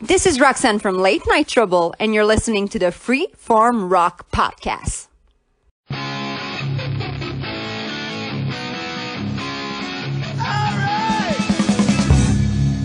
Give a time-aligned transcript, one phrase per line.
[0.00, 4.30] This is Roxanne from Late Night Trouble, and you're listening to the Free Form Rock
[4.30, 5.08] Podcast.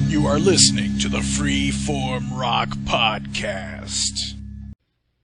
[0.09, 4.35] You are listening to the Free Form Rock Podcast.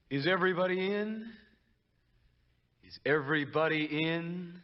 [0.09, 1.25] Is everybody in?
[2.85, 4.61] Is everybody in?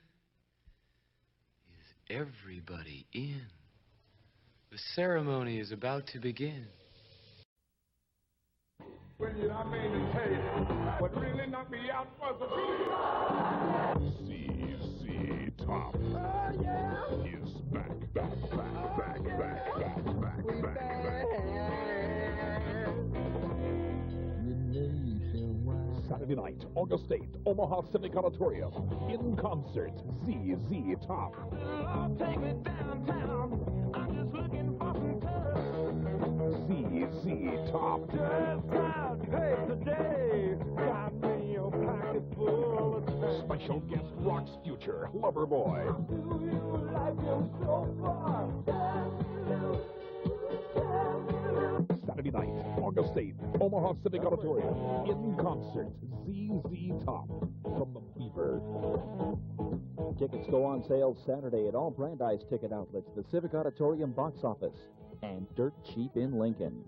[1.69, 3.43] Is everybody in?
[4.71, 6.67] The ceremony is about to begin.
[9.21, 10.39] I mean to tell you,
[11.15, 12.07] really me out
[12.39, 12.45] the
[15.65, 15.95] Top.
[15.95, 17.03] Oh, yeah.
[17.71, 19.37] Back, back, back, oh, back, yeah.
[19.37, 21.25] back, back, back, back, back, back.
[26.09, 28.73] Saturday night, August 8th, Omaha Civic Auditorium.
[29.09, 29.93] In concert,
[30.25, 31.33] ZZ Top.
[36.73, 38.09] ZZ Top.
[38.11, 40.55] Just proud hey, today.
[40.75, 43.45] Got me a pocket full of time.
[43.45, 45.85] Special guest Rock's Future, Loverboy.
[46.09, 48.49] Do you like him so far?
[52.07, 54.73] Saturday night, August 8th, Omaha Civic Auditorium.
[55.09, 55.89] In concert,
[56.25, 57.27] ZZ Top
[57.61, 58.61] from the Beaver.
[60.19, 64.75] Tickets go on sale Saturday at all Brandeis ticket outlets, the Civic Auditorium box office,
[65.23, 66.85] and Dirt Cheap in Lincoln.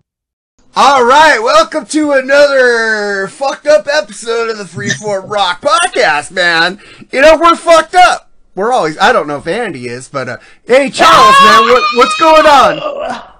[0.76, 6.80] All right, welcome to another fucked up episode of the Freeform Rock Podcast, man.
[7.10, 8.30] You know, we're fucked up.
[8.54, 12.20] We're always, I don't know if Andy is, but, uh, hey, Charles, man, what, what's
[12.20, 13.32] going on?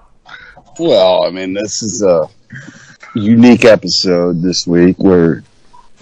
[0.79, 2.27] Well, I mean, this is a
[3.15, 5.43] unique episode this week where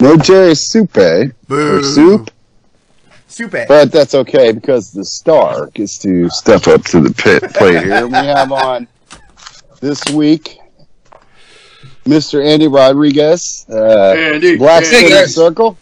[0.00, 2.30] no Jerry Soupe or Soup,
[3.36, 3.66] Super.
[3.68, 8.06] but that's okay because the star gets to step up to the pit plate here.
[8.06, 8.88] We have on
[9.80, 10.56] this week
[12.06, 12.42] Mr.
[12.42, 15.34] Andy Rodriguez, uh, Andy, Black Hey, City guys.
[15.34, 15.76] Circle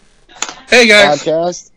[0.67, 1.71] Hey guys, podcast,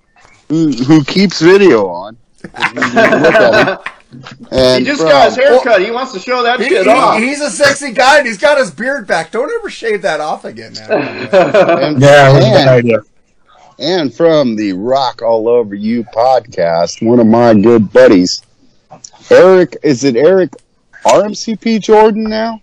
[0.49, 2.17] who, who keeps video on.
[2.43, 3.79] Look at him.
[4.51, 5.83] And he just from- got his haircut.
[5.83, 7.19] He wants to show that He- shit he- off.
[7.21, 9.31] he's a sexy guy and he's got his beard back.
[9.31, 10.91] Don't ever shave that off again, man.
[10.91, 12.99] and, Yeah, it was a bad idea.
[13.79, 18.43] And from the Rock All Over You podcast, one of my good buddies,
[19.31, 19.77] Eric.
[19.85, 20.51] Is it Eric
[21.05, 22.61] RMCP Jordon now?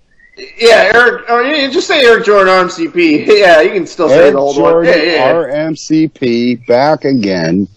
[0.58, 1.24] yeah, Eric.
[1.30, 3.26] Oh, or you just say Eric Jordon RMCP.
[3.38, 4.74] Yeah, you can still say Eric the old one.
[4.74, 5.34] Jordon Yeah, yeah.
[5.34, 7.68] RMCP back again.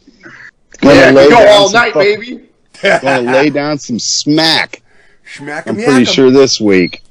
[0.82, 2.44] yeah lay we go down all some night, fuck- baby.
[2.82, 4.82] Gonna lay down some smack.
[5.24, 7.02] Schmack I'm pretty sure this week.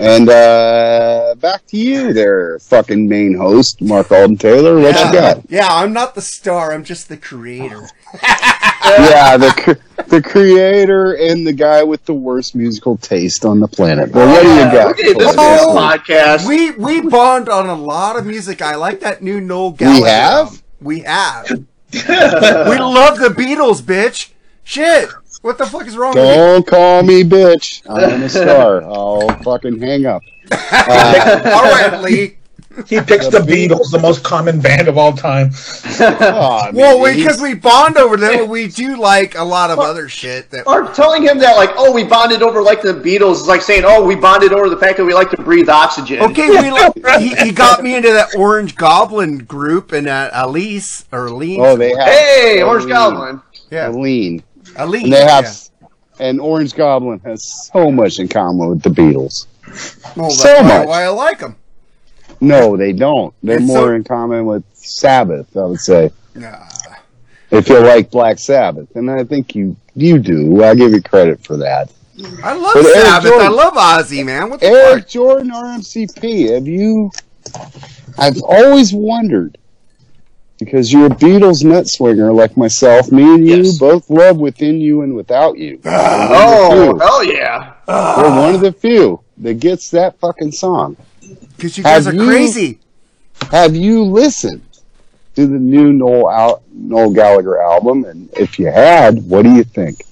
[0.00, 4.80] And uh back to you there, fucking main host, Mark Alden Taylor.
[4.80, 5.06] What yeah.
[5.06, 5.50] you got?
[5.50, 6.72] Yeah, I'm not the star.
[6.72, 7.82] I'm just the creator.
[8.22, 9.78] yeah, the
[10.08, 14.10] the creator and the guy with the worst musical taste on the planet.
[14.10, 14.86] Well, what do you got?
[14.88, 16.46] Look this for whole podcast.
[16.46, 18.62] We we bond on a lot of music.
[18.62, 20.02] I like that new Noel Gallagher.
[20.02, 20.46] We have?
[20.46, 20.58] album.
[20.80, 21.50] We have.
[21.92, 24.30] we love the Beatles, bitch.
[24.64, 25.08] Shit.
[25.44, 26.34] What the fuck is wrong with you?
[26.34, 27.82] Don't call me bitch.
[27.86, 28.82] I'm in a star.
[28.82, 30.22] I'll fucking hang up.
[30.50, 32.36] Uh, All right, Lee.
[32.88, 35.50] He picks the Beatles, the most common band of all time.
[36.00, 39.78] oh, Well, he's- because we bond over them, but we do like a lot of
[39.78, 40.50] other shit.
[40.50, 43.60] That Or telling him that, like, oh, we bonded over like the Beatles is like
[43.60, 46.20] saying, oh, we bonded over the fact that we like to breathe oxygen.
[46.22, 51.04] okay, we like, he, he got me into that Orange Goblin group and uh, Elise
[51.12, 51.60] or Lean.
[51.60, 53.40] oh, they have Hey, Orange Goblin.
[53.70, 54.42] yeah, a lean,
[54.76, 55.04] Elise.
[55.04, 55.44] and they have.
[55.44, 55.88] yeah.
[56.20, 57.42] And Orange Goblin has
[57.72, 59.46] so much in common with the Beatles.
[60.16, 60.88] Well, so why, much.
[60.88, 61.56] why I like them.
[62.40, 63.34] No, they don't.
[63.42, 66.10] They're It's more so- in common with Sabbath, I would say.
[66.34, 66.58] Nah.
[67.50, 71.44] If you like Black Sabbath, and I think you you do, I give you credit
[71.44, 71.90] for that.
[72.42, 73.30] I love But Sabbath.
[73.32, 74.50] Jordon- I love Ozzy, man.
[74.50, 75.08] What the Eric fuck?
[75.10, 77.10] Jordon RMCP, have you?
[78.18, 79.58] I've always wondered
[80.64, 83.10] because you're a Beatles nut swinger like myself.
[83.12, 83.78] Me and you Yes.
[83.78, 85.78] both love Within You and Without You.
[85.84, 87.72] Oh, hell yeah.
[87.86, 90.96] We're one of the few that gets that fucking song.
[91.56, 92.78] Because you guys Have are you- crazy.
[93.50, 94.62] Have you listened
[95.36, 98.04] to the new Noel Al- Noel Gallagher album?
[98.04, 100.04] And if you had, what do you think?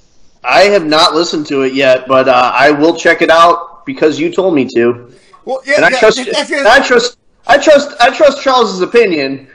[0.45, 4.19] I have not listened to it yet, but uh, I will check it out because
[4.19, 5.13] you told me to.
[5.45, 7.17] Well, yeah, And I yeah, trust, that's- and I trust,
[7.47, 9.49] I trust, I trust Charles's opinion.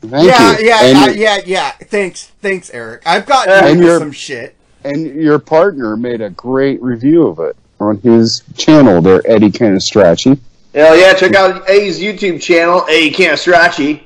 [0.00, 0.66] Thank yeah, you.
[0.66, 1.70] yeah, and, uh, yeah, yeah.
[1.72, 3.02] Thanks, thanks, Eric.
[3.04, 4.54] I've gotten And into you're- some shit.
[4.84, 10.38] and your partner made a great review of it on his channel there, Eddie Canistracci.
[10.74, 14.00] Hell yeah, check out A's YouTube channel, A Canastracci.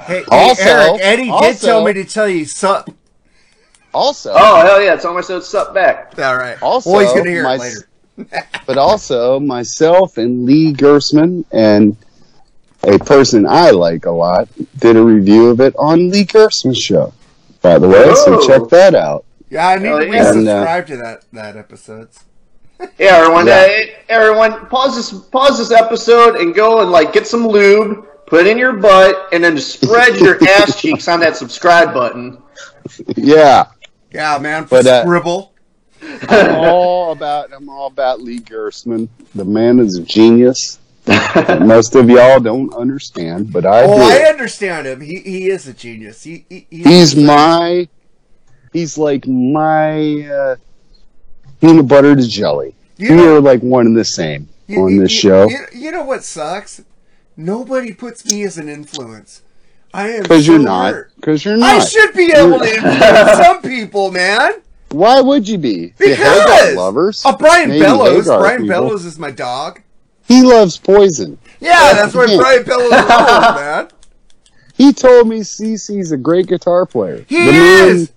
[0.00, 2.94] Hey, hey, Also- Eric, Eddie did tell me to tell you something.
[3.92, 6.12] Also, Oh hell yeah, tell him I said sup back.
[6.18, 6.60] All right.
[6.62, 8.46] also, well, he's gonna hear my, it later.
[8.66, 11.96] but also myself and Lee Gersman and
[12.86, 14.48] a person I like a lot
[14.78, 17.12] did a review of it on Lee Gersman's show.
[17.62, 18.46] By the way, so Oh.
[18.46, 19.24] check that out.
[19.50, 20.30] Yeah, I need Oh, to yeah.
[20.32, 22.08] And, uh, to that that episode.
[22.98, 23.66] Yeah, everyone, Yeah.
[23.66, 28.46] Uh, everyone, pause this, pause this episode and go and like get some lube, put
[28.46, 32.36] it in your butt, and then spread your ass cheeks on that subscribe button.
[33.16, 33.66] Yeah,
[34.12, 34.66] Yeah, man.
[34.68, 35.52] But, uh, scribble.
[36.28, 39.08] I'm all about I'm all about Lee Gersman.
[39.34, 40.78] The man is a genius.
[41.60, 44.02] Most of y'all don't understand, but I Oh, do.
[44.02, 45.00] I understand him.
[45.00, 46.22] He he is a genius.
[46.22, 47.88] He, he He's my.
[48.72, 50.56] He's like my uh,
[51.60, 52.74] peanut butter to jelly.
[52.98, 55.90] You we know- are like one and the same You- on this you- show You,
[55.92, 56.82] know what sucks?
[57.36, 59.42] Nobody puts me as an influence.
[59.94, 60.94] I am because so you're not.
[61.16, 61.74] Because you're not.
[61.80, 64.62] I should be able to influence some people, man.
[64.90, 65.92] Why would you be?
[65.98, 67.22] Because lovers.
[67.24, 68.26] Oh, Brian Maybe Bellows.
[68.26, 68.68] Brian people.
[68.68, 69.80] Bellows is my dog.
[70.28, 71.38] He loves poison.
[71.60, 72.26] Yeah, that's why.
[72.36, 73.88] Brian Bellows rolls, man.
[74.74, 77.24] He told me CC's a great guitar player.
[77.28, 78.12] He The man- is.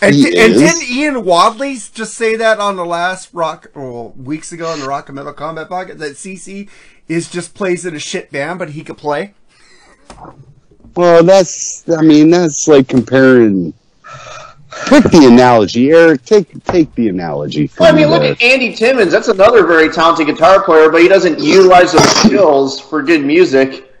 [0.00, 0.60] And, He and is?
[0.60, 4.86] didn't Ian Wadley just say that on the last rock, well, weeks ago on the
[4.86, 6.68] Rock and Metal Combat Pocket that CC
[7.08, 9.34] is just plays in a shit band, but he could play?
[10.96, 11.88] Well, that's.
[11.88, 13.72] I mean, that's like comparing.
[14.86, 16.24] Pick the analogy, Eric.
[16.24, 17.70] Take take the analogy.
[17.78, 18.32] Well, I mean, look there.
[18.32, 19.12] at Andy Timmons.
[19.12, 23.92] That's another very talented guitar player, but he doesn't utilize those skills for good music.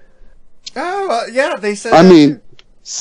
[0.74, 1.92] Oh, uh, yeah, they said.
[1.92, 2.40] I that mean,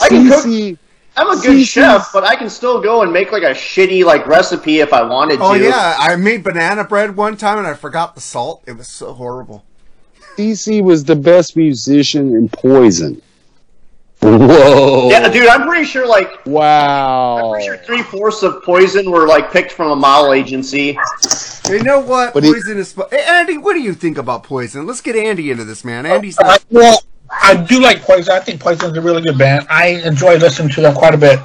[0.01, 0.79] I can cook-
[1.17, 4.03] I'm a good CC's chef, but I can still go and make like a shitty
[4.05, 5.43] like recipe if I wanted to.
[5.43, 8.63] Oh yeah, I made banana bread one time and I forgot the salt.
[8.65, 9.63] It was so horrible.
[10.37, 13.21] DC was the best musician in Poison.
[14.21, 15.09] Whoa!
[15.09, 17.37] Yeah, dude, I'm pretty sure like Wow!
[17.47, 20.97] I'm pretty sure three fourths of Poison were like picked from a model agency.
[21.69, 22.33] You know what?
[22.33, 22.93] But he- Poison is.
[22.93, 24.85] fu- Hey, Andy, what do you think about Poison?
[24.85, 26.05] Let's get Andy into this, man.
[26.05, 26.99] Andy's uh, I, well,
[27.31, 28.33] I do like Poison.
[28.33, 29.65] I think Poison's a really good band.
[29.69, 31.39] I enjoy listening to them quite a bit.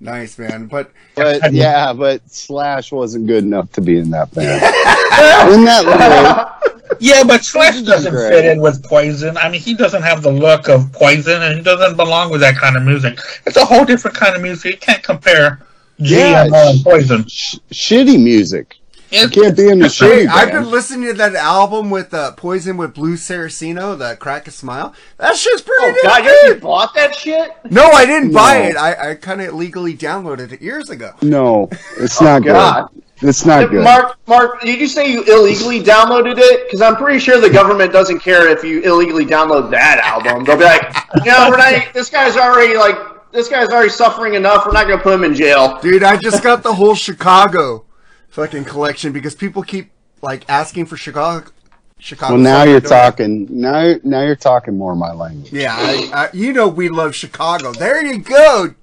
[0.00, 0.66] nice, man.
[0.66, 4.62] But But yeah, but Slash wasn't good enough to be in that band.
[5.50, 6.77] Isn't that right?
[7.00, 8.30] Yeah, but Slash doesn't great.
[8.30, 9.36] fit in with Poison.
[9.36, 12.56] I mean, he doesn't have the look of Poison, and he doesn't belong with that
[12.56, 13.18] kind of music.
[13.46, 14.72] It's a whole different kind of music.
[14.72, 15.60] You can't compare
[15.98, 17.24] Yeah, GMO and Poison.
[17.28, 18.76] Sh- shitty music.
[19.10, 22.76] You can't be in the Hey, I've been listening to that album with uh, Poison
[22.76, 24.94] with Blues Saraceno, the Crack a Smile.
[25.16, 27.52] That shit's pretty Oh damn god, you bought that shit?
[27.70, 28.76] No, I didn't buy it.
[28.76, 31.12] I, I kind of illegally downloaded it years ago.
[31.22, 32.90] No, it's not God.
[32.92, 33.02] good.
[33.20, 33.82] It's not good.
[33.82, 36.66] Mark, Mark, did you say you illegally downloaded it?
[36.66, 40.44] Because I'm pretty sure the government doesn't care if you illegally download that album.
[40.44, 40.94] They'll be like,
[41.24, 41.92] you know, we're not.
[41.94, 42.96] This guy's already like,
[43.32, 44.66] this guy's already suffering enough.
[44.66, 45.80] We're not going to put him in jail.
[45.80, 47.84] Dude, I just got the whole Chicago
[48.28, 49.90] fucking collection because people keep
[50.22, 51.50] like asking for Chicago.
[51.98, 52.34] Chicago.
[52.34, 53.48] Well, now you're talking.
[53.50, 55.52] Now, now you're talking more my language.
[55.52, 57.72] Yeah, I, I, you know we love Chicago.
[57.72, 58.74] There you go,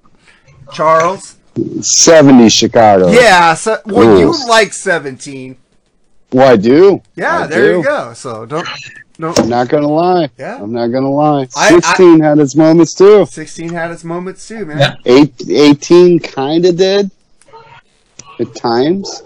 [0.73, 1.34] Charles.
[1.81, 3.09] Seventy Chicago.
[3.11, 5.55] Yeah, so, well, you like 17.
[6.33, 7.01] Well, I do.
[7.15, 7.77] Yeah, I there do.
[7.77, 8.13] you go.
[8.13, 8.67] So don't,
[9.21, 9.69] I'm don't.
[9.69, 10.29] gonna lie.
[10.37, 10.61] Yeah.
[10.61, 11.47] I'm not gonna lie.
[11.55, 13.25] I- I- Sixteen had its moments too.
[13.25, 14.79] 16 had its moments too, man.
[14.79, 14.95] Yeah.
[15.05, 17.09] Eight, 18 kind of did
[18.39, 19.23] at times.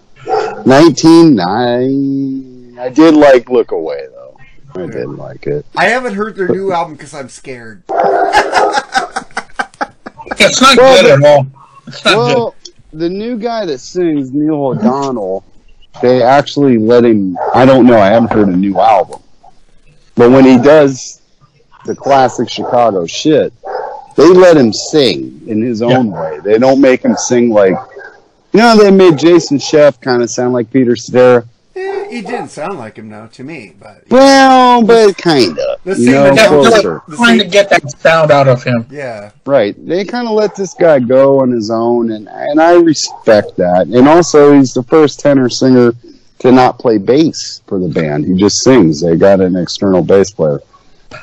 [0.66, 4.38] 19, I, I did like Look Away though.
[4.76, 5.66] I didn't like it.
[5.76, 7.82] I haven't heard their new album because I'm scared.
[10.42, 11.48] It's not Well, good at all.
[11.90, 12.18] It's not good.
[12.18, 12.56] Well,
[12.94, 15.44] the new guy that sings, Neil O'Donnell,
[16.02, 17.38] they actually let him.
[17.54, 17.98] I don't know.
[17.98, 19.22] I haven't heard a new album,
[20.16, 21.22] but when he does
[21.86, 23.54] the classic Chicago shit,
[24.16, 26.40] they let him sing in his own way.
[26.44, 27.76] They don't make him sing like.
[28.54, 31.46] You know, they made Jason Scheff kind of sound like Peter Cetera.
[32.10, 35.80] He didn't sound like him now to me, but Well, but kind of.
[35.84, 37.02] The You know, same- closer.
[37.08, 38.86] they're trying to get that sound out of him.
[38.90, 39.32] yeah.
[39.46, 39.76] Right.
[39.88, 43.88] They kind of let this guy go on his own, and and I respect that.
[43.88, 45.94] And also, he's the first tenor singer
[46.40, 48.26] to not play bass for the band.
[48.26, 49.02] He just sings.
[49.02, 50.62] They got an external bass player.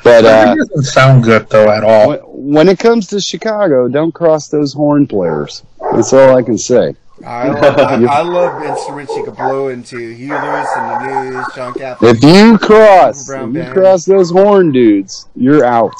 [0.03, 2.09] But uh, it doesn't sound good though at all.
[2.09, 2.19] when,
[2.55, 5.63] when it comes to Chicago, don't cross those horn players.
[5.93, 6.93] That's all I can say.
[7.25, 9.97] I love, I, I love instruments you could blow into.
[9.97, 14.71] Huey Lewis and the News, John Captain, If you cross, if you cross those horn
[14.71, 15.95] dudes, you're out.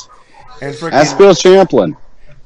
[0.62, 1.98] and That's Bill Champlin.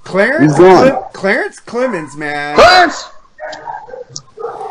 [0.03, 0.89] Clarence, he's.
[0.89, 2.55] Clem- Clarence Clemons, man.
[2.55, 3.09] Clarence!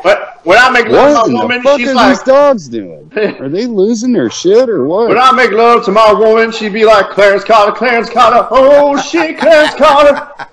[0.02, 2.16] But when I make love What to in my the woman, fuck she's are like,
[2.16, 3.12] these dogs doing?
[3.40, 5.09] Are they losing their shit or what?
[5.09, 9.00] when I make love to my woman, she'd be like, Clarence Carter, Clarence Carter, oh
[9.00, 10.49] shit, Clarence Carter.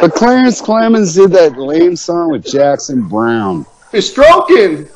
[0.00, 3.66] But Clarence Clemons did that lame song with Jackson Browne.
[3.92, 4.88] He's stroking.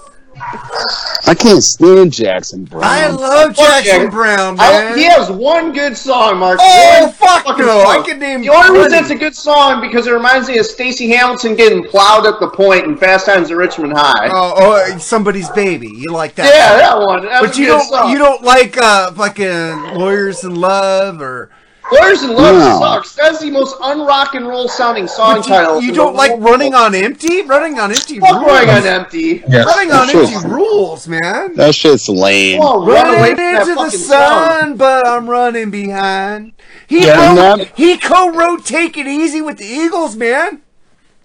[1.26, 2.82] I can't stand Jackson Browne.
[2.84, 4.99] I love Jackson Jack- Brown, I, man.
[4.99, 6.58] he has one good song, Mark.
[6.61, 7.66] Oh, One fuck no.
[7.84, 7.87] song.
[7.87, 8.96] I could name The only reason 20.
[9.02, 12.49] it's a good song because it reminds me of Stacey Hamilton getting plowed at the
[12.49, 14.28] point in Fast Times at Ridgemont High.
[14.32, 15.88] Oh, oh, somebody's baby.
[15.88, 16.46] You like that?
[16.46, 17.26] yeah, that one.
[17.26, 17.88] That But you don't.
[17.88, 18.11] song.
[18.11, 21.50] You don't like uh fucking lawyers in love or.
[21.93, 22.79] Lawyers in Love No.
[22.81, 23.14] sucks.
[23.14, 25.81] That's the most unrock and roll sounding song But title.
[25.81, 26.43] you, you don't like world.
[26.45, 27.43] running on empty.
[27.43, 28.19] Running on empty.
[28.21, 28.47] Fuck rules.
[28.47, 29.45] running on empty.
[29.49, 29.67] Yes.
[29.67, 31.55] Running on That shit's- empty rules, man.
[31.57, 32.61] That shit's lame.
[32.61, 34.76] Come on, run away Running that into the sun, song.
[34.76, 36.53] but I'm running behind.
[36.87, 40.61] He Yeah, wrote, that- he co-wrote "Take It Easy" with the Eagles, man.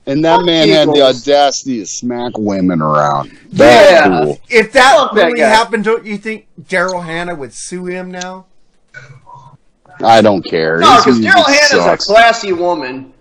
[0.06, 3.32] And that Fuck man had the audacity to smack women around.
[3.54, 4.08] That's Yeah.
[4.24, 4.39] cool.
[4.50, 5.48] If that Fuck that really guy.
[5.50, 8.46] happened, don't you think Daryl Hannah would sue him now?
[10.01, 10.77] I don't care.
[10.79, 13.13] No, because music Daryl Hannah's a classy woman.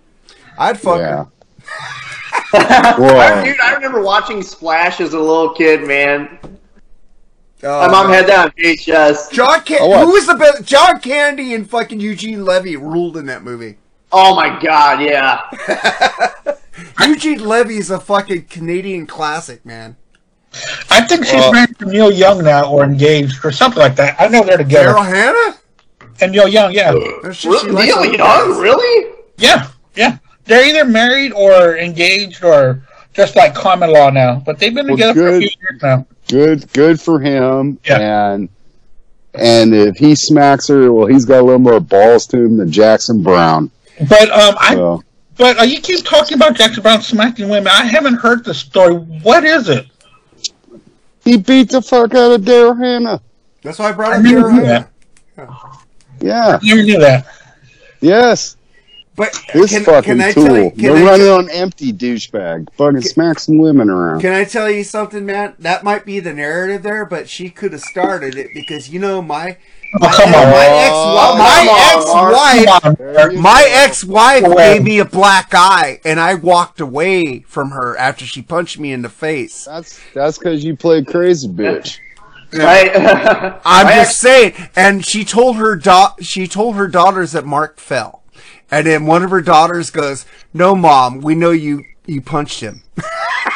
[0.57, 1.25] I'd fuck Yeah.
[2.53, 6.39] I, dude, I remember watching Splash as a little kid, man.
[7.61, 7.67] her.
[7.67, 9.31] My mom had that on VHS.
[9.31, 10.05] John Can- Oh.
[10.05, 10.63] Who was the best?
[10.65, 13.77] John Candy and fucking Eugene Levy ruled in that movie.
[14.11, 15.41] Oh my god, yeah.
[17.07, 19.95] Eugene Levy is a fucking Canadian classic, man.
[20.89, 24.15] I think she's Well- married to Neil Young now, or engaged, or something like that.
[24.19, 24.93] I know they're together.
[24.93, 25.57] Daryl Hannah?
[26.21, 27.85] And Neil Young, yeah, Or should Really?
[27.85, 28.57] Neil Young, guys?
[28.59, 29.13] really?
[29.37, 30.17] yeah, yeah.
[30.45, 32.81] They're either married or engaged, or
[33.13, 34.41] just like common law now.
[34.45, 35.41] But they've been Well, together for a good.
[35.41, 36.05] few years now.
[36.27, 37.77] Good, good for him.
[37.85, 38.31] Yeah.
[38.33, 38.49] And
[39.35, 42.71] and if he smacks her, well, he's got a little more balls to him than
[42.71, 43.69] Jackson Browne.
[44.09, 45.03] But um, I So,
[45.37, 47.67] but uh, you keep talking about Jackson Browne smacking women.
[47.67, 48.95] I haven't heard the story.
[48.95, 49.85] What is it?
[51.23, 53.21] he beat the fuck out of Daryl Hannah.
[53.61, 54.89] That's why I brought I up never Daryl Hannah.
[55.35, 55.49] that.
[56.21, 56.59] Yeah.
[56.61, 57.25] I Never knew that.
[58.01, 58.55] Yes.
[59.15, 60.45] But This can, fucking can I tool.
[60.45, 60.69] tell you?
[60.71, 62.69] Can They're I, running tell- on empty douchebag.
[62.75, 64.21] Fucking smack some women around.
[64.21, 65.55] can I tell you something, man?
[65.59, 69.21] That might be the narrative there, but she could have started it because you know
[69.21, 69.57] my
[70.01, 74.83] Oh, come my ex my come on, ex-wife Come on, There you My ex-wife gave
[74.83, 79.01] me a black eye, and I walked away from her after she punched me in
[79.01, 79.65] the face.
[79.65, 81.97] That's that's because you played crazy bitch.
[82.53, 82.91] Right?
[83.65, 84.53] I'm My just saying.
[84.75, 88.23] And she told her da- she told her daughters that Mark fell,
[88.71, 92.81] and then one of her daughters goes, "No, mom, we know you you punched him."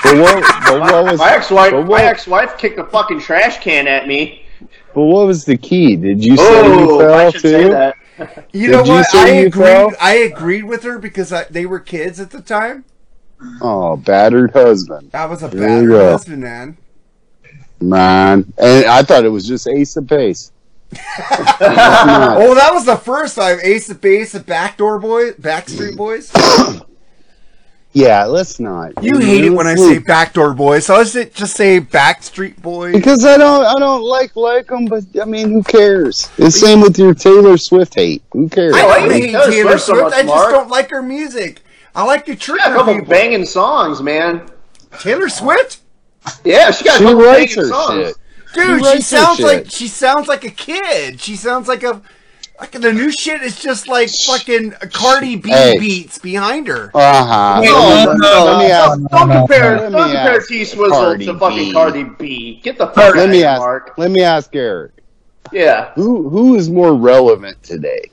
[0.04, 3.88] But what, but what was my ex-wife, but my ex-wife kicked a fucking trash can
[3.88, 4.46] at me.
[4.94, 5.96] but what was the key?
[5.96, 7.50] Did you say you Oh, fell I should too?
[7.50, 7.96] say that.
[8.54, 9.06] You Did know you what?
[9.08, 9.66] say I agreed.
[9.66, 9.92] fell?
[10.00, 12.86] I agreed with her because I, they were kids at the time.
[13.62, 16.12] Oh, battered husband, That was a There bad you go.
[16.12, 16.78] husband, man.
[17.90, 18.52] Man.
[18.58, 20.52] And I thought it was just Ace of Base.
[21.66, 26.32] Oh, that was the first time Ace of Base, the Backdoor Boys, Backstreet Boys.
[27.96, 29.04] Yeah, let's not.
[29.04, 32.92] You hate it when I say Backdoor Boys, so let's just say Backstreet Boys.
[32.96, 36.28] because I don't I don't like like them, but I mean, who cares?
[36.40, 38.24] It's same with your Taylor Swift hate.
[38.32, 38.74] Who cares?
[38.74, 40.50] I I hate hate Taylor Taylor Swift so much, I just Mark.
[40.50, 41.62] don't like her music.
[41.94, 43.10] I like to trick She got a couple people.
[43.10, 44.50] banging songs, man.
[45.00, 45.82] Taylor Swift,
[46.44, 48.08] Yeah, she got She a writes her songs.
[48.08, 48.16] shit.
[48.54, 51.20] dude, She she, sounds like she sounds like a kid.
[51.20, 52.02] She sounds like a
[52.60, 55.74] like the new shit is just like fucking Cardi B Hey.
[55.80, 56.92] beats behind her.
[56.94, 57.60] Uh huh.
[57.62, 59.82] Wait, No, no, no, no, let me no, ask- no, Don't no, compare, no.
[59.84, 61.74] Let don't me compare ask T Swizzle to fucking B.
[61.74, 62.60] Cardi B.
[62.64, 63.60] Get the fuck Let of me here, ask.
[63.60, 63.94] Mark.
[63.98, 64.92] Let me ask Eric.
[65.52, 65.92] Yeah.
[65.96, 68.04] Who who is more relevant today?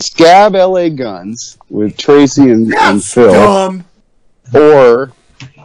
[0.00, 3.84] Scab LA Guns with Tracy and, and Phil, dumb.
[4.54, 5.10] or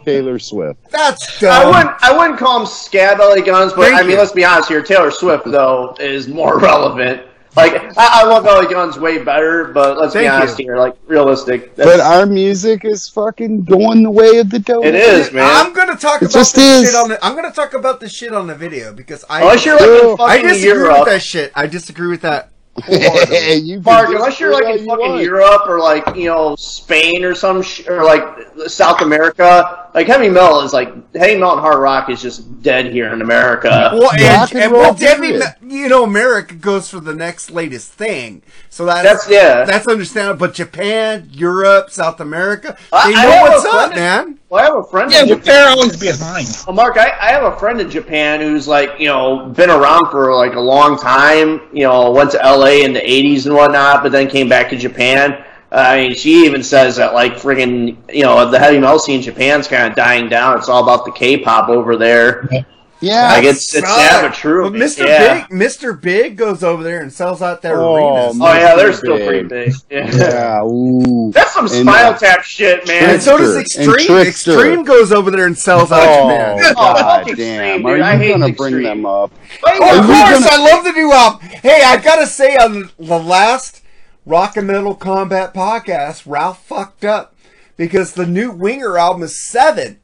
[0.04, 0.90] Taylor Swift?
[0.90, 1.50] That's dumb.
[1.52, 2.02] I wouldn't.
[2.02, 4.16] I wouldn't call them scab LA guns, but Thank I mean, you.
[4.18, 4.82] let's be honest here.
[4.82, 7.22] Taylor Swift though is more relevant.
[7.56, 10.64] Like I, I love LA guns way better, but let's be honest you.
[10.66, 10.76] here.
[10.76, 11.76] Like realistic.
[11.76, 14.82] But our music is fucking going the way of the dodo.
[14.88, 15.44] it is, man.
[15.48, 16.90] I'm gonna talk It about just this is.
[16.90, 17.24] shit on the.
[17.24, 19.42] I'm gonna talk about this shit on the video because I.
[19.42, 21.52] Unless you're like I fucking disagree with that shit.
[21.54, 22.50] I disagree with that.
[22.88, 24.08] you Mark.
[24.08, 25.22] Unless you're like in you fucking want.
[25.22, 28.22] Europe or like you know Spain or some sh- or like
[28.66, 29.88] South America.
[29.94, 33.22] Like heavy metal is like heavy metal and hard rock is just dead here in
[33.22, 33.90] America.
[33.92, 35.54] Well, Rock and, and and well, Debbie, period.
[35.62, 39.64] you know, America goes for the next latest thing, so that's That's yeah.
[39.64, 40.40] that's understandable.
[40.40, 44.38] But Japan, Europe, South America, they I know have what's up, friend- man.
[44.54, 45.10] Well, I have a friend.
[45.10, 45.52] Yeah, in but Japan.
[45.52, 46.46] they're always behind.
[46.64, 50.12] Well, Mark, I, I have a friend in Japan who's like, you know, been around
[50.12, 51.60] for like a long time.
[51.72, 54.76] You know, went to LA in the '80s and whatnot, but then came back to
[54.76, 55.32] Japan.
[55.72, 59.16] Uh, I mean, she even says that like friggin', you know, the heavy metal scene
[59.16, 60.56] in Japan's kind of dying down.
[60.56, 62.48] It's all about the K-pop over there.
[62.52, 62.62] Yeah.
[63.04, 64.12] Yeah, like it's it's Sucks.
[64.22, 64.70] never true.
[64.70, 65.06] But Mr.
[65.06, 65.46] Yeah.
[65.46, 66.00] Big, Mr.
[66.00, 68.38] Big goes over there and sells out their Oh, arenas.
[68.40, 68.96] Oh yeah, they're Mr.
[68.96, 69.26] still Big.
[69.28, 69.72] pretty big.
[69.90, 70.10] Yeah.
[70.16, 70.62] Yeah.
[70.64, 71.30] Ooh.
[71.32, 73.10] That's some And, spinal uh, tap shit, man.
[73.10, 74.18] And so does Extreme.
[74.18, 76.58] Extreme goes over there and sells out Oh, your man.
[76.60, 77.82] Oh, God Extreme, damn.
[77.82, 77.86] dude.
[78.00, 78.72] Are I you hate gonna Extreme.
[78.72, 79.32] bring them up?
[79.64, 81.40] Wait, Oh, of course, gonna- I love the new album.
[81.48, 83.82] Hey, I gotta say, on the last
[84.26, 87.34] Rock and Metal Combat podcast, Ralph fucked up
[87.76, 89.98] because the new Winger album is seven.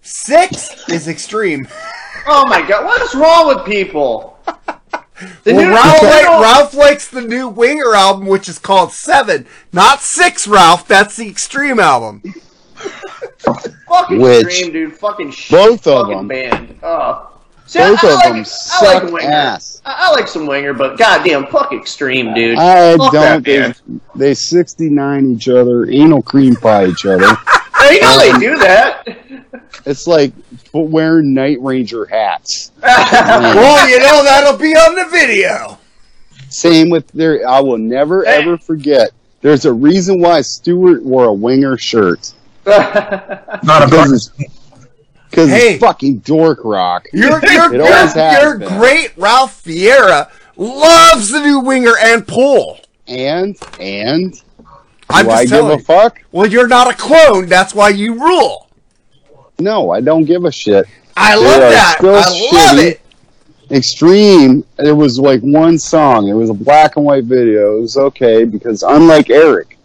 [0.00, 1.68] Six is Extreme.
[2.28, 4.38] Oh my god, what is wrong with people?
[4.44, 4.76] The
[5.54, 9.46] Well, new- Ralph, the like, Ralph likes the new Winger album, which is called Seven,
[9.72, 10.46] not Six.
[10.46, 12.22] Ralph, that's the Extreme album.
[13.88, 14.94] fucking Which- Extreme, dude.
[14.96, 15.50] Fucking shit.
[15.56, 16.28] Both of fucking them.
[16.28, 16.78] band.
[16.82, 17.32] Oh.
[17.68, 19.28] See, Both I, I of like, them I like Winger.
[19.32, 19.82] ass.
[19.84, 22.58] I, I like some Winger, but goddamn, fuck Extreme, dude.
[22.58, 23.44] I Fuck don't.
[23.44, 23.80] They, band.
[24.14, 27.26] they 69 each other, anal cream pie each other.
[27.88, 29.08] Hey, you know they do um, that.
[29.86, 30.32] It's like
[30.72, 32.72] wearing Night Ranger hats.
[32.82, 35.78] Well, you know, that'll be on the video.
[36.48, 37.46] Same with their.
[37.48, 38.42] I will never Hey.
[38.42, 39.10] ever forget.
[39.42, 42.32] There's a reason why Stewart wore a winger shirt.
[42.66, 44.30] Not a Because
[45.30, 45.74] because Hey.
[45.74, 47.06] it's fucking dork rock.
[47.12, 48.78] Your, your, It always your, has your been.
[48.78, 52.80] great Ralph Vieira loves the new Winger and Pool.
[53.06, 54.40] And and
[55.08, 55.82] I'm do just I give telling a you.
[55.84, 56.22] fuck?
[56.32, 57.46] Well, you're not a clone.
[57.46, 58.68] That's why you rule.
[59.58, 60.86] No, I don't give a shit.
[61.16, 61.94] I They love are that.
[61.98, 63.00] still I love it.
[63.70, 64.64] Extreme.
[64.76, 66.28] There was like one song.
[66.28, 67.78] It was a black and white video.
[67.78, 69.78] It was okay because unlike Eric,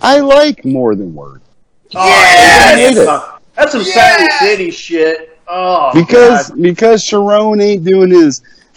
[0.00, 1.42] I like more than word.
[1.94, 2.78] Oh, Yes!
[2.78, 3.06] hate it.
[3.56, 3.94] That's some Yes!
[4.16, 5.38] Silent City shit.
[5.48, 6.62] Oh, because God.
[6.62, 8.42] because Cherone ain't doing his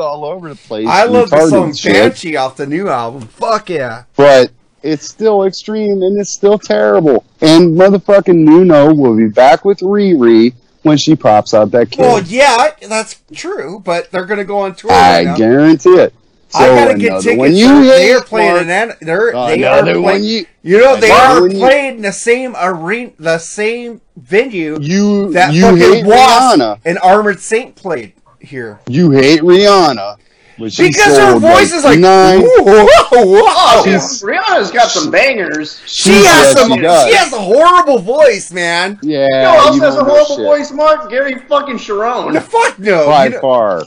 [0.00, 0.86] all over the place.
[0.88, 3.22] I love the song Banshee off the new album.
[3.22, 4.04] Fuck yeah.
[4.16, 4.50] but
[4.82, 7.24] it's still extreme and it's still terrible.
[7.40, 12.00] And motherfucking Nuno will be back with Riri when she pops out that kid.
[12.00, 14.92] Well, yeah, that's true, but they're going to go on tour.
[14.92, 15.36] I right now.
[15.36, 16.14] guarantee it.
[16.50, 17.38] So I gotta get tickets.
[17.38, 18.92] one you they are playing an.
[19.02, 20.24] They're they are playing.
[20.24, 25.30] you You know they are one you- playing the same arena, the same venue you
[25.34, 26.80] that you fucking Wasp Rihanna.
[26.86, 28.14] and Armored Saint played
[28.48, 28.80] here.
[28.88, 30.16] You hate Rihanna.
[30.58, 32.40] But Because her sold, voice is like, nine.
[32.42, 33.84] "Ooh, whoa, whoa.
[33.84, 35.80] She's- Rihanna's got some bangers.
[35.86, 36.72] She Yes, has some.
[36.72, 38.98] she She, has a horrible voice, man.
[39.00, 40.44] Yeah, You know who else you has a horrible shit.
[40.44, 41.10] voice, Mark?
[41.10, 42.32] Gary fucking Cherone.
[42.32, 43.06] The fuck no.
[43.06, 43.84] By You know- far,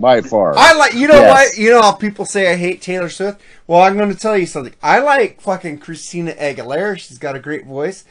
[0.00, 0.54] by far.
[0.56, 0.94] I like.
[0.94, 1.30] You know Yes.
[1.50, 1.58] what?
[1.58, 3.38] You know how people say I hate Taylor Swift.
[3.66, 4.72] Well, I'm going to tell you something.
[4.82, 6.98] I like fucking Christina Aguilera.
[6.98, 8.04] She's got a great voice.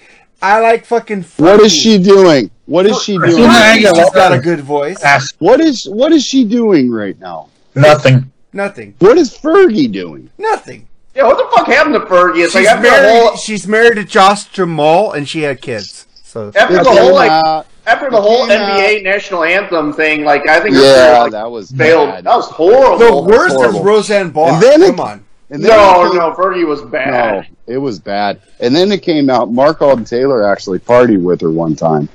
[0.44, 1.24] I like fucking.
[1.38, 2.52] what is she doing?
[2.66, 3.32] What is she doing?
[3.32, 3.96] Fergie, Aguilera.
[3.96, 5.02] She's got a good voice.
[5.40, 7.50] What is what is she doing right now?
[7.76, 8.32] nothing.
[8.52, 8.94] Nothing.
[9.00, 10.30] What is Fergie doing?
[10.38, 10.88] Nothing.
[11.16, 12.44] Yeah, what the fuck happened to Fergie?
[12.44, 13.10] It's She's like after married.
[13.10, 16.06] whole She's married to Josh Duhamel, and she had kids.
[16.24, 20.48] So after the whole like out- after the whole came NBA national anthem thing, like
[20.48, 22.10] I think yeah, career, like, that was failed.
[22.10, 22.24] bad.
[22.26, 22.98] That was horrible.
[22.98, 23.82] the worst is.
[23.82, 24.54] Roseanne Barr.
[24.54, 25.26] And then it- Come on.
[25.54, 27.48] And then no, came- no, Fergie was no, bad.
[27.68, 28.42] it was bad.
[28.60, 29.52] And then it came out.
[29.52, 32.10] Mark Alden Taylor actually partied with her one time.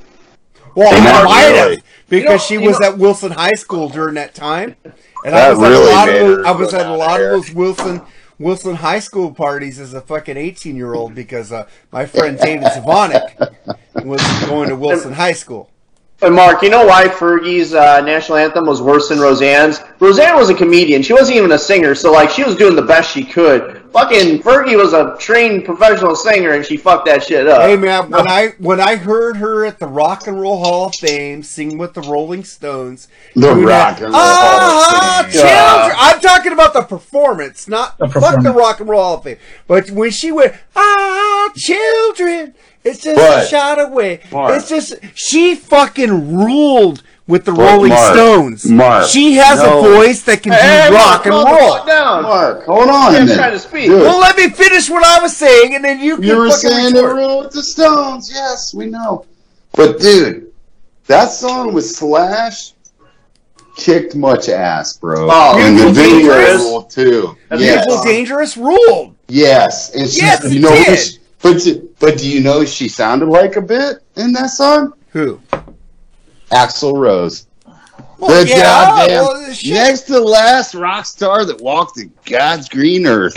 [0.74, 3.55] Well, And I might really- have because You know- she was know- at Wilson High
[3.55, 6.51] School during that time, and That I was really at a lot of those, I
[6.51, 8.03] was at a lot of those Wilson
[8.40, 12.68] Wilson High School parties as a fucking eighteen year old because uh, my friend David
[12.68, 13.51] Zavonik
[14.05, 15.70] was going to Wilson High School.
[16.21, 19.81] But Mark, you know why Fergie's uh, national anthem was worse than Roseanne's?
[20.01, 21.01] Roseanne was a comedian.
[21.01, 23.88] She wasn't even a singer, so like she was doing the best she could.
[23.92, 27.62] Fucking Fergie was a trained professional singer, and she fucked that shit up.
[27.62, 30.94] Hey man, when I when I heard her at the Rock and Roll Hall of
[30.94, 35.33] Fame sing with the Rolling Stones, The Rock that, and Roll Hall of "Ah, Fame."
[35.33, 35.96] children.
[35.98, 38.53] I'm talking about the performance, not The fuck the.
[38.53, 39.38] Rock and Roll Hall of Fame.
[39.66, 44.20] But when she went, ah, children, it's just a shot away.
[44.31, 44.57] Mark.
[44.57, 48.64] it's just she fucking ruled with the But, Rolling Mark, Stones.
[48.64, 49.79] Mark, she has no.
[49.79, 51.85] a voice that can Hey, do Mark, rock and roll.
[51.87, 52.23] down.
[52.25, 53.87] Mark, hold on a I'm trying to speak.
[53.91, 56.51] Dude, Well, let me finish what I was saying, and then you can you were
[56.51, 57.17] fucking saying the retort.
[57.17, 58.31] rule with the Stones.
[58.33, 59.25] Yes, we know.
[59.73, 60.51] But dude,
[61.07, 62.73] that song with Slash
[63.77, 65.29] kicked much ass, bro.
[65.31, 66.95] Oh, and the video Dangerous?
[66.95, 67.37] too.
[67.49, 67.85] That's Yes.
[67.87, 69.14] People Dangerous ruled.
[69.29, 70.99] Yes, and she, Yes, it you know, did.
[70.99, 74.95] she- but do- but do you know she sounded like a bit in that song?
[75.12, 75.38] Who?
[76.51, 77.47] Axl Rose.
[78.19, 83.07] Well, the yeah, goddamn well, next to last rock star that walked the God's green
[83.07, 83.35] earth,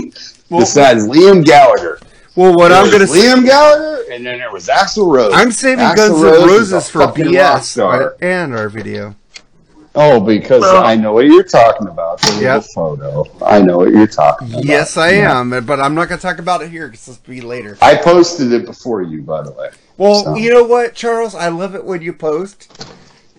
[0.50, 2.00] Well, besides Liam Gallagher.
[2.36, 5.34] Well, what There I'm gonna say, Liam Gallagher, and then there was Axl Rose.
[5.36, 9.16] I'm saving Axl Guns Rose N' Roses a for fucking BS and our video.
[9.94, 12.22] Oh, because Well- I know what you're talking about.
[12.22, 12.64] The Yep.
[12.74, 13.46] little photo.
[13.46, 14.64] I know what you're talking about.
[14.66, 17.42] Yes, I am, but I'm not gonna talk about it here because this will be
[17.42, 17.78] later.
[17.82, 19.70] I posted it before you, by the way.
[19.98, 21.36] Well, So- you know what, Charles?
[21.36, 22.70] I love it when you post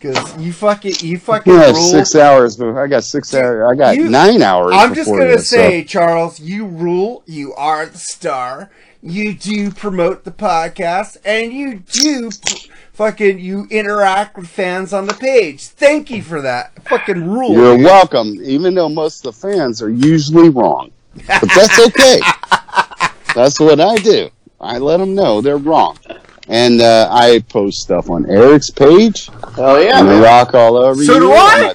[0.02, 2.56] Because you fucking, you fucking Yeah, six hours.
[2.56, 3.70] but I got six hours.
[3.70, 4.74] I got You- nine hours.
[4.76, 7.22] I'm just gonna so- say, Charles, you rule.
[7.26, 8.70] You are the star.
[9.00, 15.06] You do promote the podcast, and you do p- fucking you interact with fans on
[15.06, 15.66] the page.
[15.68, 16.72] Thank you for that.
[16.88, 17.52] Fucking rule.
[17.52, 17.84] You're dude.
[17.84, 18.38] welcome.
[18.44, 20.90] Even though most of the fans are usually wrong,
[21.26, 22.20] but that's okay.
[23.36, 24.30] that's what I do.
[24.60, 25.96] I let them know they're wrong,
[26.48, 29.28] and uh, I post stuff on Eric's page.
[29.56, 30.22] Hell yeah, and I man.
[30.22, 31.20] rock all over So you.
[31.20, 31.74] do I.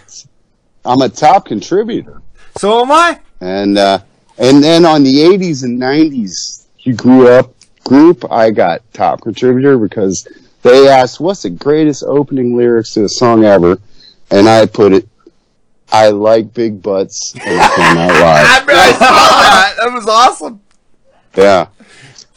[0.86, 2.22] I'm a, I'm a top contributor,
[2.58, 3.20] So am I.
[3.42, 4.00] and uh,
[4.38, 7.54] and then on the '80s and '90s, you grew up
[7.84, 8.30] group.
[8.32, 10.28] I got top contributor because
[10.64, 13.78] they asked, "What's the greatest opening lyrics to a song ever?"
[14.32, 15.08] And I put it.
[15.90, 18.70] I like big butts and it came out I, live.
[18.70, 19.74] I saw that.
[19.80, 20.62] That was awesome.
[21.38, 21.68] Yeah.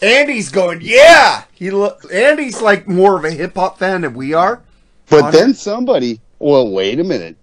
[0.03, 1.45] Andy's going, yeah.
[1.53, 4.61] He lo- Andy's like more of a hip hop fan than we are.
[5.09, 7.37] But then somebody, well, wait a minute.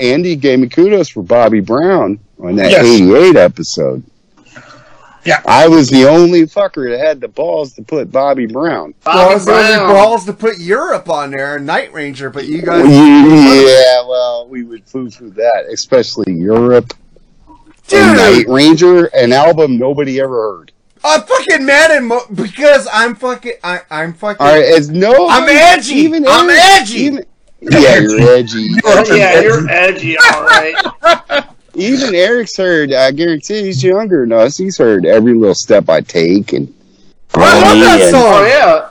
[0.00, 2.84] Andy gave me kudos for Bobby Brown on that Yes.
[2.84, 4.02] 88 episode.
[5.24, 5.42] Yeah.
[5.46, 8.94] I was the only fucker that had the balls to put Bobby Brown.
[9.04, 12.88] Well, Bobby it's only balls to put Europe on there, Night Ranger, but you guys,
[12.88, 16.94] Yeah, well, we would foo through that, especially Europe.
[17.92, 20.72] And Night Ranger, an album nobody ever heard.
[21.02, 24.44] I'm fucking mad at Mo- because I'm fucking, I, I'm fucking.
[24.46, 25.28] All right, it's no.
[25.28, 26.06] I'm edgy.
[26.26, 26.94] I'm edgy.
[26.98, 27.24] Even,
[27.60, 28.68] yeah, you're edgy.
[29.16, 31.44] yeah, you're edgy, all right.
[31.74, 32.92] Even Eric's heard.
[32.92, 34.56] I guarantee he's younger than us.
[34.56, 36.72] He's heard every little step I take, and
[37.34, 38.22] I love that and- song.
[38.24, 38.86] Oh yeah.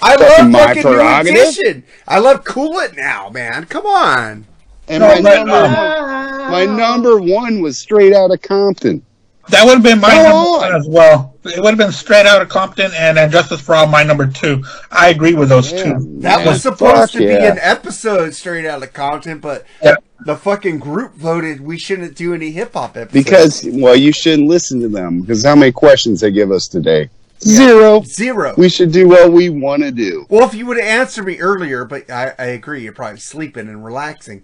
[0.00, 1.34] I love My fucking New Prerogative?
[1.34, 1.84] Edition.
[2.06, 3.64] I love Cool It Now, man.
[3.64, 4.46] Come on.
[4.86, 9.02] And No, my number, um, my number one was straight out of Compton.
[9.50, 10.60] That would have been my Come number on.
[10.60, 11.34] one as well.
[11.44, 14.26] It would have been straight out of Compton and then Justice for All my number
[14.26, 14.62] two.
[14.90, 16.18] I agree with those Yeah, two.
[16.20, 16.46] That man.
[16.48, 17.52] was supposed Fuck to be yeah.
[17.52, 19.96] an episode straight out of Compton, but Yeah.
[20.26, 23.12] the fucking group voted we shouldn't do any hip hop episodes.
[23.24, 27.08] Because well, you shouldn't listen to them because how many questions they give us today?
[27.40, 28.02] Zero.
[28.02, 28.52] zero.
[28.58, 30.26] We should do what we want to do.
[30.28, 33.68] well, if you would have answered me earlier, but I, I agree, you're probably sleeping
[33.68, 34.42] and relaxing.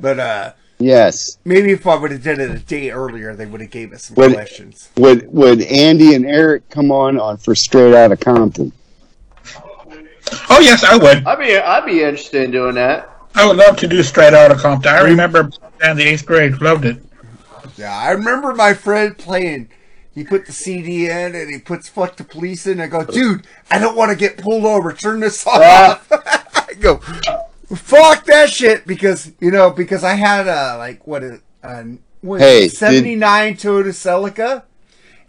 [0.00, 1.38] But uh Yes.
[1.44, 4.04] maybe if I would have done it a day earlier, they would have gave us
[4.04, 4.90] some Would- questions.
[4.96, 8.72] Would Would Andy and Eric come on on for straight out of Compton?
[10.50, 11.24] Oh yes, I would.
[11.26, 13.10] I'd be I'd be interested in doing that.
[13.34, 14.92] I would love to do straight out of Compton.
[14.92, 15.50] I remember
[15.82, 16.98] in the eighth grade, loved it.
[17.76, 19.68] Yeah, I remember my friend playing.
[20.14, 22.80] He put the CD in and he puts "fuck the police" in.
[22.80, 24.92] I go, dude, I don't want to get pulled over.
[24.92, 26.06] Turn this song off.
[26.10, 26.66] Ah.
[26.68, 27.00] I go,
[27.76, 31.82] fuck that shit because you know because I had a like what is uh,
[32.20, 34.62] what Hey, did- seventy nine Toyota Celica,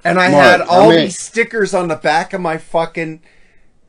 [0.03, 3.21] and I Mark, had how all many- these stickers on the back of my fucking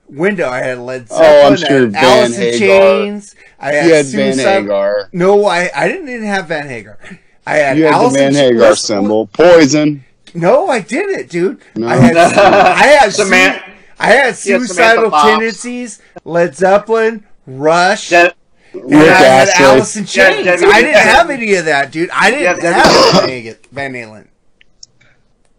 [0.09, 0.49] window.
[0.49, 2.59] I had Led Oh, I'm Zeppelin, I sure had Van Alice in Hagar.
[2.59, 3.35] Chains.
[3.61, 5.09] I had, You had Van Hagar.
[5.13, 6.99] No, I I didn't even have Van Hagar.
[7.47, 8.81] I had You had Alice the in Van Hagar Chains.
[8.81, 9.27] symbol.
[9.29, 10.05] Poison.
[10.35, 11.61] No, I didn't, dude.
[11.77, 11.89] No.
[11.89, 18.09] I had I had Saman- su- I had He had suicidal tendencies, Led Zeppelin, Rush,
[18.11, 18.35] That, and
[18.75, 19.65] Rick I had Astley.
[19.65, 20.63] Alice in Yeah, Chains.
[20.65, 22.11] I didn't have any of that, dude.
[22.11, 24.27] I didn't Yeah, have Van Halen- Van Halen.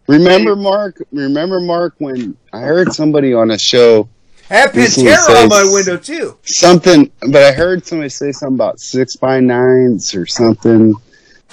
[0.07, 1.01] Remember Mark?
[1.11, 4.09] Remember Mark when I heard somebody on a show
[4.49, 6.37] I had Recently Pantera on my window too.
[6.43, 10.93] something, but I heard somebody say something about six by nines or something.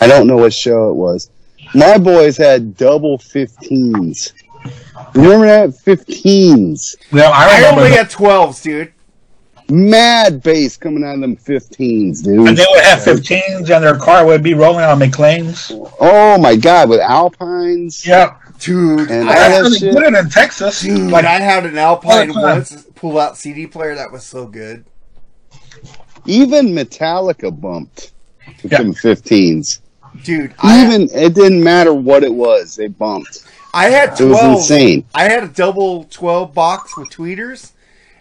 [0.01, 1.31] I don't know what show it was.
[1.75, 4.33] My boys had double 15s.
[5.15, 5.71] Remember that?
[5.85, 6.97] 15s.
[7.13, 8.93] No, I I only had twelves, dude.
[9.71, 12.49] Mad bass coming out of them 15s, dude.
[12.49, 15.71] And they would have 15s and their car would be rolling on McLean's.
[16.01, 18.07] Oh my god, with Alpines.
[18.07, 18.37] Yep.
[18.61, 19.95] Dude, And I all had, that That's shit.
[19.95, 20.81] really good in Texas.
[20.81, 22.43] dude, Like, I had an Alpine All the time.
[22.43, 24.85] once pull out CD player that was so good.
[26.27, 28.13] Even Metallica bumped
[28.63, 28.79] with Yeah.
[28.79, 29.81] them 15s.
[30.25, 33.45] Dude, I, Even, it didn't matter what it was, they bumped.
[33.75, 34.21] I had 12.
[34.21, 35.05] It was insane.
[35.15, 37.73] I had a double 12 box with tweeters,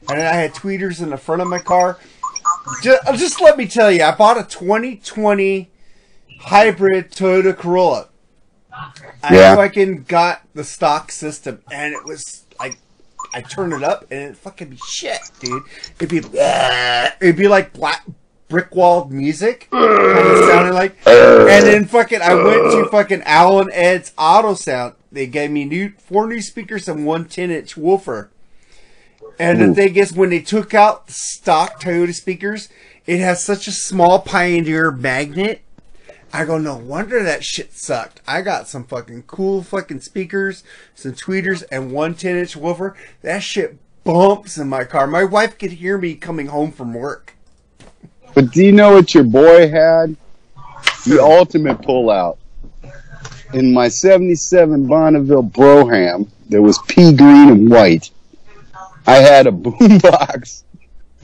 [0.09, 1.97] and then I had tweeters in the front of my car.
[2.81, 5.69] Just, uh, just let me tell you, I bought a 2020
[6.41, 8.07] hybrid Toyota Corolla.
[9.23, 9.55] I Yeah.
[9.55, 12.77] fucking got the stock system, and it was like,
[13.33, 15.63] I turned it up, and it fucking be shit, dude.
[15.99, 18.03] It'd be, uh, it'd be like black
[18.49, 19.83] brick walled music, kind
[20.27, 20.95] of sounding like.
[21.05, 24.93] And then fucking, I went to fucking Alan Ed's Auto Sound.
[25.11, 28.29] They gave me new four new speakers and one 10 inch woofer.
[29.39, 32.69] And the thing is, when they took out the stock Toyota speakers,
[33.05, 35.61] it has such a small Pioneer magnet.
[36.33, 38.21] I go, no wonder that shit sucked.
[38.27, 42.97] I got some fucking cool fucking speakers, some tweeters, and one 10 inch woofer.
[43.21, 45.07] That shit bumps in my car.
[45.07, 47.33] My wife could hear me coming home from work.
[48.33, 50.15] But do you know what your boy had?
[51.05, 52.37] The ultimate pullout.
[53.53, 58.11] In my 77 Bonneville Brougham, there was pea green and white.
[59.07, 60.63] I had a boombox.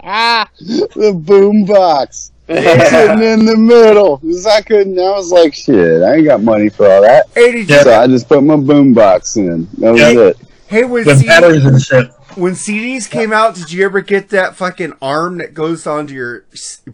[0.00, 2.30] the boombox.
[2.46, 4.18] Sitting in the middle.
[4.18, 7.26] 'Cause I couldn't, I was like, shit, I ain't got money for all that.
[7.34, 9.66] Hey, did you, So I just put my boombox in.
[9.78, 10.08] That was Yeah.
[10.20, 10.36] it.
[10.66, 12.10] hey, when, With CD, batteries and shit.
[12.34, 16.44] when CDs came out, did you ever get that fucking arm that goes onto your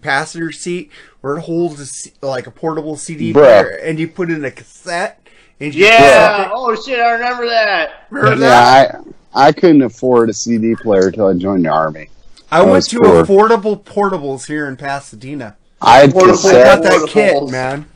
[0.01, 0.91] passenger seat
[1.21, 3.43] where it holds a C- like a portable CD Bruh.
[3.43, 5.17] player and you put in a cassette?
[5.59, 6.49] And you Yeah.
[6.55, 8.07] Oh shit, I remember that.
[8.11, 8.95] Remember that?
[8.95, 12.09] Yeah, I, I couldn't afford a CD player until I joined the army.
[12.51, 13.25] I I went to poor.
[13.25, 15.57] affordable portables here in Pasadena.
[15.81, 16.83] I had Portable I got cassettes.
[16.83, 17.87] that kit, man.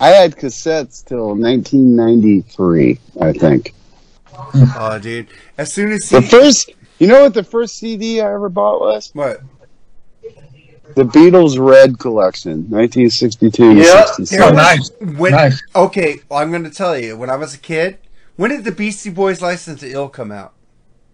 [0.00, 3.74] I had cassettes till 1993, I think.
[4.78, 5.28] Oh, dude.
[5.58, 9.10] As soon as The first, you know what the first CD I ever bought was?
[9.14, 9.40] what?
[10.94, 13.84] The Beatles Red Collection, 1962 to Yep.
[13.84, 14.54] There 67.
[14.54, 14.90] was- nice.
[15.18, 15.62] When, Nice.
[15.74, 17.16] Okay, well, I'm going to tell you.
[17.18, 17.98] When I was a kid,
[18.36, 20.52] when did the Beastie Boys License to Ill come out?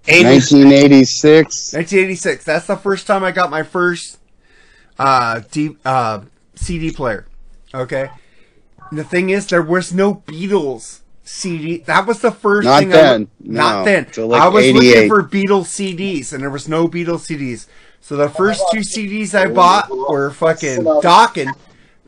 [0.05, 0.53] 80s.
[0.53, 1.73] 1986.
[1.75, 2.45] 1986.
[2.45, 4.19] That's the first time I got my first
[4.99, 6.23] uh, D, uh,
[6.55, 7.27] CD player.
[7.75, 8.11] Okay.
[8.91, 11.79] And the thing is, there was no Beatles CD.
[11.79, 12.89] That was the first Not thing.
[12.91, 13.23] then.
[13.23, 14.29] I, not No, then.
[14.29, 17.67] like I was looking for Beatles CDs, and there was no Beatles CDs.
[18.01, 21.53] So the first two CDs I bought were fucking Dokken,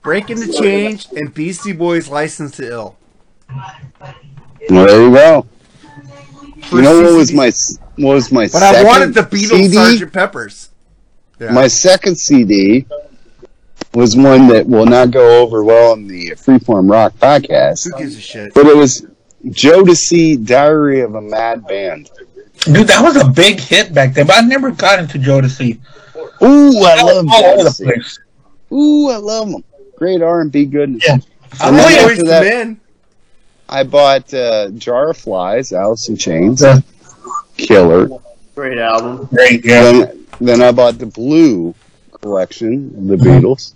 [0.03, 2.96] Breaking the Chains, and Beastie Boys License to Ill.
[4.68, 5.46] Very well, there you go.
[6.62, 7.53] First You know two what was my
[7.96, 9.77] what was my But second I wanted the Beatles CD?
[10.05, 10.12] Sgt.
[10.12, 10.70] Peppers.
[11.40, 11.53] Yeah.
[11.53, 12.87] My second CD
[13.92, 18.16] was one that will not go over well on the Freeform Rock podcast, Who gives
[18.16, 18.55] a shit?
[18.55, 19.07] but it was
[19.46, 22.11] Jodeci Diary of a Mad Band.
[22.64, 25.79] Dude, that was a big hit back then, but I never got into Jodeci.
[26.42, 27.85] Ooh, I That was love all over the Jodeci.
[27.85, 28.18] place.
[28.72, 29.64] Ooh, I love them.
[29.96, 31.05] Great R and B goodness.
[31.07, 31.14] Yeah.
[31.14, 31.22] And
[31.61, 32.81] I then like after Boys that, Men.
[33.68, 36.79] I bought uh, Jar of Flies, Alice in Chains, Yeah.
[37.57, 38.09] Killer.
[38.55, 39.27] Great album.
[39.33, 39.83] Great, yeah.
[39.92, 41.74] Then, then I bought the Blue
[42.20, 43.74] collection of the Beatles,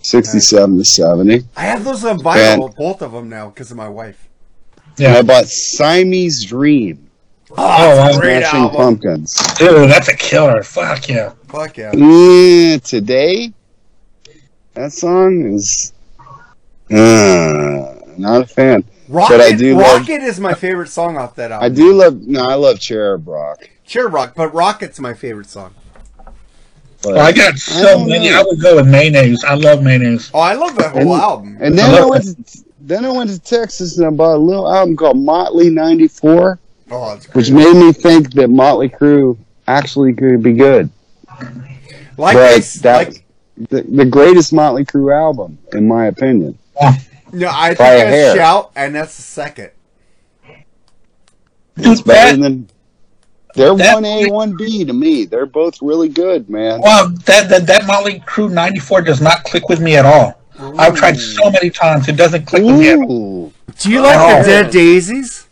[0.00, 1.44] sixty-seven to seventy.
[1.56, 4.28] I have those on vinyl, both of them now, because of my wife.
[4.98, 7.08] And I bought Siamese Dream,
[7.50, 8.18] Oh, wow.
[8.18, 8.76] Great Smashing album.
[8.76, 9.34] Pumpkins.
[9.54, 10.62] Dude, that's a killer.
[10.62, 11.32] Fuck yeah.
[11.48, 11.92] Fuck yeah.
[11.94, 13.52] Yeah, today,
[14.74, 15.92] that song is
[16.90, 18.84] uh, not a fan.
[19.08, 21.64] Rocket, I do love- is my favorite song off that album.
[21.64, 22.20] I do love.
[22.22, 23.68] No, I love Cherub Rock.
[23.84, 25.72] Sure, Rock, but Rocket's my favorite song.
[27.02, 28.30] But, Well, I got so don't many.
[28.30, 28.40] know.
[28.40, 29.44] I would go with mayonnaise.
[29.44, 30.30] I love mayonnaise.
[30.34, 31.56] Oh, I love that whole And- album.
[31.60, 34.38] And then I I, went to, then I went to Texas and I bought a
[34.38, 36.58] little album called Motley '94,
[36.90, 39.36] oh, which made me think that Motley Crue
[39.68, 40.90] actually could be good.
[42.18, 43.24] Like but this, that like
[43.68, 46.58] the, the greatest Motley Crue album, in my opinion.
[47.32, 48.34] No, I think by hair.
[48.36, 49.70] shout, and that's the second.
[50.44, 52.68] Dude, It's better that, than.
[53.54, 55.24] They're one A, one B to me.
[55.24, 56.80] They're both really good, man.
[56.82, 60.38] wow, that, that, that Motley Crue 94 does not click with me at all.
[60.78, 62.06] I've tried so many times.
[62.08, 63.52] It doesn't click with me at all.
[63.78, 64.42] Do you like Oh.
[64.42, 65.46] the Dead Daisies?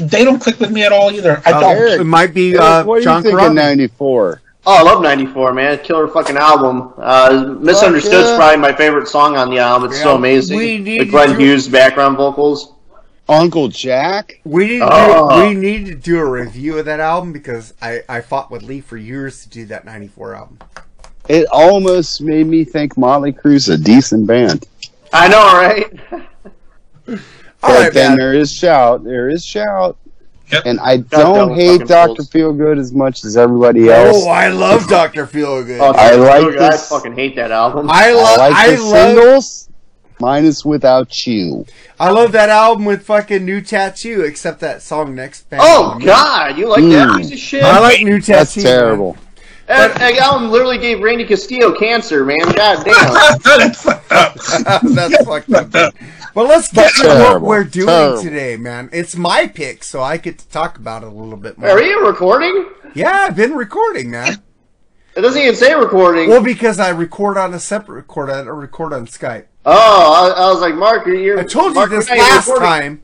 [0.00, 1.42] They don't click with me at all either.
[1.46, 1.76] I Oh, don't.
[1.76, 4.41] Eric, it might be Eric, uh, what do John think of '94?
[4.64, 5.78] Oh, I love '94, man.
[5.80, 6.92] Killer fucking album.
[6.96, 8.36] Uh, Misunderstood's yeah.
[8.36, 9.90] probably my favorite song on the album.
[9.90, 10.56] It's so amazing.
[10.56, 12.72] we need The to Glenn do- Hughes background vocals.
[13.28, 14.40] Uncle Jack.
[14.44, 15.28] We need to Oh.
[15.30, 18.62] do, we need to do a review of that album because I, I fought with
[18.62, 20.58] Lee for years to do that '94 album.
[21.28, 24.66] It almost made me think Motley Crue's a decent band.
[25.12, 25.92] I know, right?
[27.64, 28.18] All but right, then man.
[28.18, 29.04] there is shout.
[29.04, 29.96] There is shout.
[30.52, 30.62] Yep.
[30.66, 32.30] And I done don't hate Doctor fools.
[32.30, 34.18] Feelgood as much as everybody else.
[34.24, 35.78] Oh, I love Doctor Feelgood.
[35.80, 37.88] Oh, I like I this- fucking hate that album.
[37.90, 39.68] I I love like I, the love singles.
[40.20, 41.66] Minus without you.
[41.98, 45.62] I love that album with fucking New Tattoo, except that song next band.
[45.64, 47.16] oh God, you like that Mm.
[47.18, 47.64] piece of shit?
[47.64, 48.32] I like New Tattoo.
[48.32, 49.16] That's terrible.
[49.66, 52.38] That, that album literally gave Randy Castillo cancer, man.
[52.40, 53.38] God damn.
[53.58, 54.34] That's fucked up.
[54.82, 55.94] That's fucked up.
[56.34, 57.46] But let's get to what Terrible.
[57.46, 58.22] we're doing Terrible.
[58.22, 58.88] today, man.
[58.92, 61.70] It's my pick, so I get to talk about it a little bit more.
[61.70, 62.70] Are you recording?
[62.94, 64.42] Yeah, I've been recording, man.
[65.14, 66.30] It doesn't even say recording.
[66.30, 69.44] Well, because I record on a separate recorder, I don't record on Skype.
[69.66, 71.38] Oh, I, I was like, Mark, you're.
[71.38, 73.02] I told Mark, you this you're not last recording.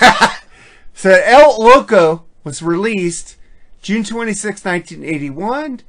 [0.00, 0.30] time.
[0.94, 3.37] so El Loco was released
[3.82, 5.80] June 26, 1981.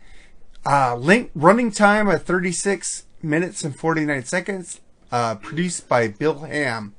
[0.65, 4.81] Uh, link, running time of 36 minutes and 49 seconds.
[5.11, 6.93] Uh, produced by Bill Ham.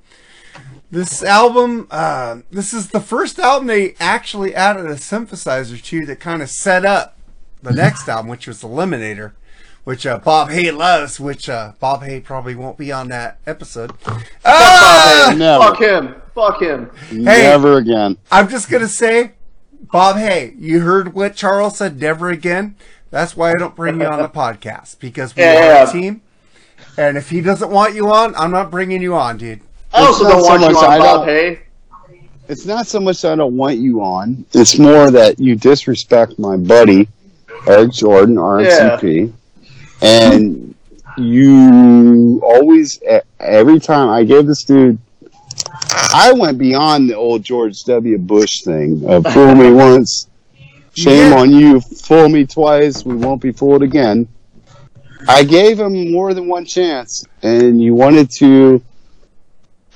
[0.91, 6.19] This album, uh, this is the first album they actually added a synthesizer to that
[6.19, 7.17] kind of set up
[7.63, 9.33] the next album, which was Eliminator,
[9.85, 13.93] which uh, Bob Hay loves, which uh, Bob Hay probably won't be on that episode.
[14.45, 15.33] Ah!
[15.37, 15.63] Never.
[15.63, 16.23] Fuck him.
[16.35, 16.91] Fuck him.
[17.13, 18.19] Never again.
[18.33, 19.35] I'm just gonna say,
[19.93, 22.01] Bob hey, you heard what Charles said.
[22.01, 22.77] Never again.
[23.11, 25.83] That's why I don't bring you on the podcast because we Yeah.
[25.85, 26.23] are a team.
[26.97, 29.61] And if he doesn't want you on, I'm not bringing you on, dude.
[29.93, 31.59] I also It's not don't so want you much on I Bob don't-
[32.49, 34.45] It's not so much that I don't want you on.
[34.53, 37.09] It's more that you disrespect my buddy
[37.67, 39.33] Eric Jordon, RMCP,
[40.03, 40.75] and
[41.19, 43.01] you always
[43.41, 44.99] every time I gave this dude.
[45.93, 48.19] I went beyond the old George W.
[48.19, 50.29] Bush thing of fool me once,
[50.95, 51.39] shame Yeah.
[51.39, 54.29] on you, fool me twice, we won't be fooled again.
[55.29, 58.83] I gave him more than one chance, and you wanted to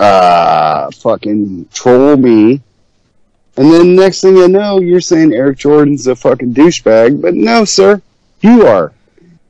[0.00, 2.60] uh, fucking troll me.
[3.56, 7.22] And then next thing you know, you're saying Eric Jordon's a fucking douchebag.
[7.22, 8.02] But no, sir,
[8.40, 8.92] you are.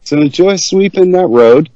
[0.02, 1.70] So enjoy sweeping that road.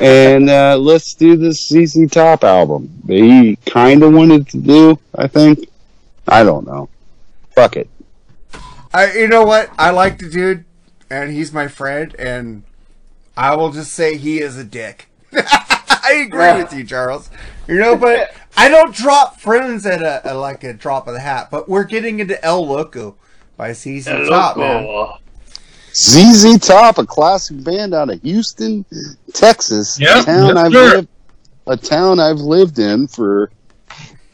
[0.00, 2.90] And uh, let's do this ZZ Top album.
[3.06, 5.68] that He kind of wanted to do, I think.
[6.28, 6.88] I don't know.
[7.54, 7.88] Fuck it.
[8.92, 9.70] I, you know what?
[9.78, 10.64] I like the dude,
[11.10, 12.62] and he's my friend, and
[13.36, 15.08] I will just say he is a dick.
[15.32, 16.56] I agree Yeah.
[16.58, 17.30] with you, Charles.
[17.68, 21.20] You know, but I don't drop friends at a, a like a drop of the
[21.20, 21.48] hat.
[21.50, 23.14] But we're getting into El Loco
[23.56, 25.08] by ZZ Top, man.
[25.90, 26.32] Loco.
[26.32, 28.84] ZZ Top, a classic band out of Houston,
[29.32, 29.98] Texas.
[30.00, 30.94] Yeah, a town yes, I've sir.
[30.96, 31.08] lived,
[31.66, 33.50] a town I've lived in for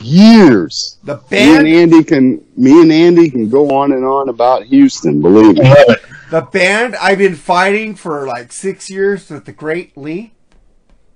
[0.01, 0.99] years.
[1.05, 4.65] The Me and band, Andy can me and Andy can go on and on about
[4.65, 5.21] Houston.
[5.23, 5.75] Believe me.
[6.31, 10.33] The band I've been fighting for like six years with the Great Lee.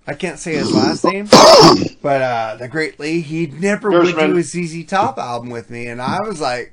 [0.07, 1.27] I can't say his last name,
[2.03, 5.87] but uh, the Great Lee, he never would do a ZZ Top album with me,
[5.87, 6.73] and I was like,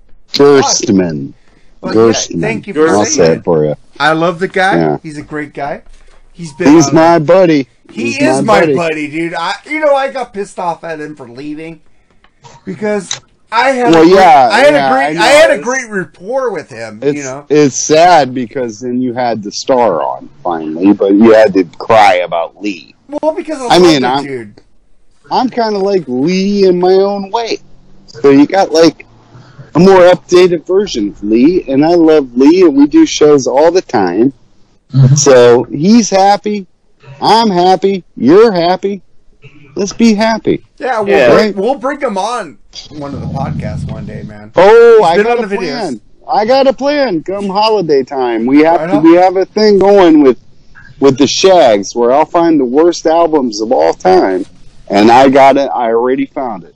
[1.81, 3.43] Well, yeah, thank you for I'll saying say it.
[3.43, 3.75] for you.
[3.99, 4.77] I love the guy.
[4.77, 4.97] Yeah.
[5.03, 5.83] He's a great guy.
[6.33, 6.73] He's been.
[6.73, 7.67] He's my buddy.
[7.91, 9.07] He He's is my buddy.
[9.09, 9.33] dude.
[9.33, 11.81] I, you know, I got pissed off at him for leaving
[12.65, 13.19] because
[13.51, 13.91] I had.
[13.93, 15.17] Well, a great, yeah, I had yeah, a great.
[15.17, 16.99] I I, had a great rapport with him.
[17.01, 17.45] It's you know.
[17.49, 22.15] it's sad because then you had the star on finally, but you had to cry
[22.15, 22.93] about Lee.
[23.07, 24.61] Well, because I, I mean, I'm- dude.
[25.29, 27.59] I'm kind of like Lee in my own way.
[28.05, 29.06] So you got like
[29.77, 33.71] a more updated version of Lee, and I love Lee, and we do shows all
[33.71, 34.33] the time.
[34.91, 35.15] Mm-hmm.
[35.15, 36.67] So he's happy,
[37.21, 39.01] I'm happy, you're happy.
[39.75, 40.65] Let's be happy.
[40.77, 41.33] Yeah, we'll, Yeah.
[41.33, 42.57] Bring, we'll bring him on
[42.89, 44.51] one of the podcasts one day, man.
[44.55, 45.59] Oh, I got on a the videos.
[45.59, 46.01] plan.
[46.27, 47.23] I got a plan.
[47.23, 50.39] Come holiday time, we have Right to, we have a thing going with
[50.99, 54.45] with the Shags, where I'll find the worst albums of all time,
[54.89, 55.69] and I got it.
[55.71, 56.73] I already found it.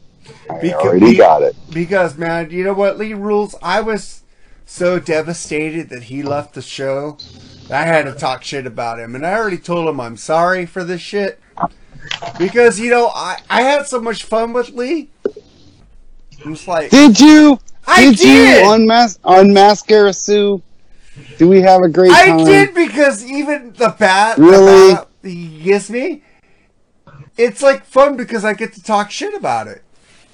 [0.55, 1.55] I Because- already got it.
[1.71, 3.55] Because man, you know what, Lee rules.
[3.61, 4.21] I was
[4.65, 7.17] so devastated that he left the show.
[7.71, 10.83] I had to talk shit about him, and I already told him I'm sorry for
[10.83, 11.39] this shit.
[12.37, 15.09] Because you know, I I had so much fun with Lee.
[16.43, 17.59] I'm just like, Did you?
[17.87, 18.65] I did, did!
[18.65, 20.61] you unmask unmask Sue?
[21.37, 22.45] Do we have a great I time?
[22.45, 24.89] did because even the bat Really?
[24.89, 26.23] the bat he gives me,
[27.37, 29.83] it's like fun because I get to talk shit about it.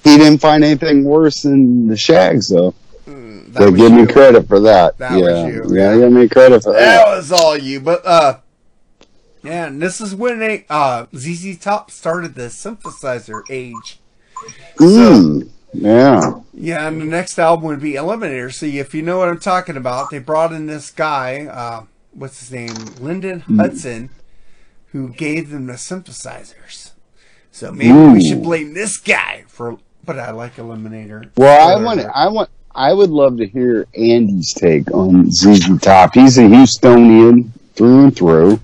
[0.04, 2.74] He didn't find anything worse than the Shags, though.
[3.06, 4.98] That So give me credit for that.
[4.98, 5.76] That was yeah, you.
[5.76, 7.16] yeah, give me credit for That that.
[7.16, 7.80] was all you.
[7.80, 8.38] But uh
[9.42, 14.00] yeah, and this is when they uh ZZ Top started the synthesizer age.
[14.78, 16.40] Mm, yeah.
[16.52, 18.52] Yeah, and the next album would be Eliminator.
[18.52, 22.40] See if you know what I'm talking about, they brought in this guy, uh what's
[22.40, 22.74] his name?
[23.00, 23.58] Linden Hmm.
[23.60, 24.10] Hudson,
[24.92, 26.90] who gave them the synthesizers.
[27.50, 31.28] So maybe we should blame this guy for but I like Eliminator.
[31.36, 36.14] Well, I want, I want, I would love to hear Andy's take on ZZ Top.
[36.14, 38.58] He's a Houstonian through and through.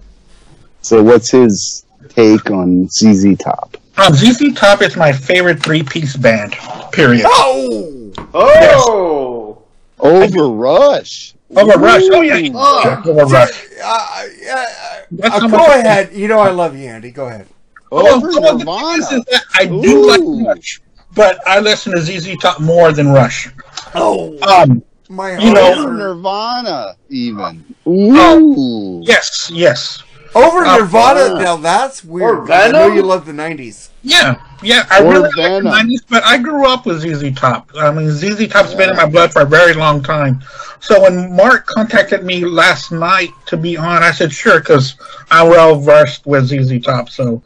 [0.80, 3.76] So, what's his take on ZZ Top?
[3.98, 6.52] Um, ZZ Top is my favorite three-piece band.
[6.92, 7.26] Period.
[7.28, 9.62] Oh Oh!
[10.00, 11.35] Over Rush.
[11.54, 12.02] Over Rush.
[12.11, 12.50] Oh yeah.
[12.54, 13.02] Oh.
[13.04, 13.66] Over Rush.
[13.85, 14.66] uh, yeah,
[15.11, 16.14] That's uh, go ahead.
[16.14, 17.11] You know I love you, Andy.
[17.11, 17.46] Go ahead.
[17.92, 19.07] Oh, Over well, Nirvana.
[19.07, 20.46] thing is that I do like Ooh.
[20.46, 20.80] Rush,
[21.14, 23.48] but I listen to ZZ Top more than Rush.
[23.94, 27.65] Oh, Um, my you know- Over Nirvana, even.
[27.87, 29.00] Ooh.
[29.04, 30.02] yes, yes,
[30.35, 31.37] Over Uh, Nirvana.
[31.37, 32.29] uh, now that's weird.
[32.40, 33.90] Or 'cause I know you love the '90s.
[34.02, 34.85] yeah, yeah.
[34.90, 37.71] I Or really like the '90s, but I grew up with ZZ Top.
[37.79, 40.40] I mean, ZZ Top's been in my blood for a very long time.
[40.81, 44.96] So when Mark contacted me last night to be on, I said sure because
[45.31, 47.10] I'm well versed with ZZ Top.
[47.10, 47.40] So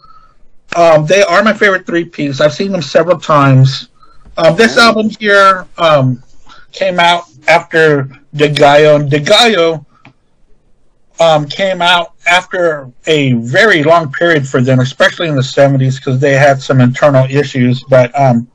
[0.76, 2.40] um, they are my favorite three piece.
[2.40, 3.88] I've seen them several times.
[4.36, 6.22] Um, this album here um,
[6.72, 8.04] came out after
[8.34, 9.84] Degüello, and Degüello
[11.20, 16.20] um, came out after a very long period for them, especially in the 70s, because
[16.20, 17.82] they had some internal issues.
[17.84, 18.48] But um,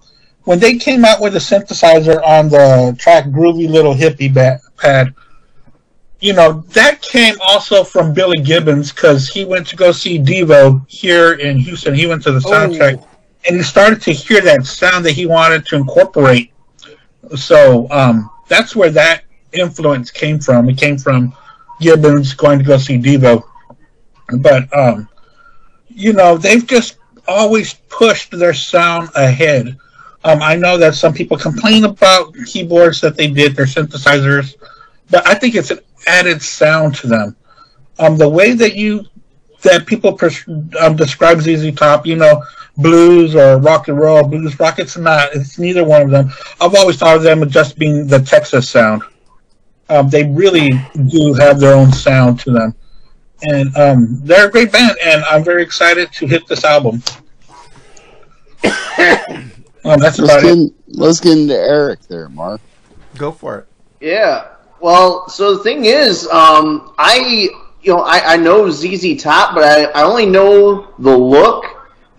[0.43, 5.13] when they came out with a synthesizer on the track Groovy Little Hippie ba- Pad,
[6.23, 10.89] you know, that came also from Billy Gibbons because he went to go see Devo
[10.89, 11.93] here in Houston.
[11.93, 13.05] He went to the soundtrack
[13.45, 16.53] and he started to hear that sound that he wanted to incorporate.
[17.35, 20.69] So um, that's where that influence came from.
[20.69, 21.35] It came from
[21.81, 23.43] Gibbons going to go see Devo.
[24.39, 25.09] But, um,
[25.89, 29.77] you know, they've just always pushed their sound ahead.
[30.23, 34.55] Um, I know that some people complain about keyboards that they did, their synthesizers,
[35.09, 37.35] but I think it's an added sound to them.
[37.99, 39.05] Um, the way that you
[39.61, 40.47] that people pres-
[40.79, 42.43] um, describe ZZ Top, you know,
[42.77, 45.29] blues or rock and roll, blues rock, it's not.
[45.33, 46.31] It's neither one of them.
[46.61, 49.03] I've always thought of them as just being the Texas sound.
[49.89, 50.71] Um, they really
[51.09, 52.75] do have their own sound to them,
[53.43, 54.95] and um, they're a great band.
[55.03, 57.03] And I'm very excited to hit this album.
[58.63, 60.73] um, that's Let's about get, it.
[60.87, 62.61] let's get into Eric there, Mark.
[63.17, 63.67] Go for it.
[63.99, 64.52] Yeah.
[64.83, 67.47] Well, so the thing is, um, I
[67.83, 71.63] you know I, I know ZZ Top, but I, I only know the look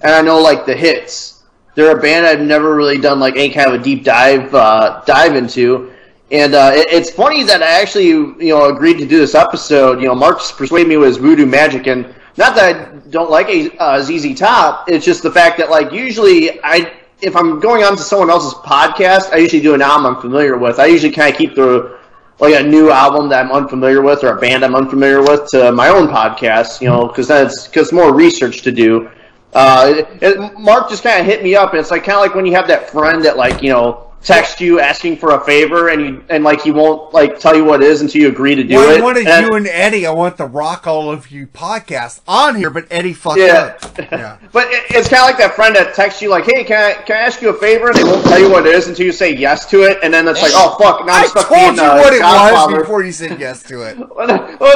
[0.01, 1.43] and I know like the hits.
[1.75, 5.03] They're a band I've never really done like any kind of a deep dive uh,
[5.05, 5.93] dive into.
[6.33, 10.01] And uh, it, it's funny that I actually you know agreed to do this episode.
[10.01, 13.77] You know, Mark's persuaded me with voodoo magic, and not that I don't like a
[13.77, 14.89] uh, ZZ Top.
[14.89, 18.55] It's just the fact that like usually I if I'm going on to someone else's
[18.55, 20.79] podcast, I usually do an album I'm familiar with.
[20.79, 21.99] I usually kind of keep the
[22.41, 25.73] like a new album that I'm unfamiliar with or a band I'm unfamiliar with to
[25.73, 29.11] my own podcast, you know, because then it's cause more research to do.
[29.53, 32.35] Uh, it, Mark just kind of hit me up, and it's like kind of like
[32.35, 35.89] when you have that friend that like you know text you asking for a favor,
[35.91, 38.55] and you and like he won't like tell you what it is until you agree
[38.55, 38.99] to do Well, it.
[39.01, 40.07] I wanted And- you and Eddie.
[40.07, 43.75] I want the Rock All of You podcast on here, but Eddie fucked Yeah.
[43.83, 43.99] up.
[44.15, 44.37] Yeah.
[44.53, 46.95] But it, it's kind of like that friend that texts you like, "Hey, can I
[47.03, 49.07] can I ask you a favor?" And they won't tell you what it is until
[49.07, 51.49] you say yes to it, and then it's like, "Oh fuck!" Now I'm I stuck
[51.49, 53.99] told being you uh, what it was before you said yes to it.
[54.17, 54.29] well,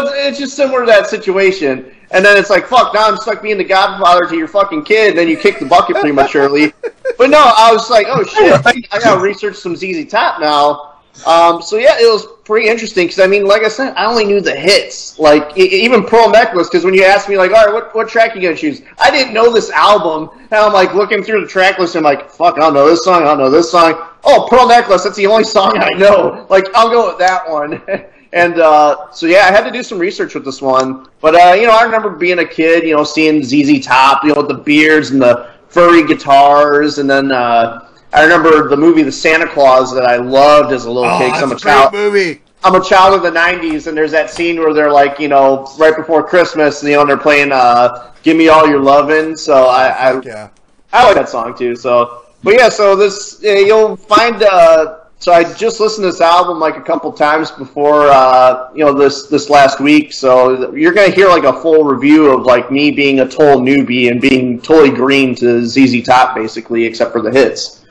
[0.06, 1.94] it's, it's just similar to that situation.
[2.10, 5.10] And then it's like, fuck, now I'm stuck being the godfather to your fucking kid,
[5.10, 6.72] and then you kick the bucket prematurely.
[7.18, 10.98] but no, I was like, oh shit, I gotta research some ZZ Top now.
[11.26, 14.24] Um, so yeah, it was pretty interesting because I mean, like I said, I only
[14.24, 16.68] knew the hits, like e- even Pearl Necklace.
[16.68, 18.82] Because when you asked me, like, all right, what what track you gonna choose?
[18.98, 22.16] I didn't know this album, and I'm like looking through the track list, and I'm
[22.16, 23.94] like, fuck, I don't know this song, I don't know this song.
[24.24, 26.46] Oh, Pearl Necklace, that's the only song I know.
[26.48, 27.82] Like, I'll go with that one.
[28.32, 31.08] And uh, so yeah, I had to do some research with this one.
[31.20, 34.34] But uh, you know, I remember being a kid, you know, seeing ZZ Top, you
[34.34, 39.02] know, with the beards and the furry guitars, and then uh, I remember the movie
[39.02, 41.32] The Santa Clause that I loved as a little Oh, kid.
[41.32, 41.92] 'cause I'm a that's a child.
[41.92, 42.42] movie.
[42.64, 45.70] I'm a child of the '90s, and there's that scene where they're like, you know,
[45.78, 49.66] right before Christmas, you know, and they're playing uh, "Give Me All Your Lovin'." So
[49.66, 50.48] I, I Yeah.
[50.92, 51.76] I like that song too.
[51.76, 54.42] So, but yeah, so this uh, you'll find.
[54.42, 58.84] Uh, so I just listened to this album like a couple times before, uh, you
[58.84, 60.12] know, this this last week.
[60.12, 64.10] So you're gonna hear like a full review of like me being a total newbie
[64.10, 67.84] and being totally green to ZZ Top, basically, except for the hits.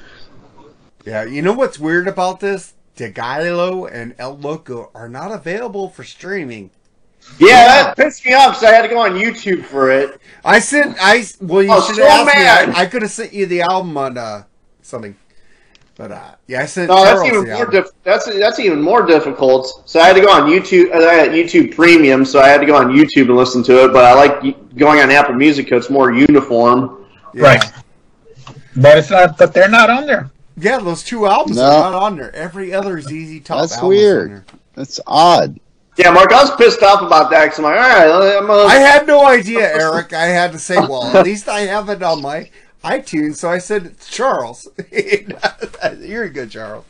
[1.06, 2.74] Yeah, you know what's weird about this?
[2.96, 6.72] Degüello and El Loco are not available for streaming.
[7.40, 8.54] Yeah, that pissed me off.
[8.60, 10.20] because I had to go on YouTube for it.
[10.46, 12.70] I sent I well you Oh, should so asked mad.
[12.70, 12.74] me.
[12.74, 14.44] I, I could have sent you the album on uh
[14.82, 15.16] something.
[15.98, 19.82] But uh yeah, I sent No, that's even more diff- that's that's even more difficult.
[19.90, 20.94] So I had to go on YouTube.
[20.94, 23.86] uh, I had YouTube Premium, so I had to go on YouTube and listen to
[23.86, 23.94] it.
[23.94, 27.06] But I like going on Apple Music because it's more uniform.
[27.34, 27.44] Yeah.
[27.44, 27.66] Right.
[28.76, 29.38] But it's not.
[29.40, 30.30] But they're not on there.
[30.56, 31.64] Yeah, those two albums No.
[31.64, 32.34] are not on there.
[32.36, 34.30] Every other ZZ Top That's album is on weird.
[34.32, 34.46] there.
[34.76, 35.60] That's odd.
[35.98, 38.76] Yeah, Mark, I was pissed off about that because I'm like, all right, I'm I
[38.76, 40.14] a, had no idea, Eric.
[40.14, 42.50] I had to say, well, at least I have it on my
[42.88, 44.68] iTunes, so I said it's Charles.
[46.00, 46.86] You're a good, Charles.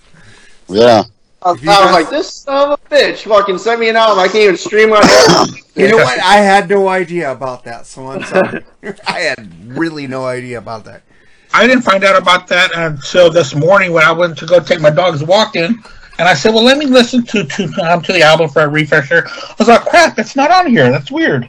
[0.69, 1.03] Yeah.
[1.41, 4.19] I was guys- like, this son of a bitch fucking sent me an album.
[4.19, 5.63] I can't even stream on it.
[5.77, 6.19] You know what?
[6.19, 8.63] I had no idea about that, so I'm sorry.
[9.07, 11.03] I had really no idea about that.
[11.53, 14.81] I didn't find out about that until this morning when I went to go take
[14.81, 15.83] my dog's walk in.
[16.17, 18.67] And I said, well, let me listen to to, um, to the album for a
[18.67, 19.27] refresher.
[19.27, 20.89] I was like, crap, it's not on here.
[20.89, 21.47] That's weird.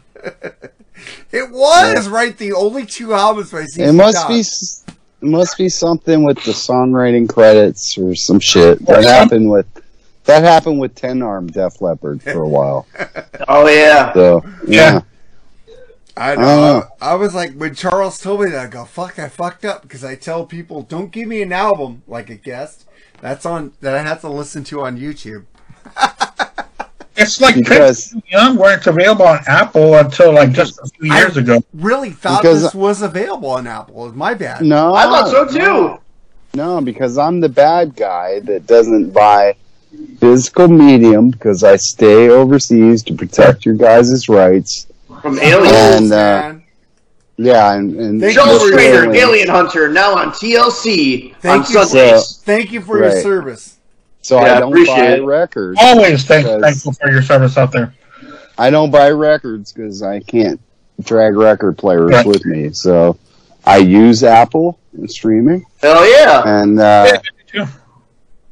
[1.33, 2.37] It was right.
[2.37, 4.29] The only two albums by ZZ It must Top.
[4.29, 4.41] be.
[4.41, 9.67] It must be something with the songwriting credits or some shit that happened with.
[10.25, 12.87] That happened with Ten Arm Def Leppard for a while.
[13.49, 15.01] oh yeah, So yeah,
[16.17, 16.43] I I know.
[16.83, 16.85] don't.
[17.01, 19.83] I, I was like, when Charles told me that, I go, fuck, I fucked up
[19.83, 22.85] because I tell people, don't give me an album like a guest.
[23.23, 25.47] That's on that I have to listen to on YouTube.
[27.19, 31.37] It's like Because- Prince Young weren't available on Apple until like just a few years
[31.37, 31.61] ago.
[31.75, 34.05] Really thought Because- this was available on Apple.
[34.05, 34.63] It was my bad.
[34.63, 35.59] No, I thought so too.
[35.59, 36.01] No,
[36.55, 39.55] no, because I'm the bad guy that doesn't buy
[40.21, 44.87] physical medium because I stay overseas to protect your guys' rights.
[45.23, 45.73] From aliens.
[45.75, 46.55] And uh,
[47.37, 51.85] yeah, and, and Thank Joel you Strader, Alien Hunter, now on TLC Thank on you.
[51.85, 52.37] Sundays.
[52.45, 53.78] Thank you for your service.
[54.29, 55.25] So Yeah, I don't appreciate buy it.
[55.25, 55.79] records.
[55.81, 57.95] Always thank, Because- thankful for your service out there.
[58.59, 60.61] I don't buy records because I can't
[61.03, 62.27] drag record players Right.
[62.27, 62.71] with me.
[62.73, 63.17] So
[63.65, 66.43] I use Apple and streaming, Hell yeah.
[66.45, 67.65] and uh, too.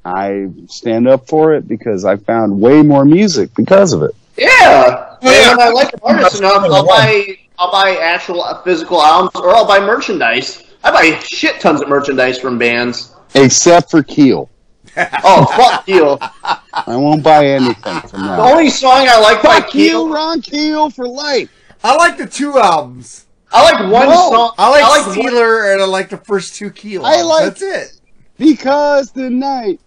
[0.04, 4.14] I stand up for it because I found way more music because of it.
[4.38, 4.46] Yeah.
[4.50, 5.50] Oh, yeah.
[5.50, 9.02] And when I like an artist That's enough, I'll buy I'll buy actual uh, physical
[9.02, 10.62] albums or I'll buy merchandise.
[10.84, 13.12] I buy shit tons of merchandise from bands.
[13.34, 14.48] Except for Keel,
[15.24, 16.18] Oh fuck Keel.
[16.22, 18.36] I won't buy anything from that.
[18.36, 21.50] The only song I like by Fuck Keel, Keel, Ron Keel for life.
[21.84, 23.26] I like the two albums.
[23.52, 24.54] I like one No, song.
[24.58, 27.04] I like, I like one- Steeler and I like the first two Keel.
[27.04, 28.00] I like- That's it.
[28.38, 29.80] Because the night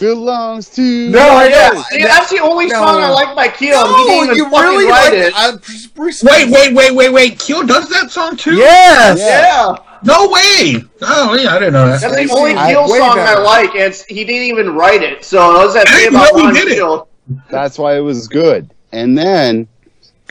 [0.00, 1.82] belongs to No, I Yeah, know.
[1.90, 2.74] see, that's the only No.
[2.80, 3.78] song I like by Keel.
[3.84, 5.32] and he didn't even you fucking really write like it.
[5.36, 5.52] I,
[5.94, 7.38] Bruce Wait, wait, wait, wait, wait.
[7.38, 8.54] Q does that song too?
[8.56, 9.18] Yes.
[9.18, 9.74] Yeah.
[9.76, 10.82] Yeah, No way.
[11.02, 12.00] Oh yeah, I didn't know that.
[12.00, 15.24] that's the only I- Keel way song I like, and he didn't even write it.
[15.24, 17.02] So what does that I say didn't about know he Ron did it.
[17.50, 18.70] That's why it was good.
[18.92, 19.66] And then,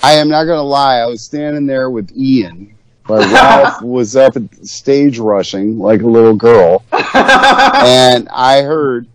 [0.03, 2.75] I am not going to lie, I was standing there with Ian,
[3.07, 9.07] but Ralph was up at the stage rushing like a little girl, and I heard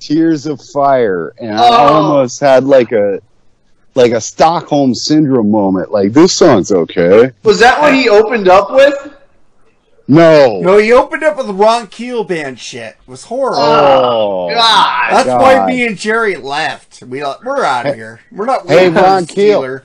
[0.00, 1.72] Tears of Fire, and I Oh.
[1.94, 3.20] almost had like a
[3.94, 5.90] like a Stockholm syndrome moment.
[5.90, 7.32] Like this song's okay.
[7.42, 9.07] Was that what he opened up with?
[10.08, 10.60] No.
[10.60, 12.96] No, he opened up with the Ron Keel band shit.
[13.00, 13.58] It was horrible.
[13.60, 14.48] Oh.
[14.48, 15.10] oh God.
[15.12, 15.42] That's God.
[15.42, 17.02] why me and Jerry left.
[17.02, 18.20] We we're out of here.
[18.32, 18.66] We're not.
[18.66, 19.80] Hey, waiting Ron Keel.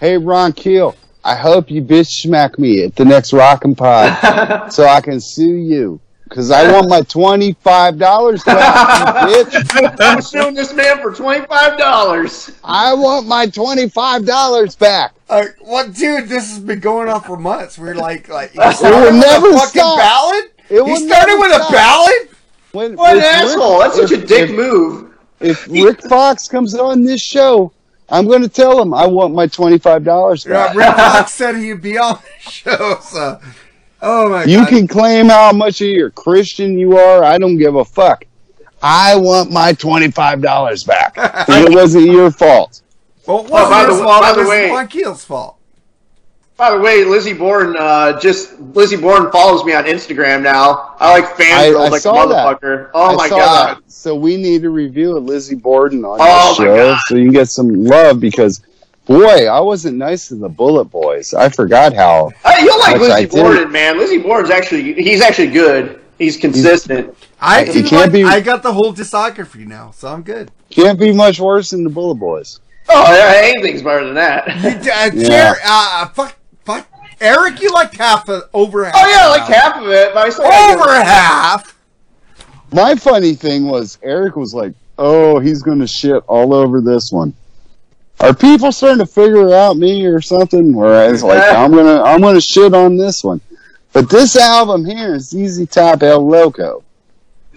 [0.00, 4.86] Hey Ron Keel, I hope you bitch smack me at the next Rockin' Pod so
[4.86, 6.00] I can sue you.
[6.34, 9.96] Cause I want my twenty five dollars back, bitch.
[10.00, 12.50] I'm suing this man for twenty five dollars.
[12.64, 15.14] I want my twenty five dollars back.
[15.28, 16.28] Uh, what, dude?
[16.28, 17.78] This has been going on for months.
[17.78, 19.98] We're like, like he will never a fucking stop.
[19.98, 20.44] ballad.
[20.70, 21.72] It He will started never with a stop.
[21.72, 22.28] ballad.
[22.72, 23.78] When, What an if Rick- asshole!
[23.78, 25.14] That's such a dick if, move.
[25.38, 27.70] If Rick Fox comes on this show,
[28.08, 30.74] I'm going to tell him I want my twenty five dollars Yeah, back.
[30.76, 32.98] Rick Fox said he'd be on the show.
[33.00, 33.40] So,
[34.04, 34.68] oh my You god.
[34.68, 37.24] can claim how much of your Christian you are.
[37.24, 38.24] I don't give a fuck.
[38.82, 41.14] I want my twenty five dollars back.
[41.14, 42.82] 'Cause it wasn't your fault.
[43.26, 44.22] Well, it Oh, by wasn't the his way- fault.
[44.22, 45.56] by It the was way- Ron Keel's fault.
[46.56, 50.94] By the way, Lizzie Borden uh, just Lizzie Borden follows me on Instagram now.
[51.00, 52.60] I like I- fangirls I like a saw that.
[52.60, 52.90] motherfucker.
[52.94, 53.76] Oh I my saw god.
[53.78, 53.82] that.
[53.90, 57.00] So we need to review a Lizzie Borden on Oh this my show God.
[57.06, 58.60] so you can get some love because
[59.06, 61.34] boy, I wasn't nice to the Bullet Boys.
[61.34, 63.42] I forgot how Hey, you'll like Which I Lizzie did.
[63.42, 63.98] Borden, man.
[63.98, 66.00] Lizzie Borden's actually he's actually good.
[66.18, 67.16] He's consistent.
[67.40, 70.50] I he can't like, be, I got the whole discography now, so I'm good.
[70.70, 72.60] can't be much worse than the Bullet Boys.
[72.88, 74.46] Oh, yeah, anything's better than that.
[74.46, 75.54] You, uh, Yeah.
[75.54, 76.86] Jer- uh, fuck, fuck,
[77.20, 78.94] Eric, you liked half of over half.
[78.96, 81.76] Oh yeah, like half of it, but I still over half.
[82.72, 87.10] My funny thing was Eric was like, "Oh, he's going to shit all over this
[87.12, 87.32] one."
[88.20, 90.74] Are people starting to figure out me or something?
[90.74, 93.40] Where I was like, "I'm gonna, I'm gonna shit on this one,"
[93.92, 96.82] but this album here is ZZ Top El Loco,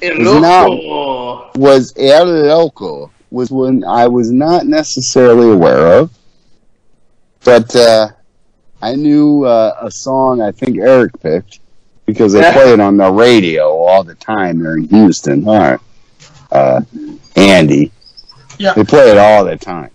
[0.02, 1.56] It Is it not?
[1.58, 6.12] was El Loco was one I was not necessarily aware of,
[7.46, 8.10] but uh,
[8.82, 11.60] I knew uh, a song I think Eric picked
[12.06, 15.48] because they play it on the radio all the time there in Houston.
[15.48, 15.80] All right,
[16.52, 16.82] uh,
[17.36, 17.92] Andy,
[18.58, 18.74] Yeah.
[18.74, 19.92] they play it all the time.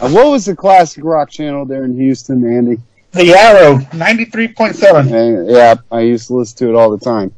[0.00, 2.80] Uh, what was the classic rock channel there in Houston, Andy?
[3.12, 5.12] The Arrow, ninety three point seven.
[5.12, 7.34] Uh, yeah, I used to listen to it all the time.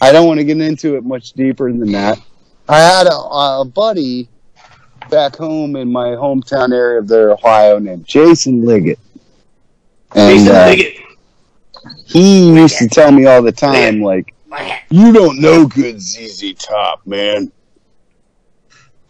[0.00, 2.18] I don't want to get into it much deeper than that.
[2.68, 4.28] I had a, a buddy
[5.10, 8.98] back home in my hometown area of there, Ohio, named Jason Liggett.
[10.14, 10.96] And Jason uh, Liggett.
[12.04, 14.34] he used to tell me all the time, like,
[14.90, 17.52] you don't know good ZZ Top, man.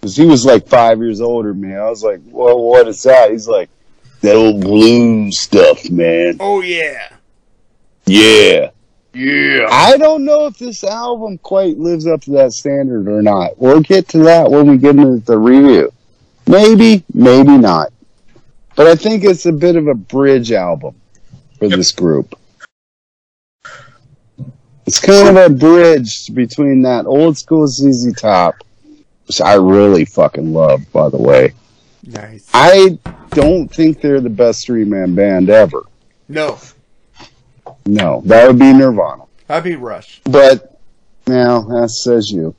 [0.02, 1.76] Because he was like five years older me.
[1.76, 3.30] I was like, well, what is that?
[3.30, 3.70] He's like,
[4.20, 6.38] that old blues stuff, man.
[6.40, 7.08] Oh yeah.
[8.06, 8.70] Yeah.
[9.14, 9.68] Yeah.
[9.70, 13.58] I don't know if this album quite lives up to that standard or not.
[13.58, 15.92] We'll get to that when we get into the review.
[16.48, 17.92] Maybe, maybe not.
[18.74, 20.96] But I think it's a bit of a bridge album
[21.60, 22.36] for this group.
[24.84, 28.56] It's kind of a bridge between that old school ZZ Top,
[29.42, 31.52] I really fucking love, by the way,
[32.04, 32.48] Nice.
[32.52, 32.98] I
[33.30, 35.84] don't think they're the best three man band ever.
[36.28, 36.58] No,
[37.86, 39.24] No, that would be Nirvana.
[39.48, 40.20] I'd be Rush.
[40.24, 40.78] But
[41.26, 42.54] now that says you.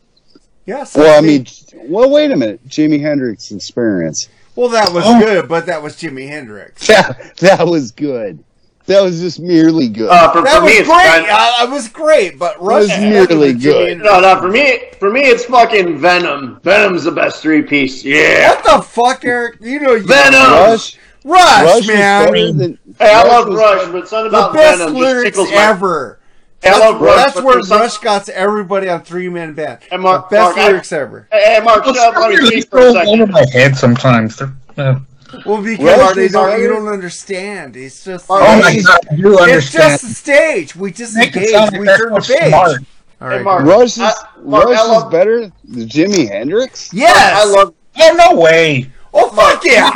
[0.65, 0.95] Yes.
[0.95, 1.45] Well, I mean,
[1.89, 2.65] well, wait a minute.
[2.67, 4.29] Jimi Hendrix Experience.
[4.55, 5.19] well, that was Oh.
[5.19, 6.87] good, but that was Jimi Hendrix.
[6.87, 8.43] That that was good.
[8.85, 10.09] That was just merely good.
[10.09, 10.81] Uh, for, That for was me, great.
[10.81, 13.97] it's kind Uh, it was great, but Rush was is merely better than Jimi good.
[13.99, 14.39] No, no.
[14.41, 16.59] For me, for me, it's fucking Venom.
[16.63, 18.03] Venom's the best three piece.
[18.03, 18.49] Yeah.
[18.49, 19.57] What the fuck, Eric?
[19.61, 20.33] You know you Venom!
[20.41, 22.25] Rush, Rush, Rush was man.
[22.33, 22.79] better than.
[22.99, 26.19] Hey, I Rush love Rush, but something the about best Venom just lyrics tickles ever.
[26.61, 29.53] Hey, I That's, love Rush, that's where there's some- Rush got everybody on three man
[29.53, 29.79] band.
[29.89, 31.27] Hey, Mark- the best Mark, I- lyrics ever.
[31.31, 32.15] Hey, hey, Mark, shut up.
[32.17, 33.31] Let me speak lyrics for a go over second.
[33.31, 34.35] my head sometimes.
[34.37, 34.99] They're- yeah.
[35.45, 37.75] Well, because Rush they don't, you don't understand.
[37.75, 39.91] It's just Mark, Oh Rush my is- god, I do it's understand.
[39.91, 40.75] just the stage.
[40.75, 41.51] We just Make it engage.
[41.51, 42.47] sound We turn the page.
[42.49, 42.81] smart.
[43.21, 43.41] All Hey.
[43.43, 43.65] Mark.
[43.65, 44.13] Rush is I-
[44.43, 46.93] Mark, Rush I is better than Jimi Hendrix.
[46.93, 47.15] Yes.
[47.17, 47.73] I love.
[47.99, 48.91] Oh no way!
[49.13, 49.91] Oh fuck yeah!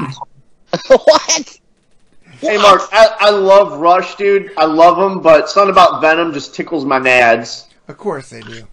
[0.88, 1.60] what?
[2.40, 4.52] Hey, Mark, I, I love Rush, dude.
[4.58, 7.66] I love him, but something about Venom just tickles my nads.
[7.88, 8.68] Of course they do.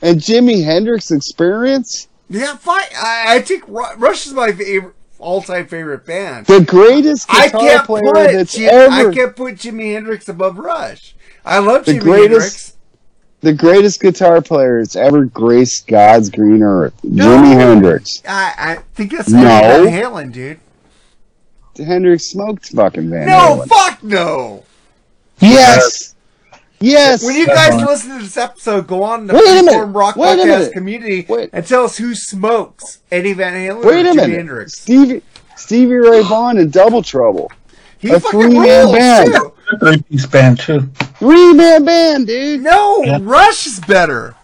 [0.00, 2.84] And Jimi Hendrix Experience, Yeah, fine.
[2.96, 6.46] I, I think Rush is my favorite, all-time favorite band.
[6.46, 10.28] the greatest I guitar can't player put that's Jim, ever, I can't put Jimi Hendrix
[10.28, 11.14] above Rush.
[11.44, 12.72] I love The Jimi greatest- Hendrix.
[13.40, 16.94] the greatest guitar player that's ever graced God's green earth.
[17.04, 17.26] No.
[17.36, 18.22] Jimi Hendrix.
[18.28, 19.40] I, I think that's No.
[19.40, 20.58] Van Halen, dude.
[21.78, 23.68] Hendrix smoked fucking Van No, Halen.
[23.68, 24.64] fuck no.
[25.40, 26.14] Yes.
[26.80, 27.24] Yes.
[27.24, 27.86] When you That's guys fine.
[27.86, 29.72] listen to this episode, go on the Wait a minute.
[29.74, 30.72] Freeform Rock Wait a Podcast minute.
[30.72, 31.50] community Wait.
[31.52, 34.36] and tell us who smokes Eddie Van Halen Wait or a minute.
[34.36, 34.78] Hendrix.
[34.80, 35.22] Stevie
[35.56, 37.50] Stevie Ray Vaughan and Double Trouble.
[37.98, 39.32] He a three-man band.
[39.34, 39.52] too.
[39.80, 40.80] Three piece band too.
[41.18, 42.60] Three man band, dude.
[42.62, 43.18] No, Yeah.
[43.22, 44.34] Rush is better.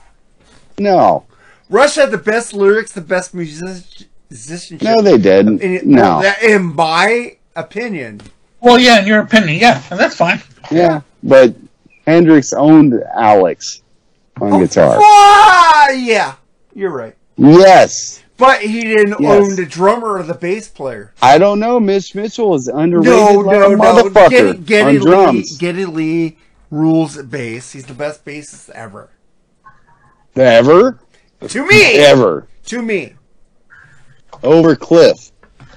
[0.79, 1.25] No.
[1.69, 4.83] Rush had the best lyrics, the best music- musicianship.
[4.89, 5.61] No, they didn't.
[5.61, 6.23] in, No.
[6.23, 8.21] that- in my opinion.
[8.61, 10.41] Well, yeah, in your opinion, yeah, and that's fine.
[10.71, 11.01] Yeah.
[11.23, 11.55] But
[12.07, 13.83] Hendrix owned Alex
[14.41, 14.99] on guitar.
[15.01, 16.35] Ah, yeah,
[16.75, 17.17] you're right.
[17.37, 18.23] Yes.
[18.37, 19.31] But he didn't Yes.
[19.31, 21.13] own the drummer or the bass player.
[21.23, 21.79] I don't know.
[21.79, 23.75] Mitch Mitchell is underrated No, like no,
[24.09, 24.29] no.
[24.29, 25.59] Geddy, Geddy, on Lee, drums.
[25.59, 26.39] Geddy Lee
[26.71, 27.73] rules at bass.
[27.73, 29.11] He's the best bassist ever.
[30.35, 30.99] Ever?
[31.49, 31.95] To me.
[31.99, 32.49] Ever.
[32.67, 33.15] To me.
[34.43, 35.31] Over Cliff.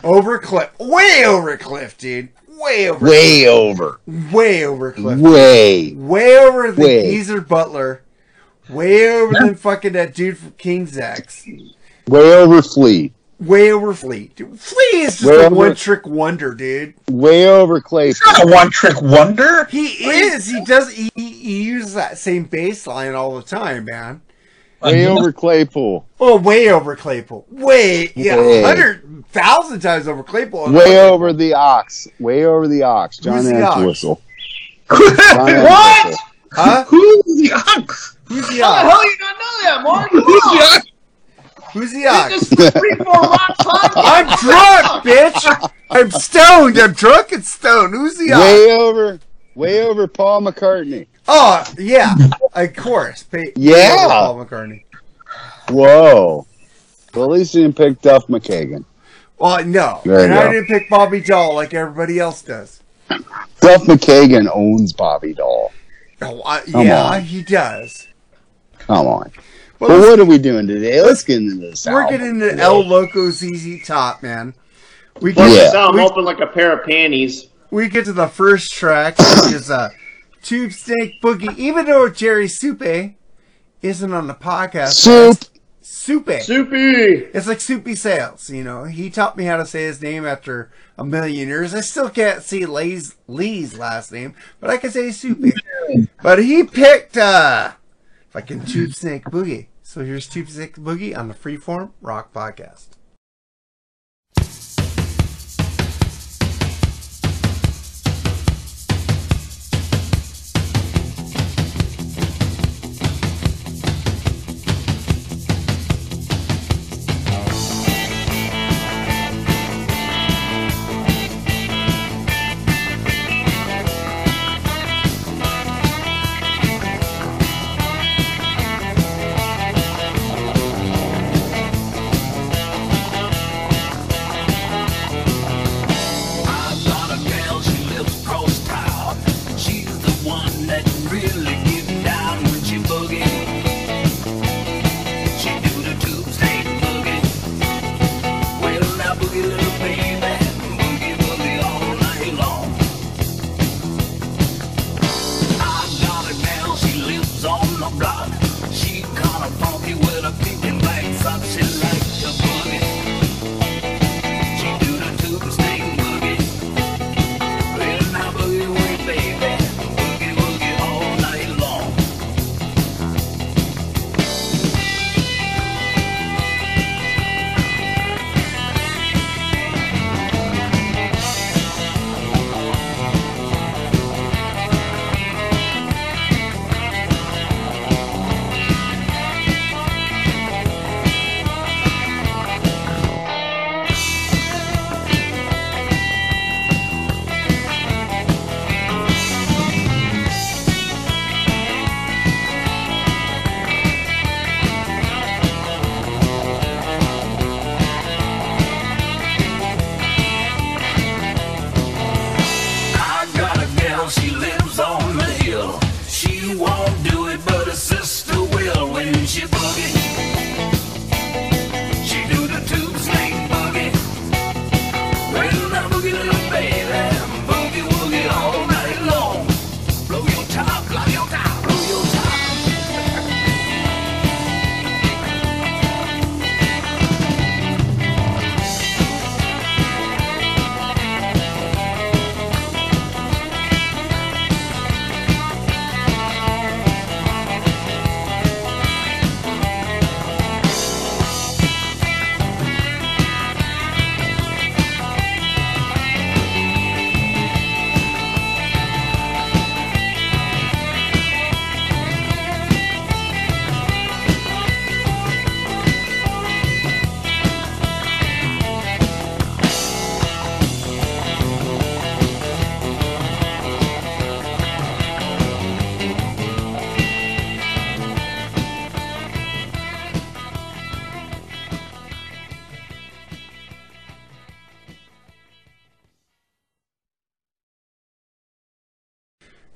[0.04, 0.70] Over Cliff.
[0.80, 2.30] Way over Cliff, dude.
[2.58, 3.06] Way over.
[3.06, 4.00] Way over.
[4.32, 5.20] Way over Cliff.
[5.20, 5.94] Way.
[5.94, 7.12] Way over the Way.
[7.12, 8.02] Geezer Butler.
[8.70, 11.46] Way over than fucking that dude from King's X.
[12.08, 13.14] Way over Flea.
[13.40, 14.32] Way over Flea.
[14.36, 16.94] Dude, Flea is just Way a over- one trick wonder, dude.
[17.10, 18.22] Way over Claypool.
[18.32, 19.66] Not a one trick wonder.
[19.66, 20.48] He is.
[20.48, 20.92] He does.
[20.94, 24.22] He, he he uses that same bass line all the time, man.
[24.82, 26.06] Way over Claypool.
[26.20, 27.46] Oh, way over Claypool.
[27.50, 28.62] Way, yeah, Way.
[28.62, 30.72] hundred thousand times over Claypool.
[30.72, 32.08] Way over the ox.
[32.20, 33.18] Way over the ox.
[33.18, 33.78] John Who's the ox?
[33.78, 34.22] Entwistle.
[34.90, 36.16] What?
[36.52, 36.84] Huh?
[36.86, 38.18] Who's the ox?
[38.26, 38.92] Who's the How the ox?
[38.94, 40.12] hell you not know that, Mark?
[40.12, 40.88] Who's the ox?
[41.74, 42.30] Who's the ox?
[42.34, 43.92] This is the free for rock podcast.
[43.96, 45.72] I'm drunk, bitch.
[45.90, 46.78] I'm stoned.
[46.78, 47.94] I'm drunk and stoned.
[47.94, 48.42] Who's the ox?
[48.44, 49.20] Way over.
[49.56, 51.08] Way over Paul McCartney.
[51.28, 52.16] Oh, yeah,
[52.54, 53.24] of course.
[53.24, 53.96] Pa- Yeah.
[54.30, 54.84] over Paul McCartney.
[55.70, 56.46] Whoa.
[57.14, 58.86] Well, at least you didn't pick Duff McKagan.
[59.40, 60.52] Well, no, There you and I go.
[60.54, 62.82] didn't pick Bobby Dall like everybody else does.
[63.10, 65.72] Duff McKagan owns Bobby Dall.
[66.22, 67.22] Oh, I, Come yeah, on.
[67.22, 68.08] he does.
[68.80, 69.32] Come on.
[69.80, 71.02] Well, But let's- what are we doing today?
[71.02, 71.86] Let's get into this.
[71.86, 72.18] We're album.
[72.18, 74.54] getting into El Loco ZZ Top, man.
[75.22, 75.72] We Plus, get, you Yeah.
[75.72, 77.48] sound we, open like a pair of panties.
[77.72, 79.90] we get to the first track, which is uh,
[80.46, 81.58] Tube Snake Boogie.
[81.58, 83.16] Even though Jerry Supe
[83.82, 85.38] isn't on the podcast, Soup.
[85.82, 86.40] Supe.
[86.42, 87.30] Soupy.
[87.34, 88.84] It's like Soupy Sales, you know.
[88.84, 91.74] He taught me how to say his name after a million years.
[91.74, 95.54] I still can't see Lee's, Lee's last name, but I can say Soupy.
[96.22, 97.72] but he picked uh
[98.30, 99.68] fucking Tube Snake Boogie.
[99.82, 102.90] So here's Tube Snake Boogie on the Freeform Rock Podcast.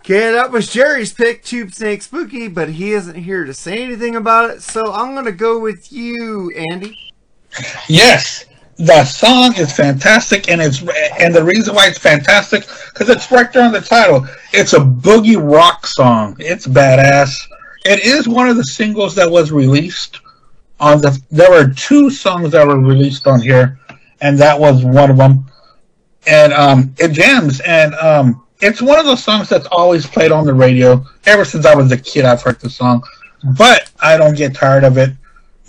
[0.10, 4.16] Okay, that was Jerry's pick, Tube Snake Spooky, but he isn't here to say anything
[4.16, 6.98] about it, so I'm gonna go with you, Andy.
[7.88, 8.46] Yes,
[8.78, 10.82] the song is fantastic, and it's
[11.20, 14.26] and the reason why it's fantastic because it's right there on the title.
[14.52, 16.36] It's a boogie rock song.
[16.40, 17.32] It's badass.
[17.86, 20.22] It is one of the singles that was released
[20.80, 21.22] on the.
[21.30, 23.78] There were two songs that were released on here,
[24.22, 25.46] and that was one of them.
[26.26, 30.46] And um, it jams, and um, it's one of those songs that's always played on
[30.46, 31.06] the radio.
[31.26, 33.04] Ever since I was a kid, I've heard the song,
[33.58, 35.12] but I don't get tired of it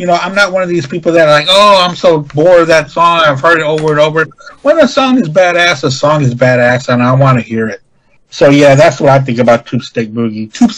[0.01, 2.63] you know, I'm not one of these people that are like, oh, I'm so bored
[2.63, 3.21] of that song.
[3.21, 4.25] I've heard it over and over.
[4.63, 7.83] When a song is badass, a song is badass, and I want to hear it.
[8.31, 10.51] So yeah, that's what I think about Tube Snake Boogie.
[10.51, 10.71] Tube,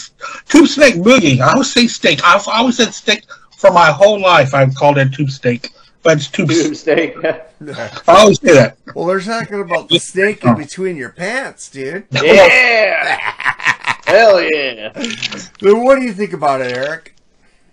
[0.49, 1.39] Tube Snake Boogie.
[1.39, 2.19] I always say steak.
[2.25, 3.23] I've always said steak
[3.59, 4.55] for my whole life.
[4.55, 5.71] I've called it Tube Steak,
[6.03, 7.17] but it's Tube, Tube steak.
[7.25, 8.77] I always say that.
[8.95, 12.07] Well, they're talking about the snake in between your pants, dude.
[12.13, 13.19] Yeah.
[14.05, 14.93] Hell yeah.
[15.61, 17.15] Then what do you think about it, Eric?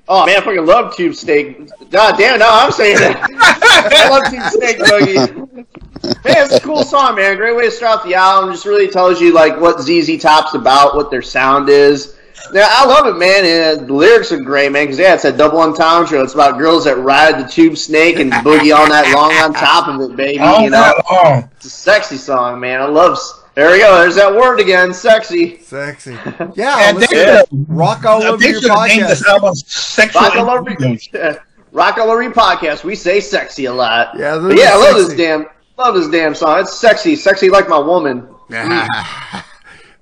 [0.07, 1.69] Oh man, I fucking love Tube Steak.
[1.89, 3.17] God damn, no, I'm saying it.
[3.19, 5.65] I love Tube Steak Boogie.
[6.03, 7.35] Man, it's a cool song, man.
[7.35, 8.51] Great way to start off the album.
[8.51, 12.17] Just really tells you like what ZZ Top's about, what their sound is.
[12.53, 13.45] Yeah, I love it, man.
[13.45, 14.85] And uh, the lyrics are great, man.
[14.85, 16.21] Because yeah, it's a double entendre.
[16.23, 19.87] It's about girls that ride the tube snake and boogie all night long on top
[19.87, 20.39] of it, baby.
[20.39, 21.49] All you know, night long.
[21.57, 22.81] it's a sexy song, man.
[22.81, 23.17] I love.
[23.55, 23.97] There we go.
[23.99, 25.57] There's that word again, sexy.
[25.59, 26.11] Sexy.
[26.55, 27.47] Yeah, And let's they do it.
[27.49, 29.29] should- rock all over they your should have named this podcast.
[29.29, 31.37] album "Sexual Rock all over, Innuendos."
[31.71, 32.83] Rock all over your podcast.
[32.83, 34.17] We say sexy a lot.
[34.17, 35.45] Yeah, But those yeah, I love this damn,
[35.77, 36.61] love this damn song.
[36.61, 38.27] It's sexy, sexy like my woman.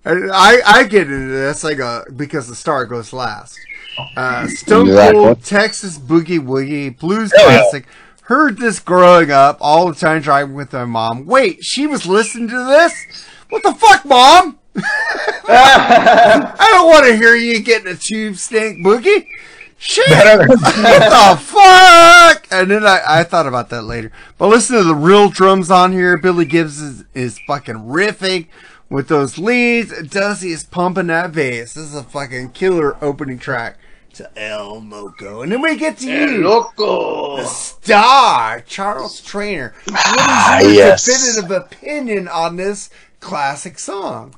[0.08, 3.60] I I get into this like a because the star goes last.
[4.16, 4.88] Uh, Stone.
[4.96, 7.58] Cold Texas Boogie Woogie Blues Hell yeah.
[7.60, 7.86] Classic.
[8.24, 11.26] Heard this growing up all the time driving with my mom.
[11.26, 12.94] Wait, she was listening to this?
[13.50, 14.60] What the fuck, mom?
[14.76, 19.28] I don't want to hear you getting a tube snake boogie.
[19.78, 20.10] Shit.
[20.10, 22.48] What the fuck?
[22.52, 24.12] And then I, I thought about that later.
[24.38, 26.18] But listen to the real drums on here.
[26.18, 28.48] Billy Gibbs is, is fucking riffing
[28.90, 29.92] with those leads.
[30.10, 31.74] Dusty is pumping that bass.
[31.74, 33.78] This is a fucking killer opening track
[34.14, 35.42] to El Moco.
[35.42, 36.48] And then we get to you.
[36.48, 37.38] Loco.
[37.38, 39.74] The star, Charles Trainer.
[39.86, 41.06] What is Ah, your yes.
[41.06, 44.34] definitive opinion on this classic song?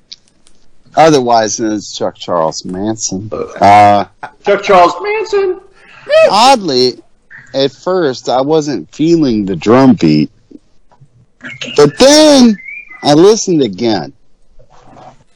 [0.96, 3.30] Otherwise known as Chuck Charles Manson.
[3.32, 4.06] Uh,
[4.44, 5.62] Chuck Charles Manson.
[6.32, 7.02] oddly,
[7.54, 10.32] at first I wasn't feeling the drum beat,
[11.78, 12.58] but then
[13.04, 14.14] I listened again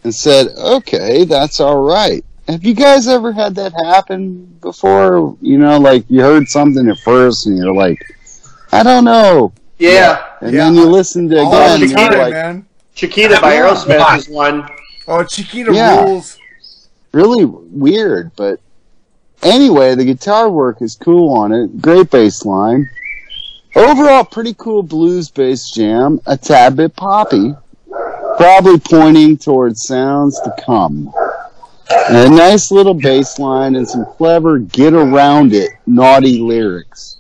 [0.04, 5.36] and said, "Okay, that's all right." Have you guys ever had that happen before?
[5.42, 7.98] You know, like you heard something at first and you're like,
[8.72, 10.20] "I don't know," Yeah.
[10.42, 10.66] and Yeah.
[10.66, 12.66] then you listened to it again the and like, man.
[12.96, 14.68] Chiquita by Aerosmith is one.
[15.08, 16.04] Oh, Chiquita Yeah.
[16.04, 16.38] rules.
[17.12, 18.60] really weird, but
[19.44, 21.80] anyway, the guitar work is cool on it.
[21.82, 22.90] Great bass line.
[23.76, 26.20] Overall, pretty cool blues bass jam.
[26.26, 27.54] A tad bit poppy,
[28.44, 31.14] probably pointing towards sounds to come.
[32.10, 37.18] And a nice little bass line and some clever get around it naughty lyrics.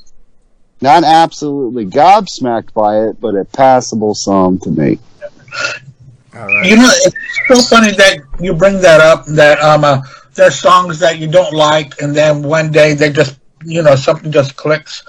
[0.82, 4.99] Not absolutely gobsmacked by it, but a passable song to me.
[6.63, 7.15] You know, it's
[7.47, 9.26] so funny that you bring that up.
[9.28, 10.01] That um, uh,
[10.34, 14.30] there's songs that you don't like, and then one day they just, you know, something
[14.30, 15.03] just clicks.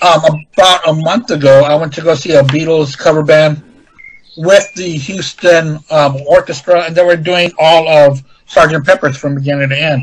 [0.00, 0.22] Um,
[0.54, 3.62] about a month ago, I went to go see a Beatles cover band
[4.40, 9.68] with the Houston um, Orchestra, and they were doing all of Sergeant Pepper's from beginning
[9.70, 10.02] to end.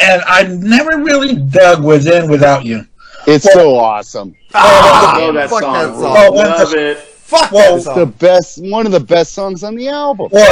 [0.00, 2.86] And I never really dug Within Without You.
[3.26, 4.34] It's so awesome.
[4.54, 5.72] I love that fuck song.
[5.74, 6.34] that song.
[6.34, 6.98] Love it.
[6.98, 10.28] Fuck Well, that It's the best, one of the best songs on the album.
[10.32, 10.46] Well,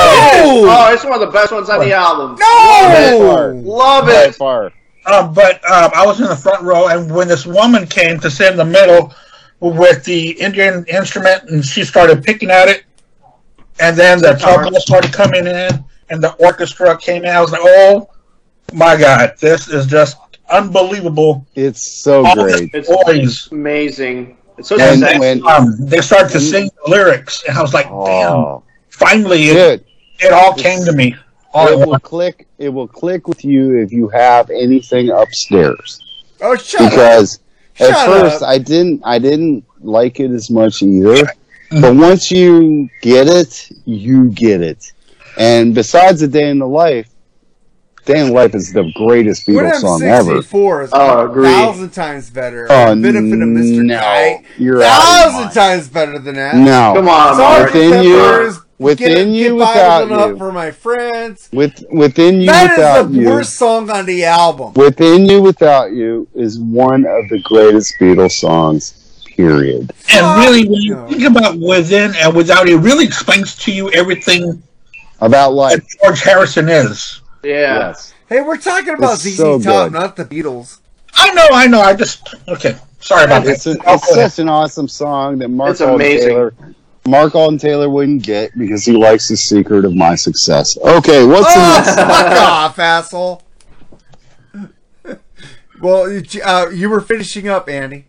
[0.69, 2.37] Oh, it's one of the best ones on the album.
[2.39, 3.53] No!
[3.65, 4.35] Love By it.
[4.35, 4.73] far.
[5.07, 8.31] Um, but um, I was in the front row, and when this woman came to
[8.31, 9.15] sit in the middle
[9.61, 12.85] with the Indian instrument, and she started picking at it,
[13.81, 17.31] and then the tabla started coming in, and the orchestra came in.
[17.31, 18.09] I was like, "Oh
[18.73, 20.17] my God, this is just
[20.51, 22.71] unbelievable!" It's so All great.
[22.75, 24.37] It's boys, amazing.
[24.59, 25.19] It's so And sexy.
[25.19, 29.49] when- um, they started to sing the lyrics, and I was like, "Damn!" Oh, Finally,
[29.51, 29.85] it,
[30.21, 31.15] it all came to me.
[31.53, 32.03] All it will once.
[32.03, 32.47] click.
[32.59, 36.01] It will click with you if you have anything upstairs.
[36.41, 37.27] Oh, shut up.
[37.79, 38.49] Because at Shut first up.
[38.49, 39.03] I didn't.
[39.05, 41.15] I didn't like it as much either.
[41.71, 41.81] Mm-hmm.
[41.81, 44.93] But once you get it, you get it.
[45.39, 47.09] And besides a day in the life,
[48.07, 50.37] day in the life is the greatest When Beatles song ever.
[50.37, 51.49] M64 is Oh, a agree.
[51.49, 52.67] thousand times better.
[52.71, 53.85] Oh, Benefit of Mr.
[53.85, 53.99] no.
[53.99, 54.45] Kite.
[54.59, 56.55] You're out of thousand times better than that.
[56.57, 58.05] No, Come on, Sergeant Mark.
[58.05, 60.37] You- Pepper's Within get, You get Without Bible Up You.
[60.39, 61.49] for my friends.
[61.53, 63.27] With within you That without is the you.
[63.27, 64.75] worst song on the album.
[64.75, 69.03] Within You Without You is one of the greatest Beatles songs.
[69.27, 69.93] Period.
[70.13, 74.63] And really, when you think about within and without, it really explains to you everything
[75.21, 75.85] About life.
[76.03, 77.21] George Harrison is.
[77.43, 77.89] Yeah.
[77.89, 78.15] Yes.
[78.29, 79.93] Hey, we're talking about It's ZZ so Top, good.
[79.93, 80.81] not the Beatles.
[81.15, 81.81] I know, I know.
[81.81, 82.77] I just okay.
[83.01, 83.79] Sorry about It's, that.
[83.87, 86.29] Oh, it's such an awesome song that Mark It's amazing.
[86.31, 86.55] Taylor
[87.07, 90.77] Mark Alden Taylor wouldn't get because he likes the secret of my success.
[90.79, 93.43] Okay, what's the Oh, next fuck off, asshole.
[95.81, 98.07] well, you- uh, you were finishing up, Andy.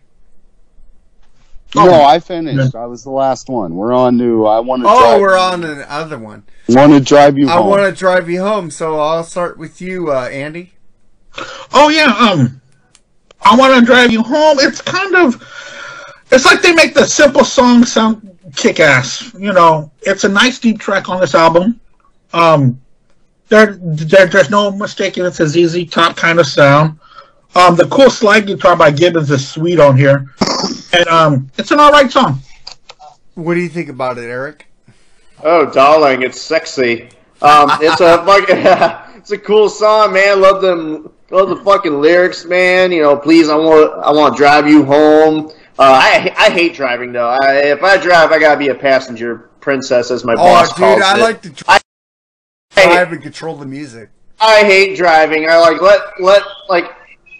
[1.74, 2.74] No, I finished.
[2.74, 3.74] I was the last one.
[3.76, 6.44] We're on to I want to Oh, drive we're on another one.
[6.68, 7.66] want to drive you I home.
[7.68, 10.72] want to drive you home, so I'll start with you, uh, Andy.
[11.74, 12.62] Oh yeah, um,
[13.42, 14.56] I want to drive you home.
[14.60, 15.36] It's kind of,
[16.32, 18.27] it's like they make the simple song sound
[18.58, 19.32] kick ass.
[19.34, 21.80] You know, it's a nice deep track on this album.
[22.34, 22.78] Um,
[23.48, 26.98] there, there there's no mistaking it's a ZZ Top kind of sound.
[27.54, 30.26] Um, the cool slide guitar by Gibbons is sweet on here,
[30.92, 32.40] and um, it's an alright song.
[33.34, 34.66] What do you think about it, Eric?
[35.42, 37.08] Oh, darling, it's sexy.
[37.40, 40.42] Um, it's a fucking, it's a cool song, man.
[40.42, 42.92] Love them, love the fucking lyrics, man.
[42.92, 45.50] You know, please, I want, I want to drive you home.
[45.78, 47.28] Uh, I, I hate driving though.
[47.28, 50.76] I, if I drive, I gotta be a passenger princess, as my Oh, boss dude,
[50.78, 51.20] calls I it.
[51.20, 51.80] like to drive
[52.76, 54.10] I, drive and control the music.
[54.40, 55.48] I hate driving.
[55.48, 56.84] I like let let like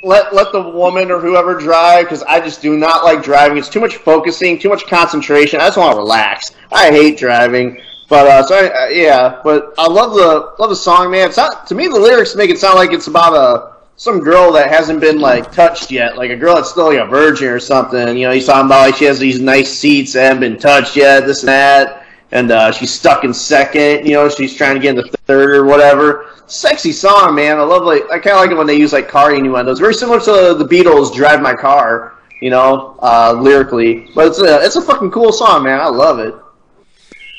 [0.04, 3.58] let let the woman or whoever drive because I just do not like driving.
[3.58, 5.60] It's too much focusing, too much concentration.
[5.60, 6.52] I just want to relax.
[6.70, 7.80] I hate driving.
[8.08, 11.28] But uh, so I, uh, yeah, but I love the love the song, man.
[11.28, 14.52] It's not to me the lyrics make it sound like it's about a some girl
[14.52, 17.58] that hasn't been like touched yet, like a girl that's still like a virgin or
[17.58, 18.16] something.
[18.16, 20.96] You know, he's talking about like she has these nice seats that haven't been touched
[20.96, 24.06] yet, this and that, and uh, she's stuck in second.
[24.06, 26.30] You know, she's trying to get into third or whatever.
[26.46, 27.58] Sexy song, man.
[27.58, 29.80] I love like I kind of like it when they use like car innuendos.
[29.80, 34.64] Very similar to the Beatles' "Drive My Car." You know, uh, lyrically, but it's a
[34.64, 35.80] it's a fucking cool song, man.
[35.80, 36.34] I love it.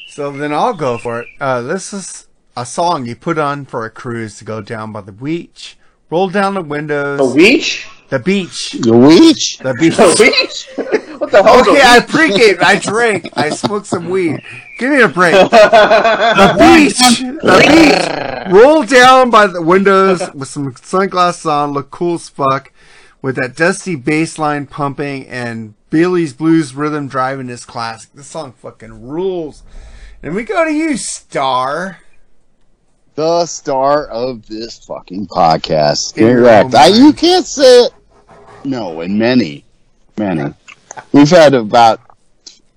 [0.10, 1.28] So then I'll go for it.
[1.39, 4.99] Uh, this is a song you put on for a cruise to go down by
[4.99, 5.78] the beach,
[6.10, 7.20] roll down the windows.
[7.20, 7.88] The beach?
[8.10, 8.72] The beach.
[8.72, 9.60] The beach?
[9.64, 9.97] The beach.
[9.97, 10.16] The
[10.76, 11.10] beach?
[11.20, 11.62] what the hell?
[11.62, 12.62] Okay, I pregame.
[12.62, 13.30] I drank.
[13.38, 14.41] I smoked some weed.
[14.78, 15.34] Give me a break.
[15.51, 17.20] The beach.
[17.20, 18.53] The beach.
[18.53, 21.72] Roll down by the windows with some sunglasses on.
[21.72, 22.72] Look cool as fuck.
[23.22, 28.12] With that dusty bass line pumping and Bailey's Blues rhythm driving this classic.
[28.14, 29.64] This song fucking rules.
[30.24, 31.99] And we go to you, Star.
[33.20, 36.16] The star of this fucking podcast.
[36.16, 36.74] Correct.
[36.74, 37.94] own I, you can't say it.
[38.64, 39.66] No, and many,
[40.18, 40.54] many.
[41.12, 42.00] We've had about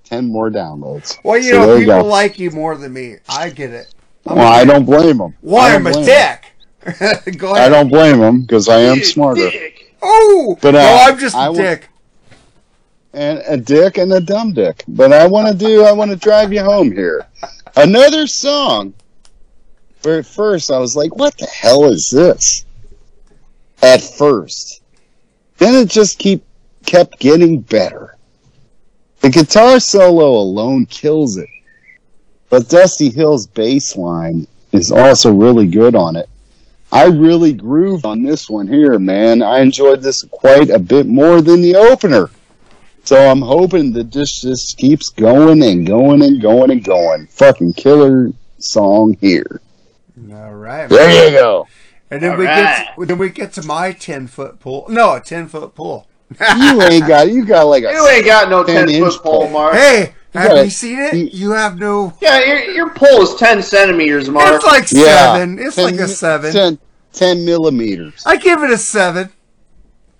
[0.03, 1.17] ten more downloads.
[1.23, 3.19] Well, you So know, there you people like you more than me.
[3.29, 3.95] I get it.
[4.27, 4.73] I'm Well, I dick.
[4.75, 5.37] don't blame them.
[5.43, 6.45] Why I'm a dick.
[7.39, 7.67] go ahead.
[7.67, 9.49] I don't blame them because I am smarter.
[10.03, 11.89] Oh, But, uh, no, I'm just a I dick.
[13.13, 14.83] and a dick and a dumb dick.
[14.89, 17.29] But I want to do, I want to drive you home here.
[17.77, 18.93] Another song.
[20.03, 22.65] Where at first I was like, what the hell is this?
[23.83, 24.83] At first.
[25.59, 26.45] Then it just keep
[26.87, 28.17] kept getting better.
[29.21, 31.49] The guitar solo alone kills it.
[32.51, 36.29] But Dusty Hill's bass line is also really good on it.
[36.91, 39.41] I really grooved on this one here, man.
[39.41, 42.29] I enjoyed this quite a bit more than the opener.
[43.05, 47.27] So I'm hoping that this just keeps going and going and going and going.
[47.29, 49.61] Fucking killer song here.
[50.33, 50.89] All right.
[50.89, 51.33] There man.
[51.33, 51.67] you go.
[52.11, 52.85] And then All we right.
[52.87, 54.87] get to, then we get to my ten foot pool.
[54.89, 56.07] No, a ten foot pool.
[56.59, 59.49] You ain't got you got like a You ain't got no ten, 10 foot pole,
[59.49, 59.75] Mark.
[59.75, 61.15] Hey, You have gotta- you seen it?
[61.15, 62.13] you- You have no.
[62.21, 64.55] Yeah, your your pole is ten centimeters, Mark.
[64.55, 65.35] It's like yeah.
[65.35, 65.59] seven.
[65.59, 66.53] It's 10 like a seven.
[66.53, 66.79] 10,
[67.13, 68.23] 10 millimeters.
[68.27, 69.31] I give it a seven.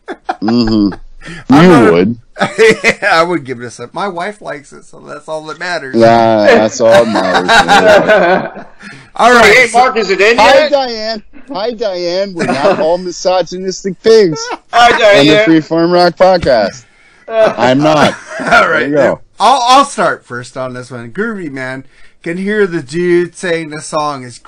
[0.09, 0.95] Mm-hmm.
[1.51, 2.19] I'm You not a- would.
[2.41, 3.93] I would give this up.
[3.93, 5.95] My wife likes it, so that's all that matters.
[5.95, 8.67] Nah, that's all that matters.
[9.17, 9.45] All right.
[9.55, 10.71] hey, so- Mark, is it in Hi, yet?
[10.73, 11.23] Diane.
[11.49, 12.33] Hi, Diane.
[12.33, 14.41] We're not all misogynistic pigs
[14.73, 15.19] Hi, Diane.
[15.21, 15.49] on the Diane.
[15.49, 16.87] Freeform Rock podcast.
[17.29, 18.15] I'm not.
[18.41, 18.81] all right.
[18.81, 19.21] There you go.
[19.39, 21.13] I'll I'll start first on this one.
[21.13, 21.85] Groovy man
[22.23, 24.41] can hear the dude saying the song is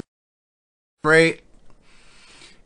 [1.02, 1.42] great,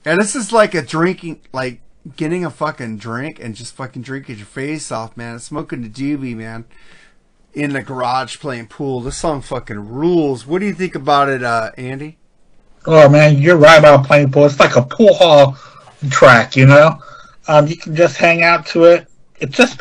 [0.05, 1.81] and this is like a drinking, like
[2.17, 5.39] getting a fucking drink and just fucking drinking your face off, man.
[5.39, 6.65] Smoking the doobie, man,
[7.55, 9.01] in the garage playing pool.
[9.01, 10.47] This song fucking rules.
[10.47, 12.19] What do you think about it, uh, Andy?
[12.87, 14.47] Oh man, you're right about playing pool.
[14.47, 15.57] It's like a pool hall
[16.11, 16.99] track, you know.
[17.49, 19.09] Um, you can just hang out to it.
[19.41, 19.81] It's just,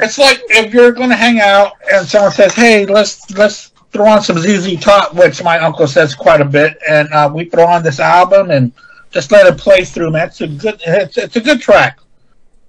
[0.00, 4.06] it's like if you're going to hang out and someone says, "Hey, let's let's throw
[4.06, 7.66] on some ZZ Top, which my uncle says quite a bit, and uh, we throw
[7.66, 8.72] on this album and
[9.10, 10.28] just let it play through, man.
[10.28, 11.98] It's a good, it's, it's a good track.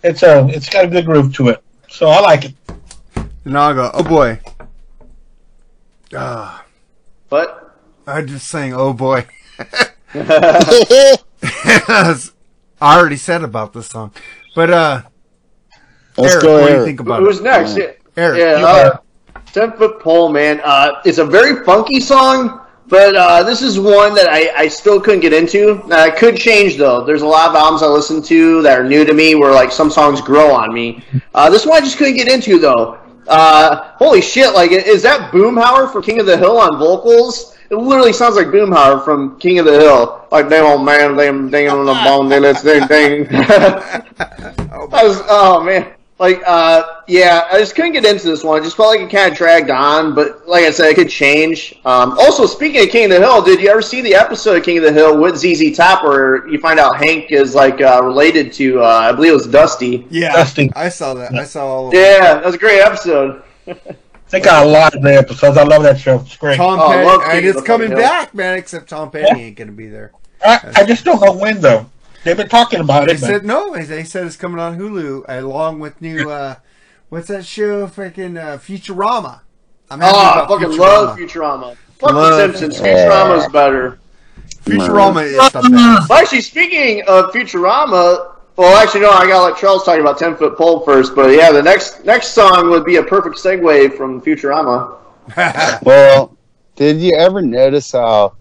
[0.03, 2.53] It's a, it's got a good groove to it, so I like it.
[3.45, 4.39] And I'll go, oh boy.
[6.15, 6.65] Ah,
[7.29, 7.77] But
[8.07, 9.25] I'm just saying, oh boy.
[10.13, 11.17] I
[12.81, 14.11] already said about this song.
[14.55, 15.01] But, uh,
[16.17, 16.85] Let's Eric, go, what do you Eric.
[16.85, 17.43] think about who's it?
[17.43, 17.77] next?
[17.77, 18.97] Yeah, Eric, yeah you uh,
[19.53, 20.59] ten foot pole, man.
[20.63, 24.99] Uh, it's a very funky song, but uh, this is one that I, I still
[24.99, 25.81] couldn't get into.
[25.87, 27.05] It could change though.
[27.05, 29.71] There's a lot of albums I listen to that are new to me, where like
[29.71, 31.03] some songs grow on me.
[31.33, 32.97] Uh, this one I just couldn't get into though.
[33.27, 34.53] Uh, holy shit!
[34.53, 37.55] Like, is that Boomhauer from King of the Hill on vocals?
[37.69, 40.25] It literally sounds like Boomhauer from King of the Hill.
[40.31, 43.27] Like, damn old man, damn, ding on the bone, ding, let's ding, ding.
[43.31, 45.93] I was, oh man.
[46.19, 48.59] Like, uh, yeah, I just couldn't get into this one.
[48.59, 51.09] I just felt like it kind of dragged on, but like I said, it could
[51.09, 51.79] change.
[51.85, 54.63] Um, also, speaking of King of the Hill, did you ever see the episode of
[54.63, 58.01] King of the Hill with ZZ Top where you find out Hank is like uh,
[58.03, 60.05] related to, uh, I believe it was Dusty?
[60.09, 60.69] Yeah, Dusty.
[60.75, 61.33] I saw that.
[61.33, 63.41] I saw all of Yeah, that was a great episode.
[64.29, 65.57] They got a lot of great episodes.
[65.57, 66.19] I love that show.
[66.19, 66.57] It's great.
[66.57, 68.57] Tom Oh, I Petty, love and King of it's coming back, man.
[68.57, 70.11] Except Tom Petty ain't gonna be there.
[70.45, 71.89] I, I just don't know when though.
[72.23, 73.21] They've been talking about They it.
[73.21, 73.75] but- said no.
[73.75, 76.29] They said it's coming on Hulu along with new.
[76.39, 76.55] uh
[77.09, 77.87] What's that show?
[77.87, 79.41] Freaking uh, Futurama.
[79.89, 80.77] I'm Oh, happy I fucking Futurama.
[80.77, 81.77] love Futurama.
[81.97, 82.79] Fuck Love- the Simpsons.
[82.79, 83.99] Futurama's better.
[84.63, 86.09] Futurama is the best.
[86.09, 90.35] Well, actually, speaking of Futurama, well, actually, no, I gotta let Charles talk about Ten
[90.35, 91.15] Foot Pole first.
[91.15, 94.97] But yeah, the next next song would be a perfect segue from Futurama.
[95.83, 96.37] Well,
[96.75, 98.35] did you ever notice how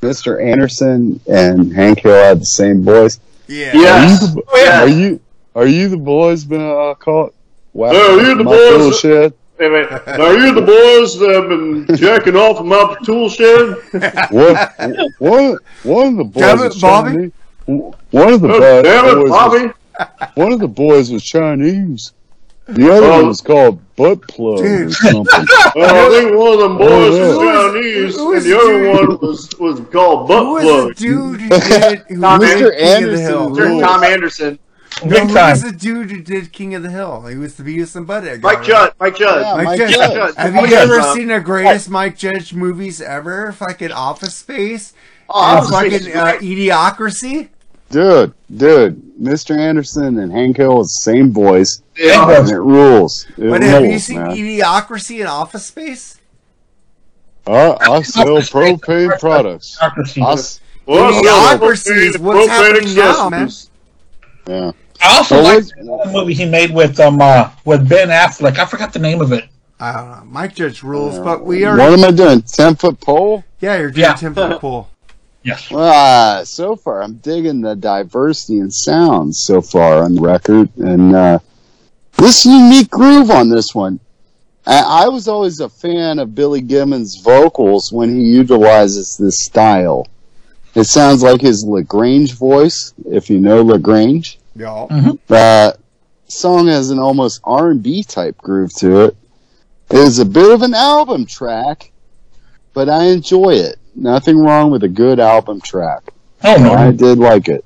[0.00, 0.42] Mr.
[0.44, 3.18] Anderson and Hank Hill had the same voice?
[3.46, 3.72] Yeah.
[3.74, 4.22] Yes.
[4.22, 4.82] Are you the, Oh, yeah.
[4.82, 5.20] are you
[5.54, 7.34] are you the boys been uh, caught?
[7.72, 9.32] Wow, Oh, you the boys- tool shed?
[9.58, 9.88] Wait, wait.
[9.90, 13.74] Are you the boys that have been jacking off of my tool shed?
[14.30, 14.72] What?
[15.18, 17.10] One, one of the boys Damn it, Bobby.
[17.10, 17.32] Chinese.
[17.66, 19.66] One of the Oh, bo- damn it, boys Bobby.
[19.66, 22.12] Was, one of the boys was Chinese.
[22.68, 23.10] The other Oh.
[23.18, 25.24] one was called butt plug or something.
[25.74, 27.80] Oh, I think one of them boys Oh, was yeah.
[27.80, 29.08] Chinese, Who was and the other dude?
[29.08, 30.88] one was was called butt Who was plug.
[30.88, 32.78] the dude who did who Tom did Anderson.
[32.78, 33.10] King of
[33.56, 33.80] the Hill?
[33.80, 34.58] Tom Anderson,
[35.04, 35.50] No, Big who time.
[35.50, 37.26] was the dude who did King of the Hill?
[37.26, 38.48] He was the Beavis and Butthead guy.
[38.48, 38.66] Mike right?
[38.66, 39.40] Judd, Mike Judd.
[39.42, 39.90] Yeah, Mike, Mike Judge.
[39.94, 40.34] Judge.
[40.36, 43.52] Have you Judge, ever uh, seen the greatest Mike Judge movies ever?
[43.52, 44.92] Fucking Office Space.
[45.30, 46.38] Oh, and Office Space fucking is uh.
[46.40, 47.48] Idiocracy.
[47.90, 49.56] Dude, dude, Mr.
[49.58, 52.38] Anderson and Hank Hill is the same voice, Yeah.
[52.38, 53.26] and it rules.
[53.38, 54.36] It But have you seen man.
[54.36, 56.18] Idiocracy and Office Space?
[57.46, 59.78] Uh, I sell propane products.
[59.78, 60.20] Democracy.
[60.22, 63.50] I s- Well, Idiocracy is propane- what's happening now, man.
[64.46, 64.72] yeah.
[65.00, 68.58] I also Well, like the movie he made with um uh, with Ben Affleck.
[68.58, 69.44] I forgot the name of it.
[69.80, 70.22] I don't know.
[70.26, 71.76] Mike Judge rules, but we are.
[71.78, 72.42] What am I doing?
[72.42, 73.44] Ten foot pole?
[73.60, 74.14] Yeah, you're doing Yeah.
[74.14, 74.88] Ten Foot Pole.
[75.42, 75.70] Yes.
[75.70, 81.14] Uh, so far, I'm digging the diversity in sounds so far on the record, and
[81.14, 81.38] uh,
[82.16, 84.00] this unique groove on this one.
[84.66, 90.06] I, I was always a fan of Billy Gibbons' vocals when he utilizes this style.
[90.74, 94.38] It sounds like his La Grange voice, if you know La Grange.
[94.54, 94.88] Y'all.
[95.28, 95.78] The
[96.26, 99.16] song has an almost R&B type groove to it.
[99.90, 101.90] It is a bit of an album track,
[102.74, 103.78] but I enjoy it.
[103.98, 106.02] Nothing wrong with a good album track.
[106.44, 106.72] Oh no.
[106.72, 107.64] I did like it.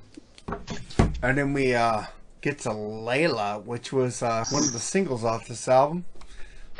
[1.22, 2.04] And then we uh,
[2.40, 6.06] get to Layla, which was uh, one of the singles off this album,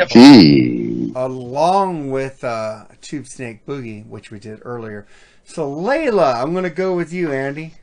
[0.09, 1.13] Gee.
[1.15, 5.07] along with uh, Tube Snake Boogie, which we did earlier.
[5.45, 7.75] So Layla, I'm gonna go with you, Andy.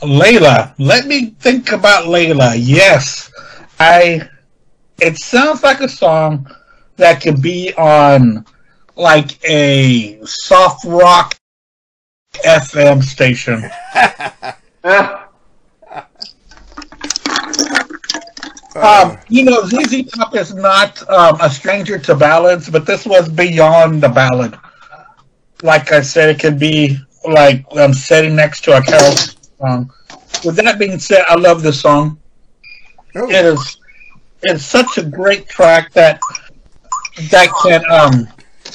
[0.00, 0.74] Layla.
[0.78, 2.54] Let me think about Layla.
[2.56, 3.32] Yes,
[3.80, 4.28] I.
[5.00, 6.48] It sounds like a song
[6.96, 8.46] that could be on
[8.96, 11.38] like a soft rock
[12.44, 13.70] FM station.
[18.74, 23.28] Um, you know, ZZ Top is not um, a stranger to ballads, but this was
[23.28, 24.58] beyond the ballad.
[25.62, 29.92] Like I said, it could be like I'm sitting next to a carol song.
[30.44, 32.18] With that being said, I love this song.
[33.14, 33.30] Oh.
[33.30, 33.78] It is
[34.44, 36.20] it's such a great track that
[37.30, 38.26] that can um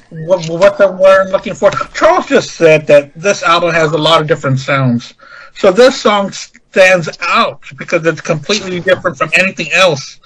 [0.10, 1.72] what, what the word I'm looking for.
[1.94, 5.14] Charles just said that this album has a lot of different sounds.
[5.56, 10.20] So this song stands out because it's completely different from anything else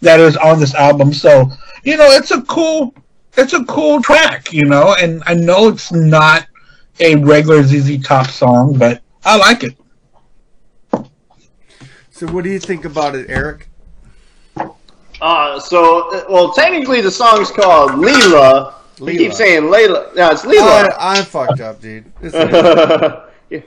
[0.00, 1.12] that is on this album.
[1.12, 1.50] So,
[1.84, 2.94] you know, it's a cool
[3.36, 6.46] it's a cool track, you know, and I know it's not
[6.98, 9.76] a regular ZZ Top song, but I like it.
[12.10, 13.68] So what do you think about it, Eric?
[15.20, 20.14] Uh, so, uh, well, technically the song's called Leela, You keep saying Layla.
[20.14, 20.92] No, it's Leela.
[20.98, 22.10] I, I'm fucked up, dude.
[22.20, 22.34] It's
[23.50, 23.60] Yeah.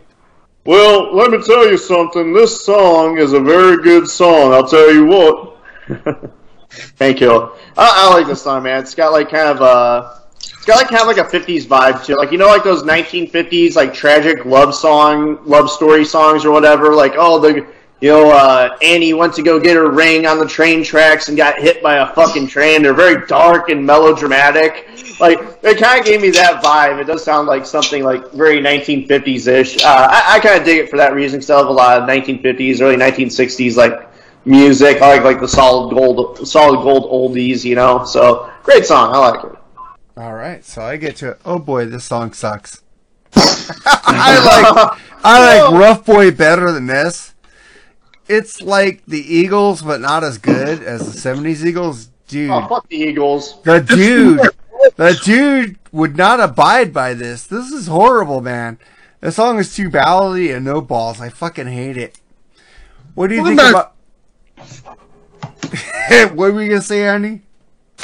[0.65, 2.33] Well, let me tell you something.
[2.33, 4.53] This song is a very good song.
[4.53, 5.57] I'll tell you what.
[6.71, 7.31] Thank you.
[7.31, 8.81] I, I like this song, man.
[8.81, 12.03] It's got like kind of a, it's got like kind of like a '50s vibe
[12.05, 12.17] to it.
[12.17, 16.93] Like you know, like those 1950s like tragic love song, love story songs or whatever.
[16.93, 17.67] Like oh the.
[18.01, 21.37] You know, uh, Annie went to go get her ring on the train tracks and
[21.37, 22.81] got hit by a fucking train.
[22.81, 24.87] They're very dark and melodramatic.
[25.19, 26.99] Like, it kind of gave me that vibe.
[26.99, 29.83] It does sound like something like very 1950s ish.
[29.83, 32.01] Uh, I, I kind of dig it for that reason because I love a lot
[32.01, 34.09] of 1950s, early 1960s like
[34.45, 34.99] music.
[35.01, 37.63] I like like the solid gold, solid gold oldies.
[37.63, 39.13] You know, so great song.
[39.13, 39.57] I like it.
[40.17, 42.81] All right, so I get to oh boy, this song sucks.
[43.35, 47.33] I like I like Rough Boy better than this.
[48.31, 52.49] It's like the Eagles, but not as good as the '70s Eagles, dude.
[52.49, 53.61] Oh fuck the Eagles.
[53.63, 54.39] The dude,
[54.95, 57.45] the dude would not abide by this.
[57.47, 58.79] This is horrible, man.
[59.19, 61.19] The song is too ballady and no balls.
[61.21, 62.19] I fucking hate it.
[63.15, 63.93] What do you What think about-
[64.57, 66.35] about?
[66.35, 67.41] what were you gonna say, Andy?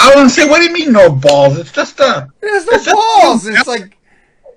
[0.00, 1.58] I was gonna say, what do you mean no balls?
[1.58, 2.28] It's just a.
[2.40, 3.46] There's no It's just- balls.
[3.46, 3.96] It's like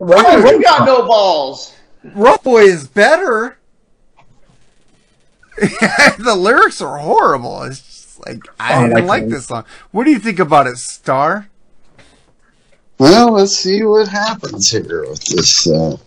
[0.03, 1.75] Oh, who got no balls?
[2.03, 3.57] Rough Boy is better.
[6.17, 7.63] the lyrics are horrible.
[7.63, 9.31] It's just like I Oh, didn't like like those.
[9.31, 9.65] this song.
[9.91, 11.49] What do you think about it, Star?
[12.97, 15.67] Well, let's see what happens here with this.
[15.67, 15.97] Uh,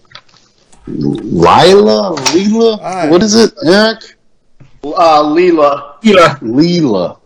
[0.86, 3.10] Lila, Leela, Aye.
[3.10, 4.16] what is it, Eric?
[4.84, 5.98] Uh, Lila.
[6.02, 6.36] Yeah.
[6.40, 7.18] Leela.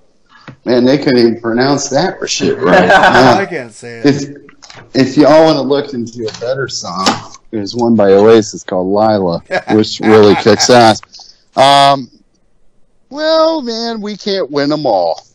[0.65, 2.91] Man, they couldn't even pronounce that for shit right.
[2.91, 4.07] I can't say it.
[4.07, 4.37] If
[4.95, 7.07] if y'all want to look into a better song,
[7.51, 9.43] there's one by Oasis called Lyla,
[9.73, 11.01] which really kicks ass.
[11.59, 12.09] Um,
[13.11, 15.27] well, man, we can't win them all.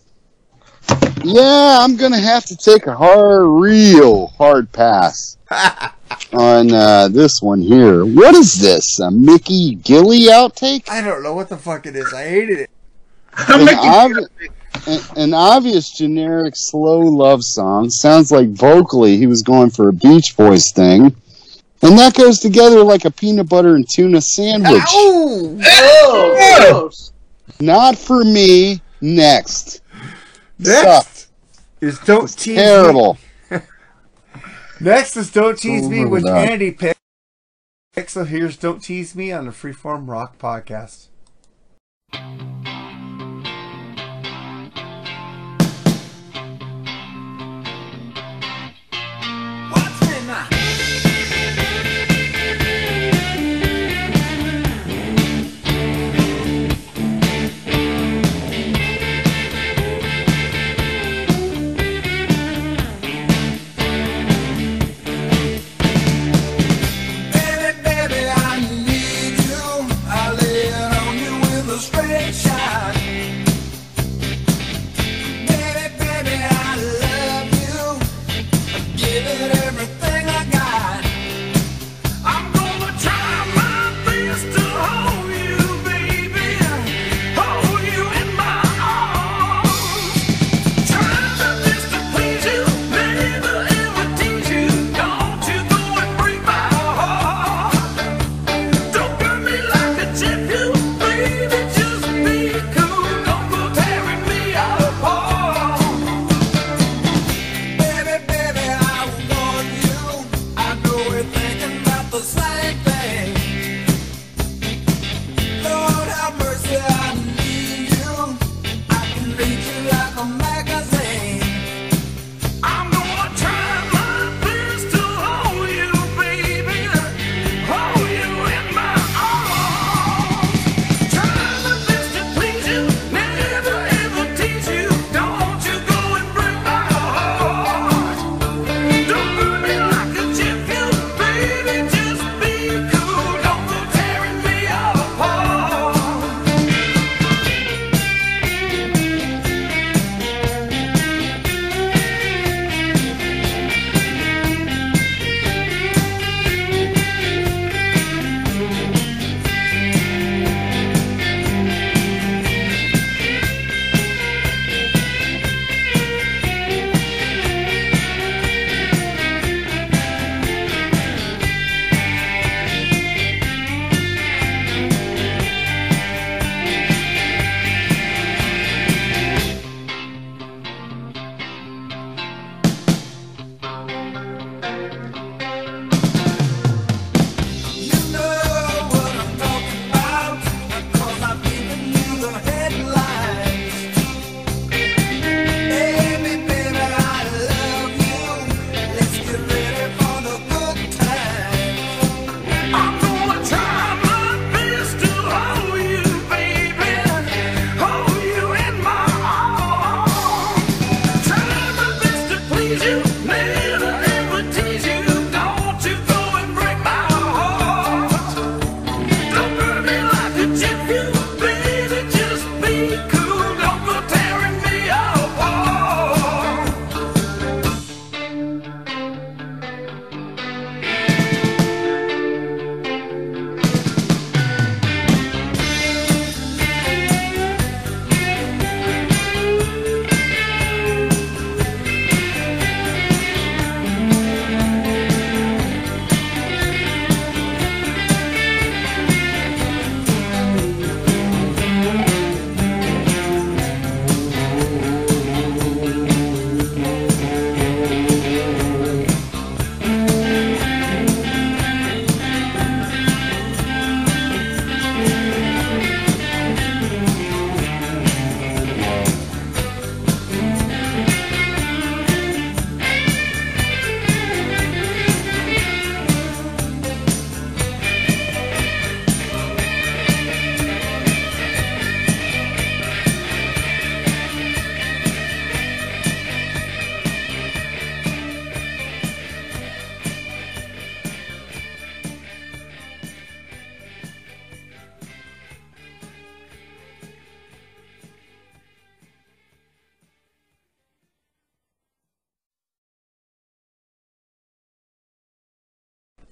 [1.21, 5.37] Yeah, I'm gonna have to take a hard, real hard pass
[6.33, 8.05] on uh, this one here.
[8.05, 8.99] What is this?
[8.99, 10.89] A Mickey Gilley outtake?
[10.89, 12.13] I don't know what the fuck it is.
[12.13, 12.69] I hated it.
[13.49, 14.27] an, obvi-
[14.87, 17.89] an, an obvious generic slow love song.
[17.89, 21.15] Sounds like vocally he was going for a Beach Boys thing.
[21.83, 24.81] And that goes together like a peanut butter and tuna sandwich.
[24.81, 25.57] Ow!
[25.61, 27.11] Oh, gross.
[27.59, 28.81] Not for me.
[29.01, 29.81] Next.
[30.57, 31.27] Next
[31.81, 33.17] is don't tease Terrible.
[33.51, 33.59] me.
[34.79, 36.49] Next is don't tease me, Over which that.
[36.49, 36.99] Andy picked.
[38.07, 41.07] So here's don't tease me on the Freeform Rock podcast.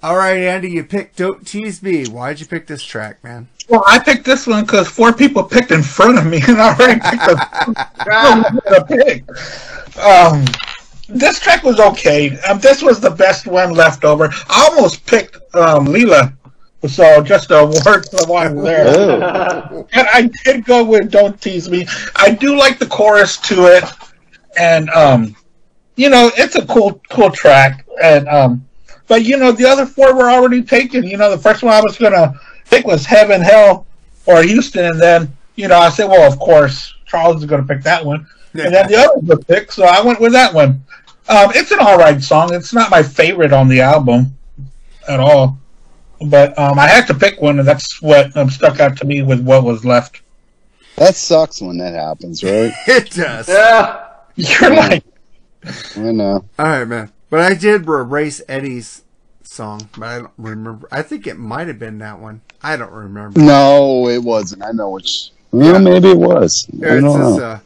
[0.03, 3.47] All right, Andy, you picked "Don't Tease Me." Why'd you pick this track, man?
[3.69, 6.73] Well, I picked this one because four people picked in front of me, and I
[6.73, 7.37] already picked a,
[8.77, 9.23] a pick.
[9.99, 10.43] Um,
[11.07, 12.35] this track was okay.
[12.49, 14.29] Um, this was the best one left over.
[14.49, 16.33] I almost picked um, Leela,
[16.87, 18.87] so just a word for one there.
[18.87, 19.87] Oh.
[19.93, 23.83] and I did go with "Don't Tease Me." I do like the chorus to it,
[24.57, 25.35] and um,
[25.95, 27.85] you know, it's a cool, cool track.
[28.01, 28.67] And um,
[29.11, 31.03] but you know, the other four were already taken.
[31.03, 32.33] You know, the first one I was gonna
[32.69, 33.85] pick was Heaven, Hell,
[34.25, 37.83] or Houston, and then you know, I said, well, of course, Charles is gonna pick
[37.83, 40.81] that one, and then the others were picked, so I went with that one.
[41.27, 42.53] Um, it's an all right song.
[42.53, 44.37] It's not my favorite on the album
[45.09, 45.59] at all,
[46.27, 49.23] but um, I had to pick one, and that's what um, stuck out to me
[49.23, 50.21] with what was left.
[50.95, 52.71] That sucks when that happens, right?
[52.87, 53.49] It does.
[53.49, 54.07] Yeah.
[54.35, 55.03] You're like,
[55.97, 56.45] I know.
[56.57, 57.11] All right, man.
[57.31, 59.03] But I did erase Eddie's
[59.41, 60.87] song, but I don't remember.
[60.91, 62.41] I think it might have been that one.
[62.61, 63.39] I don't remember.
[63.39, 64.63] No, it wasn't.
[64.63, 65.31] I know which.
[65.49, 66.67] Well, maybe it was.
[66.83, 67.59] I don't just, uh,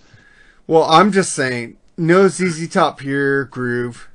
[0.67, 4.07] well, I'm just saying, no ZZ Top here groove.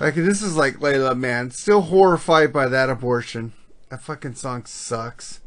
[0.00, 1.50] Like this is like Layla, man.
[1.50, 3.52] Still horrified by that abortion.
[3.88, 5.40] That fucking song sucks.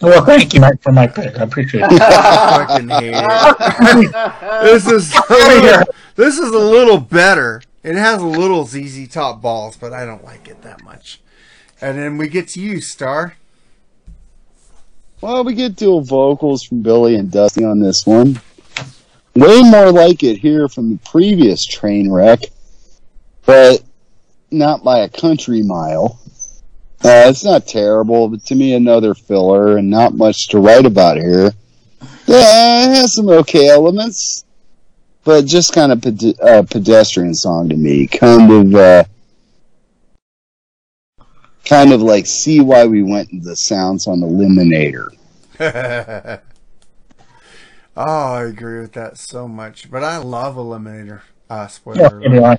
[0.00, 1.36] well, thank you, Mike, for my pick.
[1.40, 2.00] I appreciate it.
[2.00, 4.12] I fucking hate it.
[4.62, 5.84] this is a
[6.14, 7.62] this is a little better.
[7.88, 11.22] It has a little ZZ Top balls, but I don't like it that much.
[11.80, 13.36] And then we get to you, Star.
[15.22, 18.42] Well, we get dual vocals from Billy and Dusty on this one.
[19.34, 22.40] Way more like it here from the previous train wreck,
[23.46, 23.82] but
[24.50, 26.20] not by a country mile.
[27.02, 31.16] Uh, it's not terrible, but to me, another filler and not much to write about
[31.16, 31.54] here.
[32.26, 34.44] Yeah, it has some okay elements,
[35.24, 38.06] but just kind of ped- uh, pedestrian song to me.
[38.06, 39.04] Kind of, uh,
[41.64, 45.08] kind of like see why we went the sounds on Eliminator.
[45.60, 46.40] oh,
[47.96, 49.90] I agree with that so much.
[49.90, 51.20] But I love Eliminator.
[51.50, 52.24] Uh, spoiler Yeah, alert.
[52.24, 52.58] anyway.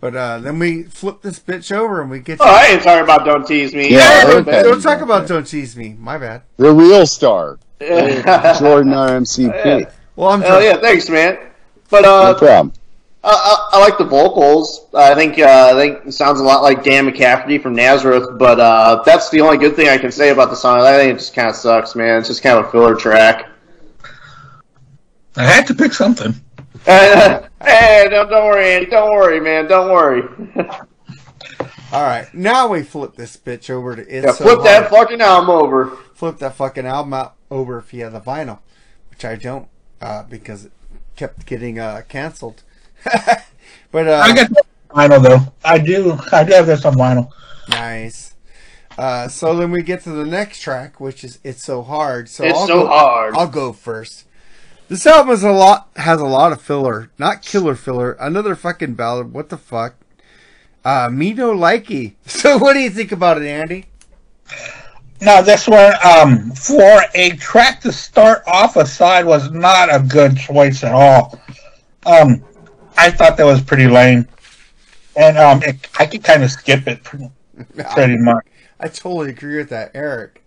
[0.00, 2.38] But uh, then we flip this bitch over and we get.
[2.40, 3.90] Oh, I ain't talking about Don't Tease Me.
[3.90, 5.96] Yeah, don't, don't talk about Don't Tease Me.
[5.98, 6.42] My bad.
[6.58, 8.54] The real star, Yeah.
[8.58, 9.90] Jordon RMCP.
[10.16, 10.64] Well, I'm Hell drunk.
[10.76, 11.38] yeah, thanks, man.
[11.94, 12.72] But No uh, problem.
[13.22, 13.30] I,
[13.72, 14.86] I, I like the vocals.
[14.94, 18.36] I think uh, I think it sounds a lot like Dan McCafferty from Nazareth.
[18.36, 20.80] But uh, that's the only good thing I can say about the song.
[20.80, 22.18] I think it just kind of sucks, man.
[22.18, 23.48] It's just kind of a filler track.
[25.36, 26.34] I had to pick something.
[26.84, 28.86] hey, don't, don't worry, Andy.
[28.86, 29.68] Don't worry, man.
[29.68, 30.22] Don't worry.
[31.92, 35.06] All right, now we flip this bitch over to It's yeah, So flip that Hard.
[35.06, 35.96] fucking album over.
[36.14, 38.58] flip that fucking album out over if you have the vinyl,
[39.10, 39.68] which I don't
[40.00, 40.72] uh, because it
[41.16, 42.62] kept getting uh, canceled.
[43.90, 45.52] but uh, I got that on vinyl though.
[45.64, 46.18] I do.
[46.32, 47.30] I do have this on vinyl.
[47.68, 48.34] nice.
[48.96, 52.44] Uh, so then we get to the next track, which is "It's So Hard." So
[52.44, 53.34] It's I'll So go, Hard.
[53.36, 54.24] I'll go first.
[54.88, 58.12] This album is a lot has a lot of filler, not killer filler.
[58.20, 59.32] Another fucking ballad.
[59.32, 59.94] What the fuck?
[60.84, 62.14] Uh, me no likey.
[62.26, 63.86] So what do you think about it, Andy?
[65.20, 70.00] No, this one, um, for a track to start off a side was not a
[70.00, 71.38] good choice at all.
[72.04, 72.44] Um,
[72.96, 74.28] I thought that was pretty lame.
[75.16, 77.30] And, um, it, I could kind of skip it pretty,
[77.94, 78.44] pretty much.
[78.80, 80.42] I totally agree with that, Eric.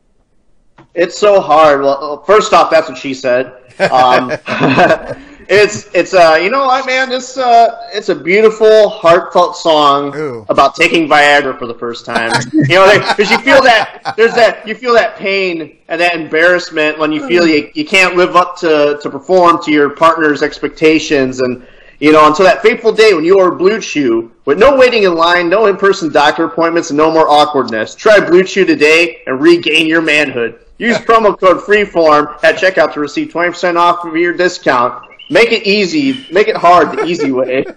[0.93, 1.81] It's so hard.
[1.81, 3.53] Well, first off, that's what she said.
[3.79, 4.31] Um,
[5.49, 10.11] it's it's uh you know what man this uh it's a beautiful heartfelt song
[10.49, 12.31] about taking Viagra for the first time.
[12.53, 16.97] you know because you feel that there's that you feel that pain and that embarrassment
[16.99, 21.39] when you feel you, you can't live up to to perform to your partner's expectations
[21.39, 21.65] and
[21.99, 25.13] you know until that fateful day when you order Blue Chew with no waiting in
[25.15, 27.95] line, no in-person doctor appointments, and no more awkwardness.
[27.95, 30.59] Try Blue Chew today and regain your manhood.
[30.77, 35.03] Use promo code FREEFORM at checkout to receive 20% off of your discount.
[35.29, 36.25] Make it easy.
[36.31, 37.65] Make it hard the easy way.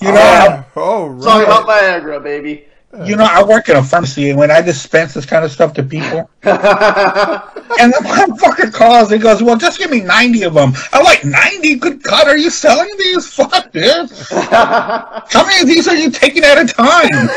[0.00, 2.66] You know, oh, Song about Viagra, baby.
[3.04, 5.72] You know, I work in a pharmacy, and when I dispense this kind of stuff
[5.74, 10.72] to people, and the motherfucker calls and goes, "Well, just give me ninety of them."
[10.92, 11.74] I'm like, 90?
[11.76, 13.26] Good God, are you selling these?
[13.26, 14.10] Fuck, dude.
[14.30, 17.28] How many of these are you taking at a time?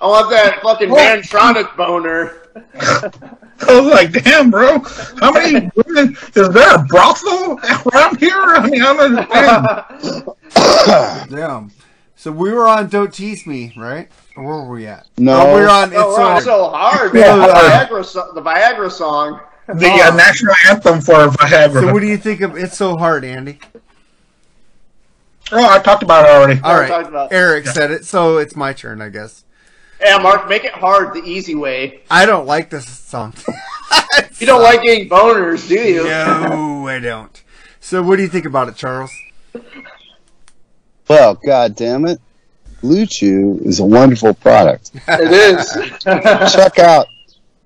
[0.00, 2.36] I want that fucking Mantronic boner.
[2.80, 4.78] I was like, "Damn, bro,
[5.20, 6.16] how many women?
[6.34, 7.60] Is there a brothel
[7.92, 11.30] around here?" I mean, I don't understand.
[11.30, 11.70] Damn.
[12.16, 14.08] So we were on Don't Tease Me, right?
[14.36, 15.06] Or where were we at?
[15.16, 15.40] No.
[15.40, 17.36] Oh, we were on Oh, It's we're on So so hard, Yeah.
[17.36, 19.40] The Viagra, so- the Viagra song.
[19.68, 21.80] The uh, national anthem for Viagra.
[21.86, 23.58] So what do you think of It's So Hard, Andy?
[25.52, 26.60] Oh, I talked about it already.
[26.62, 26.88] All right, we right.
[26.88, 29.44] talked about- Eric said it, so it's my turn, I guess.
[30.00, 32.00] Yeah, Mark, make it hard the easy way.
[32.10, 33.34] I don't like this song.
[34.38, 36.04] You don't like getting boners, do you?
[36.04, 37.42] no, I don't.
[37.80, 39.12] So what do you think about it, Charles?
[41.08, 42.20] Well, god damn it.
[42.80, 44.92] Blue Chew is a wonderful product.
[45.08, 45.72] It is.
[46.54, 47.06] Check out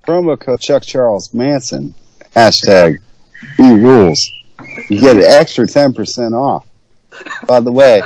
[0.07, 1.95] promo code Chuck Charles Manson.
[2.35, 2.99] Hashtag
[3.61, 4.29] E rules.
[4.89, 6.67] You get an extra 10% off.
[7.47, 8.03] By the way,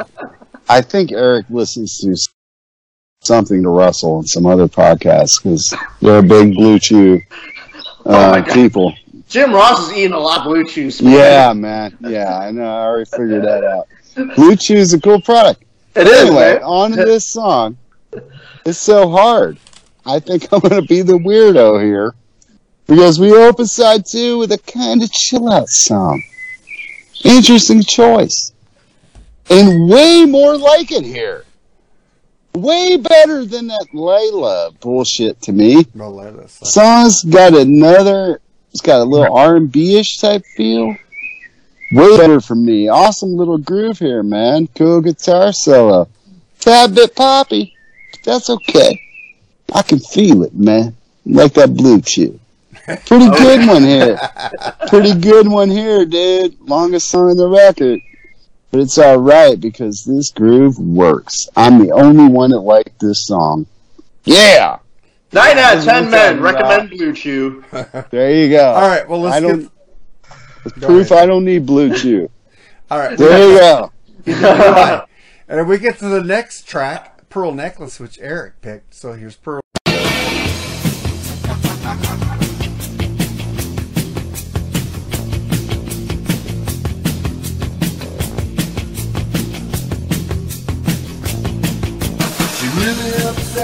[0.69, 2.15] I think Eric listens to
[3.29, 7.21] Something to Wrestle and some other podcasts because they're a big Blue Chew
[8.07, 8.55] Oh uh, God.
[8.55, 8.95] people.
[9.29, 11.03] Jim Ross is eating a lot of blue chews.
[11.03, 11.13] man.
[11.13, 11.99] Yeah, man.
[12.01, 12.65] Yeah, I know.
[12.65, 13.87] I already figured that out.
[14.35, 15.63] Blue Chew is a cool product.
[15.95, 16.63] It is, Anyway, man.
[16.63, 17.77] on to this song.
[18.65, 19.59] It's so hard.
[20.07, 22.15] I think I'm going to be the weirdo here
[22.87, 26.23] because we open side two with a kind of chill out song.
[27.25, 28.53] Interesting choice.
[29.51, 31.45] And way more like it here.
[32.63, 35.85] Way better than that Layla bullshit to me.
[35.95, 36.59] Let us.
[36.63, 38.41] Song's got another,
[38.73, 40.97] it's got a little R&B-ish type feel.
[41.93, 42.89] Way better for me.
[42.89, 44.69] Awesome little groove here, man.
[44.75, 46.09] Cool guitar solo.
[46.59, 47.75] Tad bit poppy.
[48.25, 49.01] That's okay.
[49.75, 50.97] I can feel it, man.
[51.25, 52.39] Like that blue chew.
[53.07, 54.19] Pretty good one here.
[54.89, 56.61] Pretty good one here, dude.
[56.61, 58.01] Longest song on the record.
[58.71, 61.49] But it's alright because this groove works.
[61.57, 63.67] I'm the only one that liked this song.
[64.25, 64.79] Yeah!
[65.33, 67.65] Nine out of ten men I'm recommend Blue Chew.
[68.11, 68.67] There you go.
[68.73, 69.71] All right, well, let's I don't, get-
[70.67, 72.31] it's proof I don't need blue chew.
[72.91, 73.17] All right.
[73.17, 73.93] There you go.
[74.27, 75.03] Right.
[75.49, 78.93] And then we get to the next track, Pearl Necklace, which Eric picked.
[78.95, 79.63] So here's Pearl.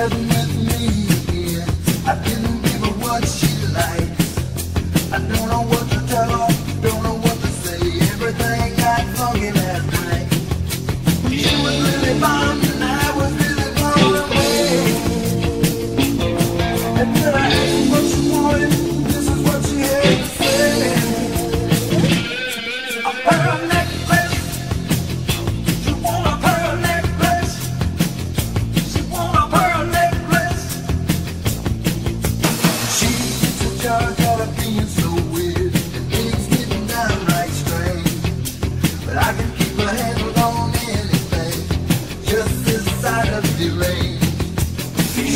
[0.02, 1.62] With me.
[2.04, 5.12] I didn't what she likes.
[5.12, 6.48] I don't know what to tell her,
[6.82, 7.78] don't know what to say.
[8.12, 9.84] Everything got funky night.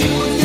[0.08, 0.37] you.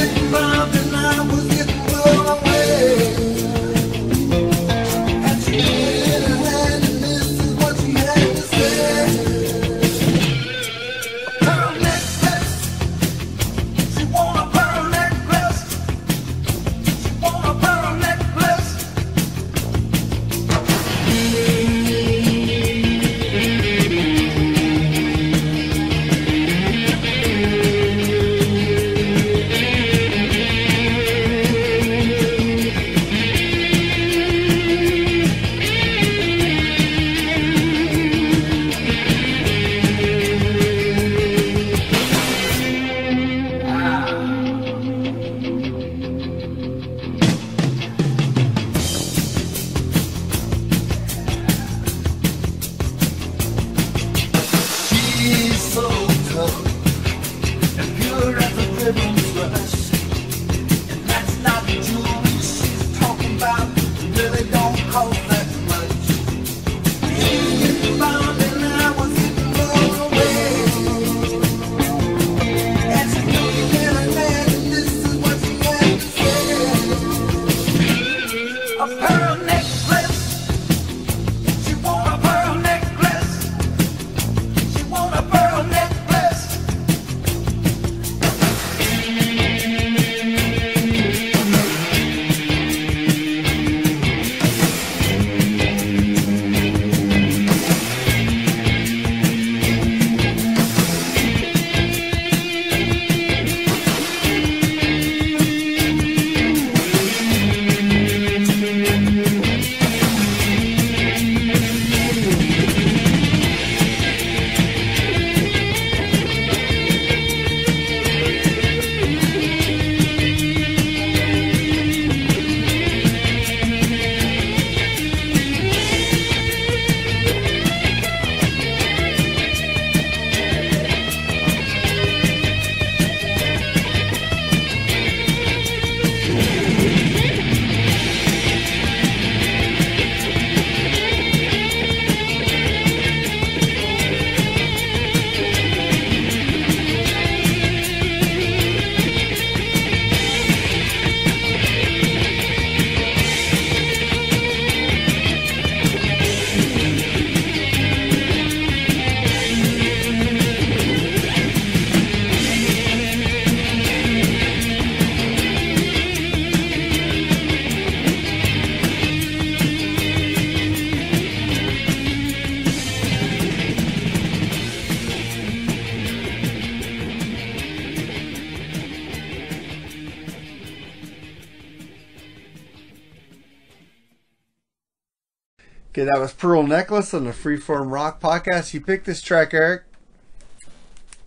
[186.14, 188.72] That was Pearl Necklace on the Freeform Rock podcast.
[188.72, 189.81] You picked this track, Eric.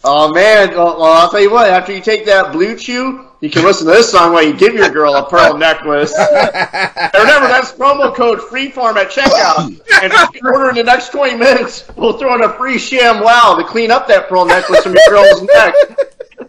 [0.04, 1.68] Oh man, well, well, I'll tell you what.
[1.68, 4.74] After you take that blue chew, you can listen to this song while you give
[4.74, 6.14] your girl a pearl necklace.
[6.16, 9.70] and remember, that's promo code Freeform at checkout.
[10.04, 13.58] And if you order in the next 20 minutes, we'll throw in a free ShamWow
[13.58, 15.74] to clean up that pearl necklace from your girl's neck.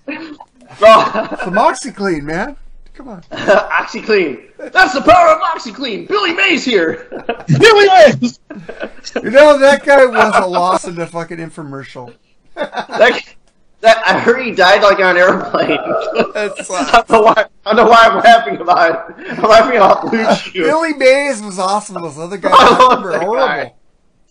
[0.80, 2.56] Oh, Some OxiClean, man.
[2.98, 3.22] Come on.
[3.32, 4.72] OxiClean.
[4.72, 6.08] That's the power of OxiClean.
[6.08, 7.08] Billy Mays here.
[7.60, 8.40] Billy Mays.
[9.22, 12.14] You know, that guy was a loss in the fucking infomercial.
[12.56, 13.22] That,
[13.82, 15.78] that, I heard he died like on an airplane.
[16.34, 17.46] That's I don't know why.
[17.64, 19.30] I don't know why I'm laughing about it.
[19.38, 20.64] I'm laughing about Blue Chew.
[20.64, 22.02] Billy Mays was awesome.
[22.02, 23.46] Those other guys I love were that horrible.
[23.46, 23.74] guy.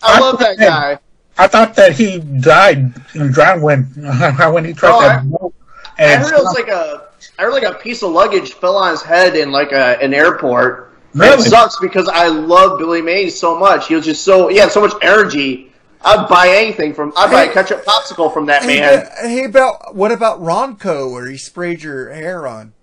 [0.02, 0.98] I love that guy.
[1.38, 5.55] I thought that he died and drowned when when he tried Oh, that I-
[5.98, 6.04] boat.
[6.06, 7.08] I heard it was like a.
[7.38, 10.12] I heard like a piece of luggage fell on his head in like a, an
[10.14, 10.92] airport.
[11.12, 11.46] And Really?
[11.46, 13.88] It sucks because I love Billy Mays so much.
[13.88, 15.72] He was just so he had so much energy.
[16.02, 17.12] I'd buy anything from.
[17.16, 19.00] I'd buy a ketchup popsicle from that Hey, man.
[19.04, 22.74] but- hey, about what about Ronco, where he sprayed your hair on?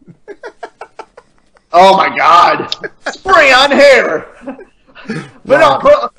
[1.72, 2.76] Oh my God!
[3.12, 4.28] Spray on hair.
[5.46, 6.14] But no, Pearl,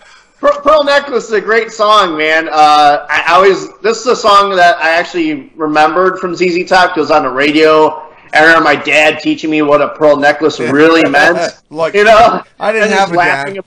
[0.44, 2.48] Pearl, Pearl Necklace is a great song, man.
[2.48, 6.94] Uh, I, I always this is a song that I actually remembered from ZZ Top
[6.94, 8.02] because on the radio.
[8.34, 11.38] I remember my dad teaching me what a pearl necklace really meant.
[11.70, 13.64] Like, you know, I didn't and have a laughing dad.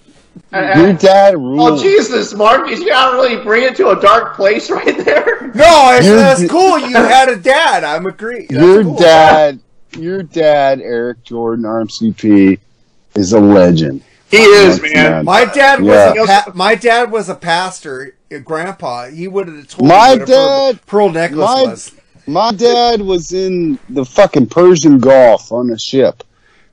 [0.54, 1.82] at- Your dad Oh.
[1.82, 2.70] Jesus, Mark!
[2.70, 5.52] You gotta really bring it to a dark place right there.
[5.56, 6.78] No, I said Your that's d- cool.
[6.78, 7.84] You had a dad.
[7.86, 8.46] I'm agree.
[8.50, 8.98] That's Your cool.
[8.98, 9.60] dad,
[9.98, 12.60] your dad, Eric Jordon, RMCP,
[13.16, 14.04] is a legend.
[14.30, 15.26] He is, Yes, man.
[15.26, 16.14] My dad was Yeah.
[16.24, 18.14] a pa- my dad was a pastor.
[18.34, 21.64] uh, Grandpa, he would have told My me what a pearl, dad- pearl necklace my-
[21.64, 21.92] was.
[22.28, 26.26] My dad was in the fucking Persian Gulf on a ship,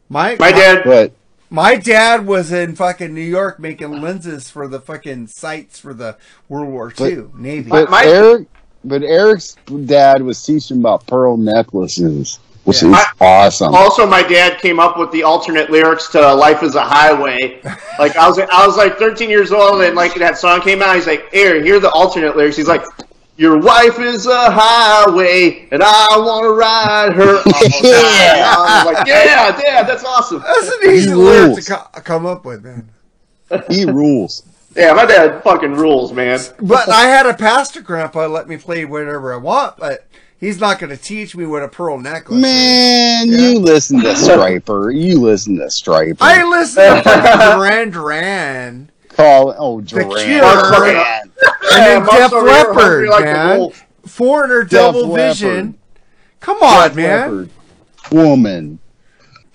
[0.09, 0.83] My My dad.
[0.85, 1.13] but
[1.51, 6.17] My dad was in fucking New York making lenses for the fucking sights for the
[6.49, 7.71] World War II Navy.
[7.71, 8.49] but My- Eric,
[8.85, 9.55] but Eric's
[9.87, 12.99] dad was teaching about pearl necklaces, which Yeah.
[12.99, 13.75] is awesome.
[13.75, 17.61] Also, my dad came up with the alternate lyrics to "Life Is a Highway."
[17.99, 20.95] Like I was, I was like 13 years old, and like that song came out.
[20.97, 22.83] He's like, "Here, here are the alternate lyrics." He's like,
[23.37, 27.43] "Your wife is a highway, and I want to ride her."
[27.83, 28.55] Yeah.
[28.57, 32.27] I was like, "Yeah, Dad, that's awesome." That's an easy He lyric to co- come
[32.27, 32.89] up with, man.
[33.69, 34.43] he rules.
[34.77, 36.41] Yeah, my dad fucking rules, man.
[36.61, 40.07] But I had a pastor grandpa let me play whatever I want, but
[40.45, 42.43] he's not going to teach me what a pearl necklace is.
[42.43, 43.39] Man, Yeah.
[43.39, 44.95] you listen to Stryper.
[44.95, 46.19] You listen to Stryper.
[46.21, 50.09] I listen to fucking Duran Duran call oh Duran.
[50.11, 50.41] Cure.
[50.41, 51.31] Duran.
[51.73, 53.71] and then Mark's Def over Leppard, like a man.
[54.07, 55.37] Foreigner Def Double Leppard.
[55.37, 55.79] Vision.
[56.41, 57.21] Come on, Def man.
[57.21, 57.51] Leppard.
[58.13, 58.79] Woman.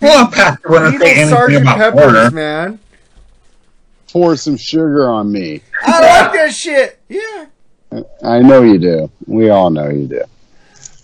[0.02, 2.32] Well, Pastor wouldn't say anything Sergeant about Peppers, Porter.
[2.32, 2.80] man.
[4.11, 5.61] Pour some sugar on me.
[5.84, 5.91] I
[6.24, 6.99] like that shit.
[7.10, 7.45] Yeah.
[8.24, 9.11] I know you do.
[9.28, 10.24] We all know you do.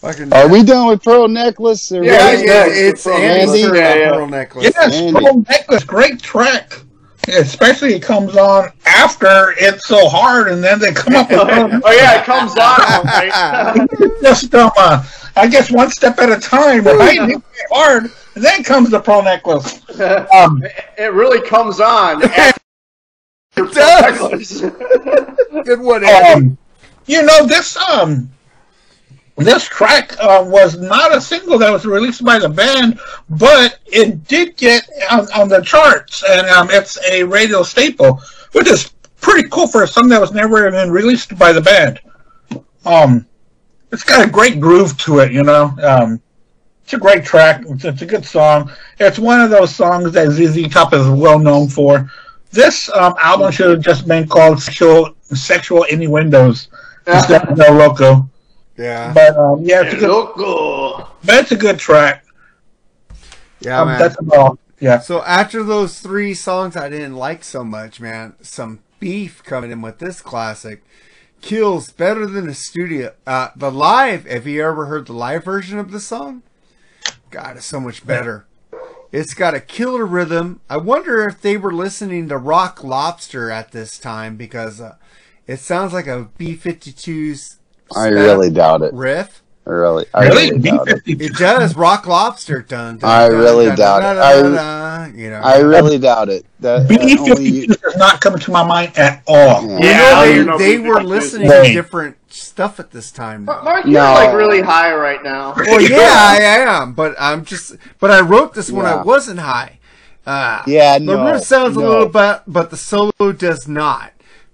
[0.06, 1.91] Fucking Are we done with Pearl Necklace?
[1.91, 3.61] Or Yeah, Yeah, yeah, it's Pearl Andy's Necklace.
[3.64, 4.11] turn Yeah, yeah.
[4.11, 4.72] Pearl Necklace.
[4.76, 5.19] Yes, Andy.
[5.19, 6.80] Pearl Necklace, great track.
[7.27, 11.40] Especially it comes on after it's so hard, and then they come up with
[11.84, 13.03] oh yeah, it comes on.
[13.03, 13.88] Right?
[14.22, 15.03] just um, uh,
[15.36, 17.18] I guess one step at a time, right?
[17.27, 19.82] It's hard, and then comes the Pearl Necklace.
[19.99, 20.61] Um,
[20.99, 22.22] it really comes on.
[22.22, 22.61] after
[23.57, 24.61] It does.
[25.65, 26.45] Good one, Andy.
[26.52, 26.57] um,
[27.07, 28.30] you know this um
[29.38, 32.99] this track uh, was not a single that was released by the band,
[33.30, 38.22] but it did get on, on the charts, and um, it's a radio staple,
[38.53, 41.99] which is pretty cool for a song that was never even released by the band.
[42.86, 43.26] Um,
[43.91, 45.76] it's got a great groove to it, you know.
[45.84, 46.22] Um,
[46.84, 47.64] it's a great track.
[47.68, 48.72] It's, it's a good song.
[48.99, 52.10] It's one of those songs that ZZ Top is well known for.
[52.52, 56.70] This um, album should have just been called Sexual, Sexual Innuendos
[57.07, 58.30] instead of No Loco.
[58.78, 59.14] Yeah.
[59.14, 60.98] But um, yeah, it's a good, Loco.
[61.24, 62.26] but it's a good track.
[63.62, 64.00] Yeah, Um, man.
[64.00, 64.60] that's all.
[64.80, 65.00] Yeah.
[65.00, 69.82] So after those three songs I didn't like so much, man, some beef coming in
[69.82, 70.84] with this classic.
[71.42, 73.14] Kills better than the studio.
[73.28, 76.42] Uh, the live, have you ever heard the live version of the song?
[77.30, 78.46] God, it's so much better.
[79.12, 80.60] It's got a killer rhythm.
[80.70, 84.96] I wonder if they were listening to Rock Lobster at this time because uh,
[85.46, 87.58] it sounds like a B 52's
[87.95, 88.94] I really doubt it.
[88.94, 89.41] riff.
[89.68, 90.52] I really, I Really?
[90.52, 91.02] really doubt it.
[91.07, 91.76] It does.
[91.76, 92.99] Rock Lobster done.
[93.02, 94.20] I really doubt it.
[94.20, 95.41] I- you know.
[95.44, 96.45] I really doubt it.
[96.60, 99.68] That, B that only, does not come to my mind at all.
[99.80, 100.24] Yeah.
[100.26, 101.68] You know, I they, they were listening Right.
[101.68, 103.45] to different stuff at this time.
[103.45, 104.14] Mark, you're No.
[104.14, 105.53] like really high right now.
[105.56, 107.76] Well, yeah, I am, but I'm just.
[107.99, 109.80] But I wrote this when I wasn't high.
[110.28, 110.64] Ah.
[110.68, 111.86] Yeah, The riff sounds no.
[111.86, 114.12] a little bit, but the solo does not.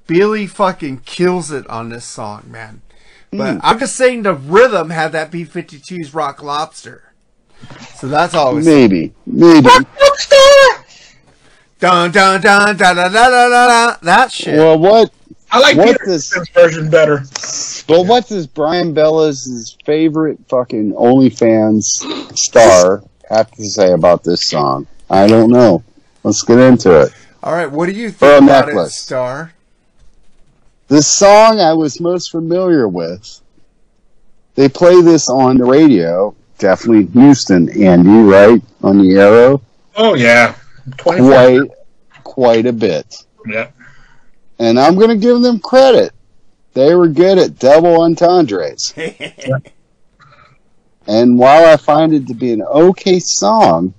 [0.08, 2.82] Billy fucking kills it on this song, man.
[3.32, 3.60] But mm.
[3.64, 7.14] I'm just saying the rhythm had that B-52's Rock Lobster.
[7.96, 10.36] So that's always maybe maybe Rock Lobster.
[11.80, 13.98] Dun dun dun da da da da da.
[14.02, 14.58] That shit.
[14.58, 15.12] Well, what?
[15.52, 17.24] I like what's Peter's this, version better.
[17.90, 18.48] Well, what's this?
[18.48, 21.84] Brian Bella's his favorite fucking OnlyFans
[22.38, 24.88] star have to say about this song?
[25.10, 25.84] I don't know.
[26.24, 27.14] Let's get into it.
[27.44, 28.94] All right, what do you think about necklace.
[28.98, 29.54] it, Star?
[30.92, 33.40] The song I was most familiar with.
[34.56, 36.36] They play this on the radio.
[36.58, 38.62] Definitely Houston, Andy, right?
[38.84, 39.62] On the Arrow.
[39.96, 40.54] Oh yeah,
[40.98, 41.62] twenty Quite,
[42.26, 43.24] quite a bit.
[43.48, 43.70] Yeah.
[44.60, 46.12] And I'm going to give them credit.
[46.74, 48.94] They were good at double entendres.
[51.08, 53.94] And while I find it to be an okay song,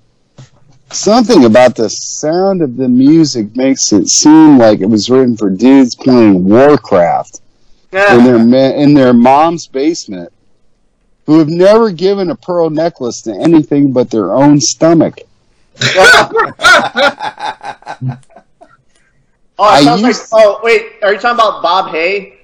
[0.92, 5.50] something about the sound of the music makes it seem like it was written for
[5.50, 7.40] dudes playing Warcraft
[7.92, 10.32] in their ma- in their mom's basement,
[11.26, 15.18] who have never given a pearl necklace to anything but their own stomach.
[19.64, 20.16] Oh, it sounds like.
[20.32, 20.94] Oh, wait.
[21.02, 22.40] Are you talking about Bob Hay?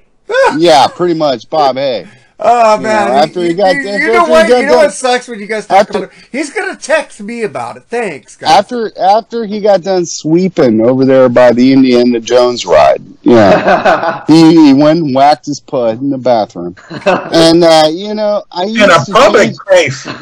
[0.57, 1.77] yeah, pretty much, Bob.
[1.77, 2.07] Hey,
[2.41, 3.09] Oh You man!
[3.09, 4.49] know, after he got you, done- you know what?
[4.49, 6.29] got You know what sucks when you guys talk After- about it.
[6.31, 7.83] He's gonna text me about it.
[7.89, 8.49] Thanks, guys.
[8.51, 14.67] after after he got done sweeping over there by the Indiana Jones ride, yeah, he,
[14.67, 18.85] he went and whacked his pud in the bathroom, and uh, you know, I used
[18.85, 20.07] In a to public place.
[20.07, 20.13] I,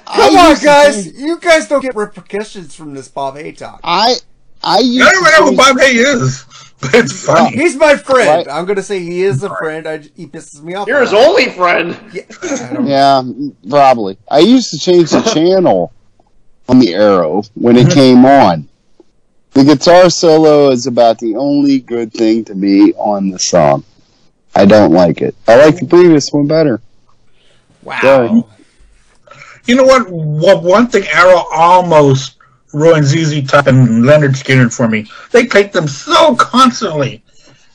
[0.06, 1.04] I Come on, guys!
[1.06, 3.80] change- You guys don't get repercussions from this Bob Hay talk.
[3.82, 4.14] I
[4.62, 6.44] I I don't to even know who Bob Hay is,
[6.80, 7.56] but it's funny.
[7.56, 8.46] He's my friend.
[8.46, 8.56] Right.
[8.56, 9.86] I'm gonna say he is a friend.
[9.86, 10.88] I, he pisses me off.
[10.88, 11.94] You're his only friend.
[12.42, 13.22] I don't- Yeah,
[13.68, 14.18] probably.
[14.30, 15.92] I used to change the channel
[16.68, 17.94] on the Arrow when it mm-hmm.
[17.94, 18.68] came on.
[19.52, 23.84] The guitar solo is about the only good thing to me on the song.
[24.54, 25.34] I don't like it.
[25.46, 26.80] I like the previous one better.
[27.82, 28.48] Wow.
[29.66, 30.10] You know what?
[30.10, 32.33] What one thing Arrow almost
[32.74, 35.06] ruined ZZ Top and Lynyrd Skynyrd for me.
[35.30, 37.22] They played them so constantly.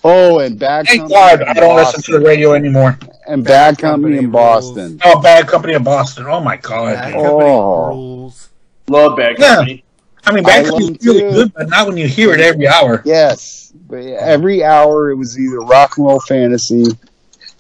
[0.04, 2.98] Oh, and Bad Thank Company God I don't listen to the radio anymore.
[3.28, 4.72] And Bad Company in rules.
[4.72, 5.00] Boston.
[5.04, 6.26] Oh, Bad Company of Boston.
[6.28, 6.96] Oh my God.
[6.96, 7.88] Bad Oh.
[7.90, 8.50] rules.
[8.88, 9.56] Love Bad Yeah.
[9.56, 9.84] Company.
[10.26, 11.32] I mean, I Bad love Company really too.
[11.32, 13.02] good, but not when you hear it every hour.
[13.06, 13.74] Yes.
[13.90, 16.86] But every hour it was either rock and roll fantasy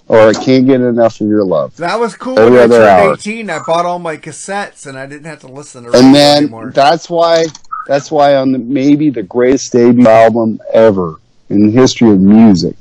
[0.10, 1.78] or I can't get enough of your love.
[1.78, 2.38] That was cool.
[2.38, 3.14] Every When I other turned hour.
[3.14, 6.14] 18, I bought all my cassettes, and I didn't have to listen to radio And
[6.16, 6.72] then anymore.
[6.76, 7.46] that's why
[7.88, 11.16] that's why on the maybe the greatest debut album ever
[11.50, 12.76] in the history of music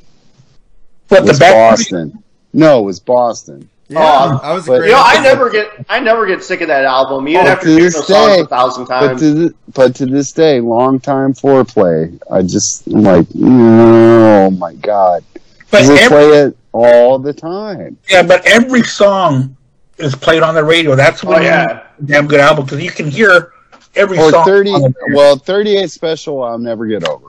[1.09, 2.25] But the was Bad Company, Boston.
[2.53, 3.69] No, it was Boston.
[3.89, 4.89] yeah, Oh, I was a but- great.
[4.89, 7.65] You know, I never get I never get sick of that album, even Oh, after
[7.67, 8.41] to hearing this those songs day.
[8.43, 9.21] a thousand But times.
[9.21, 12.19] to th- but to this day, long time foreplay.
[12.31, 15.25] I just I'm like, mm, oh my god,
[15.71, 17.97] but they every, play it all the time.
[18.11, 19.57] yeah, but every song
[19.99, 20.95] is played on the radio.
[20.95, 21.83] That's why Oh, yeah.
[22.05, 23.53] damn good album because you can hear
[23.97, 24.45] every Or song.
[24.45, 25.17] thirty, on the radio.
[25.17, 26.43] well, thirty-eight special.
[26.43, 27.29] I'll never get over.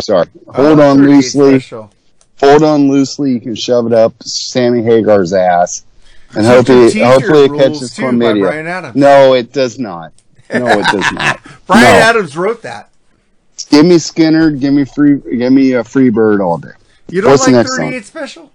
[0.00, 1.60] Sorry, Oh, hold on loosely.
[1.60, 1.90] special.
[2.40, 3.32] hold on loosely.
[3.32, 5.84] You can shove it up Sammy Hagar's ass,
[6.34, 8.94] and Super hopefully, hopefully it catches too, by chlamydia.
[8.94, 10.12] No, it does not.
[10.52, 11.40] No, it does not.
[11.66, 11.98] Bryan No.
[12.00, 12.88] Adams wrote that.
[13.68, 14.58] Give me Skynyrd.
[14.58, 15.18] Give me free.
[15.36, 16.70] Give me uh, a free bird all day.
[17.10, 17.86] You don't What's the like next song?
[17.86, 18.52] 38 special?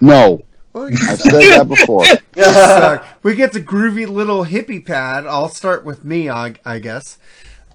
[0.00, 0.42] No,
[0.72, 2.04] Well, you I've said that before.
[2.04, 3.06] suck.
[3.22, 5.26] we get the groovy little hippie pad.
[5.26, 7.18] I'll start with me, I, I guess.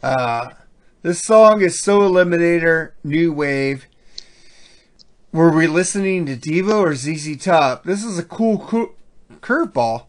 [0.04, 0.52] Uh,
[1.02, 3.86] this song is so Eliminator, New Wave.
[5.32, 7.84] Were we listening to Devo or ZZ Top?
[7.86, 8.94] This is a cool, cool
[9.40, 10.06] curveball.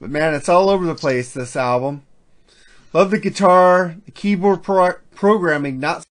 [0.00, 2.02] But man, it's all over the place, this album.
[2.92, 6.04] Love the guitar, the keyboard pro- programming, not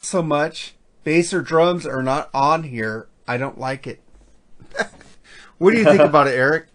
[0.00, 0.74] so much.
[1.04, 3.08] Bass or drums are not on here.
[3.28, 4.00] I don't like it.
[5.58, 6.66] what do you think about it, Eric?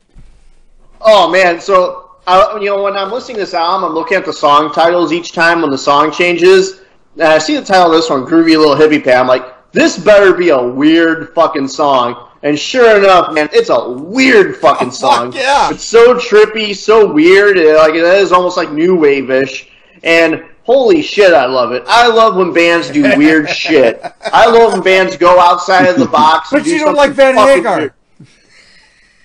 [1.02, 4.26] Oh man, so I, you know when I'm listening to this album, I'm looking at
[4.26, 6.82] the song titles each time when the song changes.
[7.16, 9.98] And I see the title of this one, "Groovy Little Hippie Pad." I'm like, this
[9.98, 12.28] better be a weird fucking song.
[12.44, 15.34] And sure enough, man, it's a weird fucking song.
[15.34, 15.70] yeah.
[15.72, 17.58] It's so trippy, so weird.
[17.58, 19.70] uh, Like it is almost like new wave-ish.
[20.04, 21.84] And holy shit, I love it.
[21.88, 24.00] I love when bands do weird shit.
[24.22, 26.52] I love when bands go outside of the box.
[26.52, 27.96] and But do you don't like Van Hagar.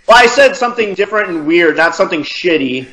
[0.09, 2.89] Well, I said something different and weird, not something shitty.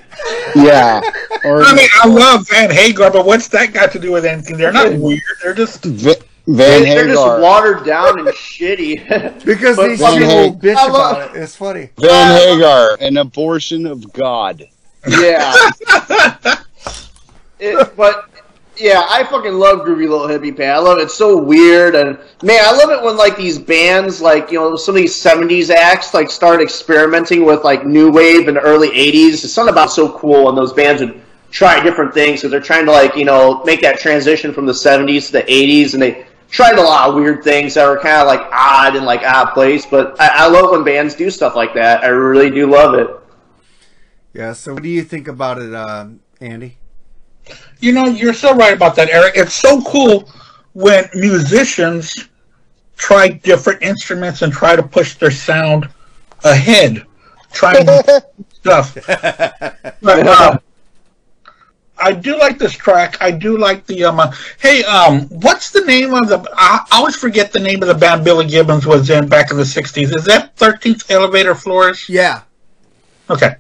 [0.56, 1.02] Yeah.
[1.44, 4.58] Or I mean, I love Van Hagar, but what's that got to do with anything?
[4.58, 5.22] They're not weird.
[5.42, 6.14] They're just V-
[6.46, 9.44] Van They're just watered down and shitty.
[9.46, 11.42] Because But they Van shit bitch I love- about it.
[11.42, 11.90] It's funny.
[11.98, 14.68] Van uh, Hagar, an abortion of God.
[15.08, 15.52] yeah.
[17.60, 18.30] it, but
[18.82, 20.74] yeah, I fucking love Groovy Little Hippie Pan.
[20.74, 21.04] I love it.
[21.04, 24.76] It's so weird, and man, I love it when like these bands, like you know,
[24.76, 29.44] some of these '70s acts, like start experimenting with like new wave and early '80s.
[29.44, 31.22] It's something about so cool, and those bands would
[31.52, 34.74] try different things because they're trying to like you know make that transition from the
[34.74, 38.18] '70s to the '80s, and they tried a lot of weird things that were kind
[38.18, 39.86] of like odd and like odd place.
[39.86, 42.04] But I, I love when bands do stuff like that.
[42.04, 43.08] I really do love it.
[44.34, 44.54] Yeah.
[44.54, 46.78] So, what do you think about it, um, Andy?
[47.82, 49.34] You know, you're so right about that, Eric.
[49.36, 50.30] It's so cool
[50.74, 52.30] when musicians
[52.96, 55.90] try different instruments and try to push their sound
[56.44, 57.06] ahead,
[57.52, 57.86] trying
[58.54, 58.96] stuff.
[60.02, 60.60] But, um,
[61.98, 63.18] I do like this track.
[63.22, 64.20] I do like the um.
[64.20, 66.40] Uh, hey, um, what's the name of the?
[66.56, 69.58] I, I always forget the name of the band Billy Gibbons was in back in
[69.58, 70.16] the '60s.
[70.16, 72.10] Is that Thirteenth Elevator Floors?
[72.10, 72.42] Yeah.
[73.30, 73.56] Okay.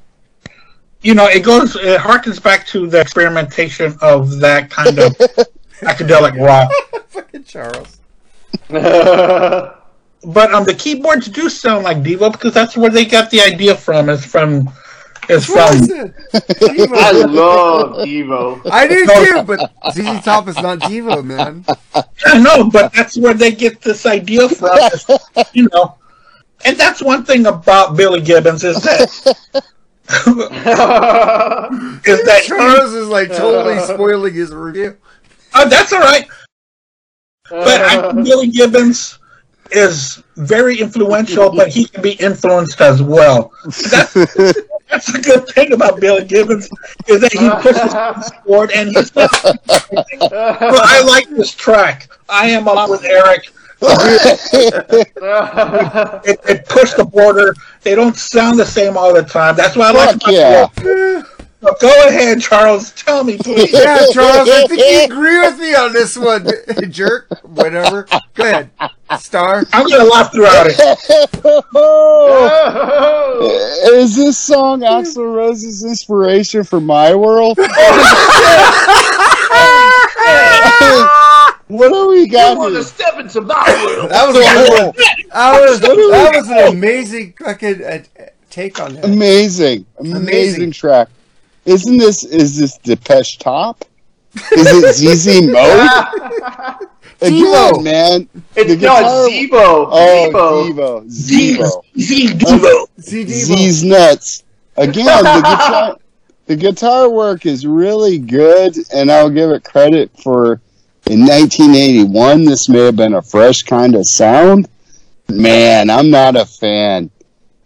[1.01, 1.75] You know, it goes.
[1.75, 5.15] It harkens back to the experimentation of that kind of
[5.81, 6.71] academic rock.
[7.09, 7.97] Fucking Charles.
[10.23, 13.75] But um, the keyboards do sound like Devo because that's where they got the idea
[13.75, 14.07] from.
[14.07, 14.69] Is from
[15.29, 15.73] is from.
[16.33, 18.61] I love Devo.
[18.71, 21.65] I do too, but ZZ Top is not Devo, man.
[22.25, 24.77] I know, but that's where they get this idea from.
[24.77, 25.07] is,
[25.53, 25.97] you know,
[26.65, 29.63] and that's one thing about Billy Gibbons is that
[32.05, 34.97] is that Charles is like totally spoiling his review.
[35.53, 36.27] Oh, that's all right.
[37.49, 39.19] But I think Billy Gibbons
[39.71, 43.53] is very influential, but he can be influenced as well.
[43.89, 44.13] That's,
[44.89, 46.69] that's a good thing about Billy Gibbons
[47.07, 49.13] is that he pushes forward and he's.
[49.15, 49.31] Well,
[50.83, 52.09] I like this track.
[52.27, 53.51] I am along with Eric.
[56.23, 57.55] It, it pushed the border.
[57.81, 59.55] They don't sound the same all the time.
[59.55, 60.21] That's why I like.
[60.21, 60.67] Fuck yeah.
[61.61, 62.91] So go ahead, Charles.
[62.91, 63.71] Tell me, please.
[63.81, 66.47] Yeah, Charles, I think you agree with me on this one,
[66.89, 67.27] jerk.
[67.43, 68.07] Whatever.
[68.33, 68.71] Go ahead,
[69.19, 69.63] Star.
[69.71, 70.79] I'm gonna laugh throughout it.
[73.93, 77.59] Is this song Axl Rose's inspiration for My World?
[81.71, 82.81] What do we got You want here?
[82.81, 84.11] to step into my world?
[84.11, 84.93] That was a good one.
[85.29, 88.03] That was, that was an amazing fucking uh,
[88.49, 89.05] take on that.
[89.05, 90.71] Amazing, amazing, Amazing.
[90.71, 91.07] track.
[91.65, 92.23] Isn't this?
[92.23, 93.85] Is this Depeche Top?
[94.51, 96.81] Is it ZZ Mode?
[97.19, 97.71] Devo.
[97.73, 98.29] Again, man.
[98.55, 99.87] It's, the no, guitar- it's Devo.
[99.91, 100.71] Oh, Devo.
[100.73, 101.05] Devo.
[101.05, 101.83] Zevo.
[101.99, 102.87] Z Devo.
[102.99, 103.31] See, Devo.
[103.31, 104.43] Z's nuts.
[104.77, 105.97] Again, the guitar,
[106.47, 110.59] the guitar work is really good, and I'll give it credit for.
[111.07, 114.69] In 1981, this may have been a fresh kind of sound.
[115.29, 117.09] Man, I'm not a fan.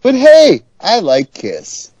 [0.02, 1.92] But hey, I like Kiss.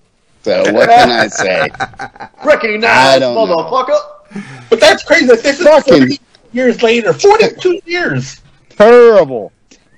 [0.42, 1.68] So what can I say?
[1.80, 3.56] I Recognize, don't know.
[3.56, 4.62] motherfucker.
[4.70, 5.26] But that's crazy.
[5.26, 6.20] that This is Fucking- 40
[6.52, 7.12] years later.
[7.12, 8.40] 42 years.
[8.70, 9.52] Terrible.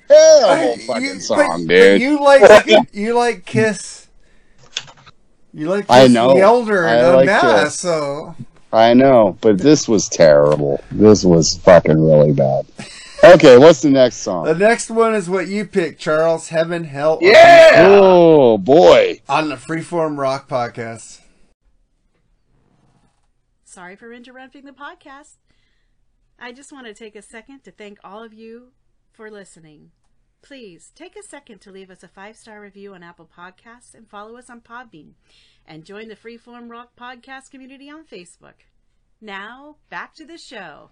[0.07, 2.01] Terrible You- fucking but- song, but dude.
[2.01, 4.07] You like you like Kiss.
[5.53, 6.33] You like Kiss I know.
[6.33, 8.35] the Elder I and like Mass, so
[8.71, 10.83] I know, but this was terrible.
[10.91, 12.65] This was fucking really bad.
[13.23, 14.45] Okay, what's the next song?
[14.45, 16.49] the next one is what you picked, Charles.
[16.49, 17.87] Heaven, Hell, Yeah.
[17.89, 19.21] Oh boy.
[19.27, 21.19] on the Freeform Rock podcast.
[23.63, 25.35] Sorry for interrupting the podcast.
[26.39, 28.69] I just want to take a second to thank all of you
[29.11, 29.91] for listening.
[30.41, 34.07] Please take a second to leave us a five star review on Apple Podcasts and
[34.07, 35.11] follow us on Podbean
[35.69, 38.65] and join the Freeform Rock Podcast community on Facebook.
[39.21, 40.89] Now, back to the show.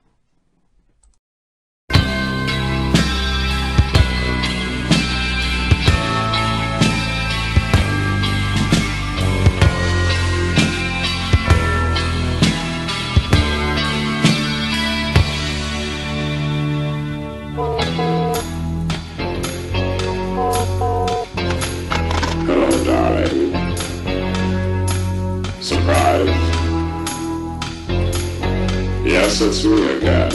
[29.28, 30.32] Yes, it's me again.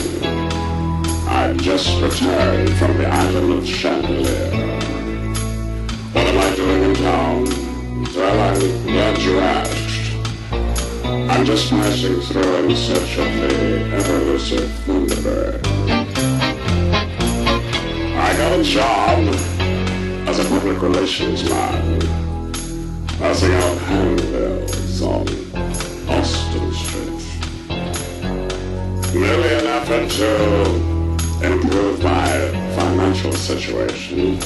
[1.27, 4.51] I've just returned from the island of Chandelier.
[6.13, 7.45] What am I doing in town?
[8.15, 10.13] Well, I'm glad you asked.
[11.03, 15.67] I'm just passing through in search of the ever-elusive Thunderbird.
[18.15, 19.27] I got a job
[20.29, 21.99] as a public relations man,
[23.17, 25.27] passing out handbills on
[26.11, 27.22] Austin Street.
[29.15, 34.39] Merely an effort to improve my financial situation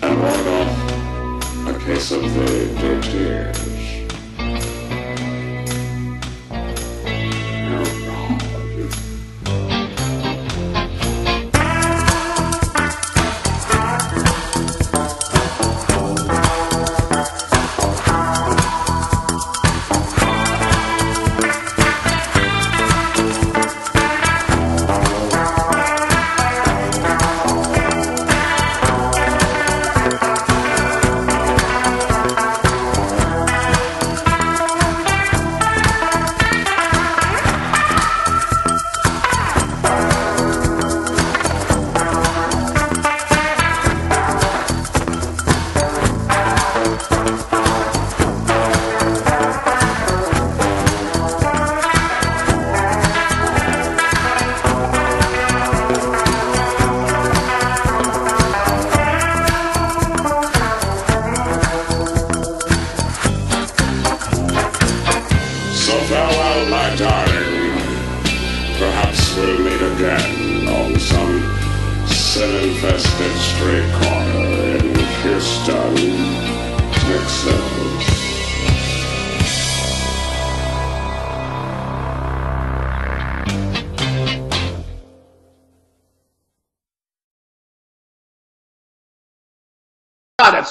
[0.00, 3.77] and ward off a case of the dirtiers.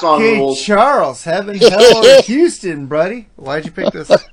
[0.07, 0.61] God, that song Hey, rules.
[0.63, 3.27] Charles, heaven, hell, or Houston, buddy?
[3.35, 4.11] Why'd you pick this?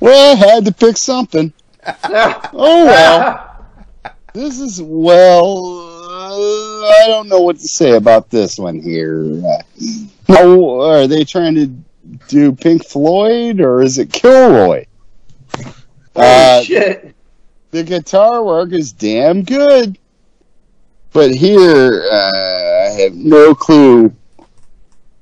[0.00, 1.52] Well, I had to pick something.
[2.52, 3.66] Oh well.
[4.34, 5.78] This is well.
[6.10, 9.42] Uh, I don't know what to say about this one here.
[9.42, 9.62] Uh,
[10.28, 11.66] no, are they trying to
[12.28, 14.84] do Pink Floyd or is it Kilroy?
[16.14, 17.14] Uh, shit.
[17.70, 19.98] The guitar work is damn good,
[21.12, 24.14] but here uh, I have no clue.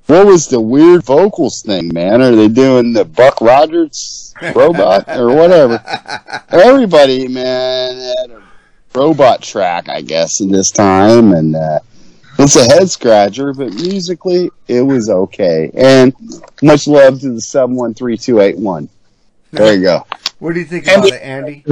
[0.09, 2.23] What was the weird vocals thing, man?
[2.23, 5.83] Are they doing the Buck Rogers robot or whatever?
[6.49, 8.43] Everybody, man, had a
[8.95, 11.81] robot track, I guess, in this time, and uh,
[12.39, 13.53] it's a head scratcher.
[13.53, 15.71] But musically, it was okay.
[15.75, 16.15] And
[16.63, 18.89] much love to the seven one three two eight one.
[19.51, 20.07] There you go.
[20.39, 21.65] What do you think about it, Andy?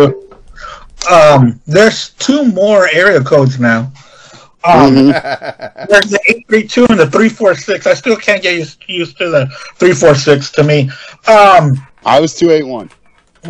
[1.08, 3.92] Um, there's two more area codes now.
[4.64, 5.86] Um, Mhm.
[5.88, 7.86] There's the 832 and the 346.
[7.86, 9.46] I still can't get used, used to the
[9.76, 10.90] 346 to me.
[11.26, 12.90] Um, I was 281.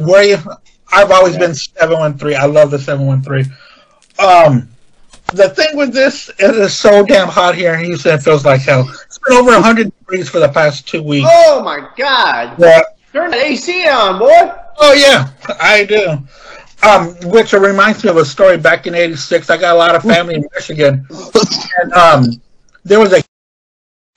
[0.07, 0.39] Where you,
[0.93, 2.37] I've always been 713.
[2.37, 3.53] I love the 713.
[4.19, 4.69] Um,
[5.33, 8.61] the thing with this, it is so damn hot here in Houston, it feels like
[8.61, 8.89] hell.
[9.07, 11.29] It's been over 100 degrees for the past two weeks.
[11.31, 12.57] Oh my god.
[12.59, 12.83] Yeah.
[13.13, 14.53] Turn the AC on, boy.
[14.79, 16.19] Oh yeah, I do.
[16.87, 19.49] Um, which reminds me of a story back in '86.
[19.49, 21.07] I got a lot of family in Michigan,
[21.83, 22.25] and um,
[22.87, 23.23] there was a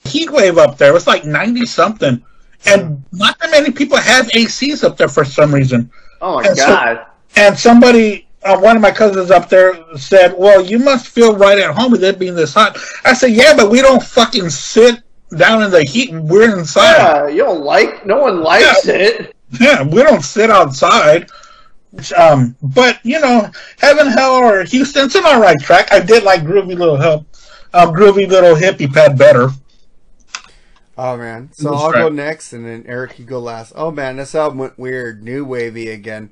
[0.08, 0.90] heat wave up there.
[0.90, 2.22] It was like 90 something,
[2.66, 5.90] and not that many people have ACs up there for some reason.
[6.20, 7.06] Oh my And so- god.
[7.36, 11.58] And somebody, uh, one of my cousins up there said, "Well, you must feel right
[11.58, 14.96] at home with it being this hot." I said, "Yeah, but we don't fucking sit
[15.36, 16.12] down in the heat.
[16.12, 18.04] We're inside." Yeah, you don't like.
[18.04, 19.34] No one likes it.
[19.60, 21.28] Yeah, we don't sit outside.
[22.16, 23.48] Um, but you know,
[23.78, 25.92] Heaven, Hell, or Houston's an all right track.
[25.92, 27.26] I did like Groovy Little Help,
[27.72, 29.50] um, Groovy Little Hippie Pad better.
[30.98, 31.50] Oh man.
[31.52, 33.72] So I'll go next and then Eric you go last.
[33.74, 36.30] Oh man, this album went weird, new wavy again.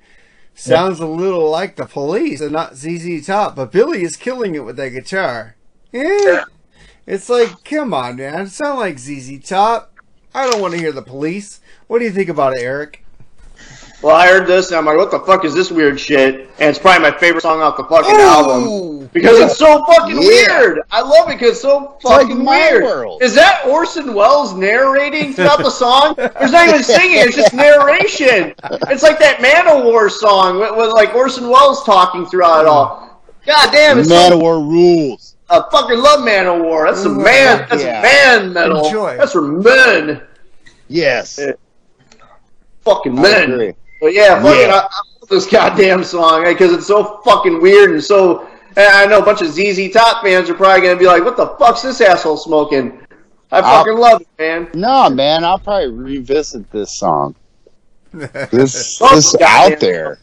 [0.55, 4.65] Sounds a little like the police and not ZZ Top, but Billy is killing it
[4.65, 5.55] with that guitar.
[5.93, 6.45] Yeah.
[7.07, 8.43] It's like, come on, man.
[8.43, 9.95] It sound like ZZ Top.
[10.35, 11.61] I don't want to hear the police.
[11.87, 13.05] What do you think about it, Eric?
[14.01, 16.43] Well, I heard this and I'm like, what the fuck is this weird shit?
[16.61, 19.09] And it's probably my favorite song off the fucking album.
[19.13, 20.61] Because it's so fucking Yeah.
[20.61, 20.81] weird.
[20.93, 22.85] I love it because it's so like fucking my weird.
[22.85, 23.23] world.
[23.23, 26.15] Is that Orson Welles narrating throughout the song?
[26.17, 28.55] There's not even singing, it's just narration.
[28.89, 33.21] It's like that Manowar song with, with like Orson Welles talking throughout it all.
[33.47, 35.35] God damn, it's so Manowar rules.
[35.51, 36.89] I fucking love Manowar.
[36.89, 37.67] That's some Ooh, man.
[37.69, 38.03] That's yeah.
[38.03, 38.85] man metal.
[38.87, 39.17] Enjoy.
[39.17, 40.21] That's for men.
[40.87, 41.41] Yes.
[42.85, 43.75] Fucking I men.
[44.01, 44.09] Agree.
[44.09, 44.75] But yeah, fucking, Yeah.
[44.75, 48.47] I, I love this goddamn song eh, because it's so fucking weird and so.
[48.77, 51.37] And I know a bunch of ZZ Top fans are probably gonna be like, "What
[51.37, 53.01] the fuck's this asshole smoking?"
[53.51, 54.69] I I'll- fucking love it, man.
[54.75, 57.35] No, man, I'll probably revisit this song.
[58.13, 59.73] This Oh, this goddamn.
[59.75, 60.19] out there.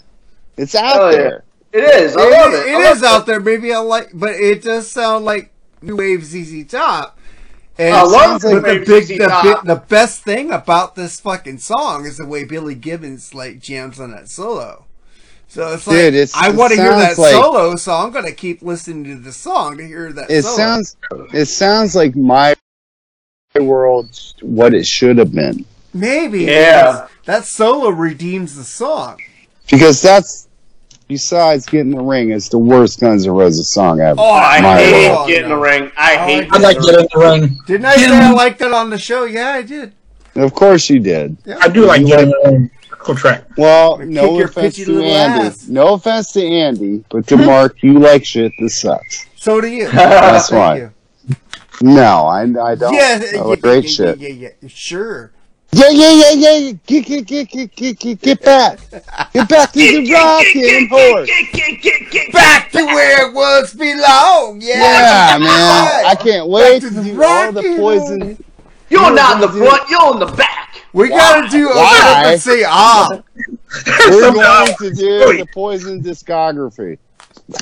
[0.57, 1.17] It's out Hell yeah.
[1.17, 1.43] there.
[1.73, 2.15] It is.
[2.15, 2.67] I It- love it.
[2.67, 3.39] It I love is out there.
[3.39, 7.14] Maybe I like, but it does sound like new wave ZZ Top.
[7.77, 12.05] And I love but the big, the, big, the best thing about this fucking song
[12.05, 14.85] is the way Billy Gibbons like jams on that solo.
[15.49, 18.31] So it's like Dude, it's- I want to hear that like- solo, so I'm gonna
[18.31, 20.29] keep listening to the song to hear that.
[20.31, 20.55] It solo.
[20.55, 20.97] sounds
[21.33, 22.55] it sounds like my
[23.59, 25.65] world what it should have been.
[25.93, 27.07] maybe Yeah.
[27.25, 29.19] that solo redeems the song.
[29.69, 30.44] Because that's
[31.07, 34.19] besides getting the ring, it's the worst Guns N' Roses song ever.
[34.19, 35.27] Oh, I My hate world.
[35.27, 35.91] getting the ring.
[35.97, 36.47] I Oh, hate.
[36.51, 37.59] I like getting Getting the Ring.
[37.67, 39.25] Didn't I say I liked it on the show?
[39.25, 39.93] Yeah, I did.
[40.35, 41.37] Of course you did.
[41.61, 42.71] I do like Getting the Ring.
[42.89, 43.45] Cool track.
[43.55, 45.47] Well, no offense to Andy.
[45.47, 45.67] ass.
[45.67, 49.27] No offense to Andy, but to Mark, you like shit that sucks.
[49.35, 49.87] So do you.
[49.91, 50.75] That's Thank why.
[50.77, 50.91] you.
[51.81, 52.93] No, I, I don't.
[52.95, 54.17] Yeah, I yeah, like yeah, great yeah, shit.
[54.17, 55.31] Yeah, yeah, yeah, sure.
[55.75, 56.71] Yeah, yeah, yeah, yeah, yeah.
[56.87, 58.79] Get, get, get, get, get, get, get back.
[59.33, 61.29] Get back to the rocking horse.
[62.31, 64.63] Back to where it once belonged.
[64.63, 66.05] Yeah, Yeah, man.
[66.05, 68.43] I can't wait to to the do all the poison.
[68.89, 69.89] You're not in the front.
[69.89, 70.81] You're in the back.
[70.93, 72.23] We gotta do a Why?
[72.27, 73.09] and say ah.
[74.07, 76.97] We're going to do the poison discography.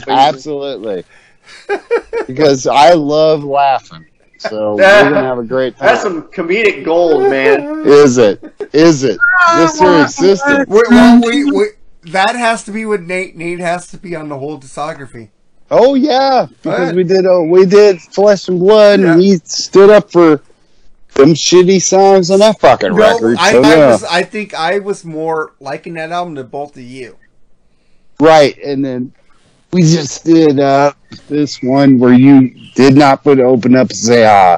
[0.07, 1.03] Absolutely.
[2.27, 4.06] Because I love laughing.
[4.49, 5.88] So we're gonna have a great time.
[5.88, 7.84] That's some comedic gold, man.
[7.86, 8.44] Is it?
[8.74, 9.18] Is it?
[9.56, 10.65] Yes, sir, sister.
[10.68, 11.65] We, well, we, we,
[12.11, 13.36] that has to be with Nate.
[13.36, 15.30] Nate has to be on the whole discography.
[15.72, 16.95] Oh yeah, because What?
[16.95, 17.26] we did.
[17.26, 20.41] Uh, we did flesh and blood, and he stood up for
[21.15, 23.38] them shitty songs on that fucking No, record.
[23.40, 23.88] I, so I yeah.
[23.88, 24.03] was.
[24.03, 27.18] I think I was more liking that album than both of you.
[28.20, 29.14] Right, and then
[29.74, 30.94] we just did uh,
[31.28, 34.58] this one where you did not put "Open Up Ah"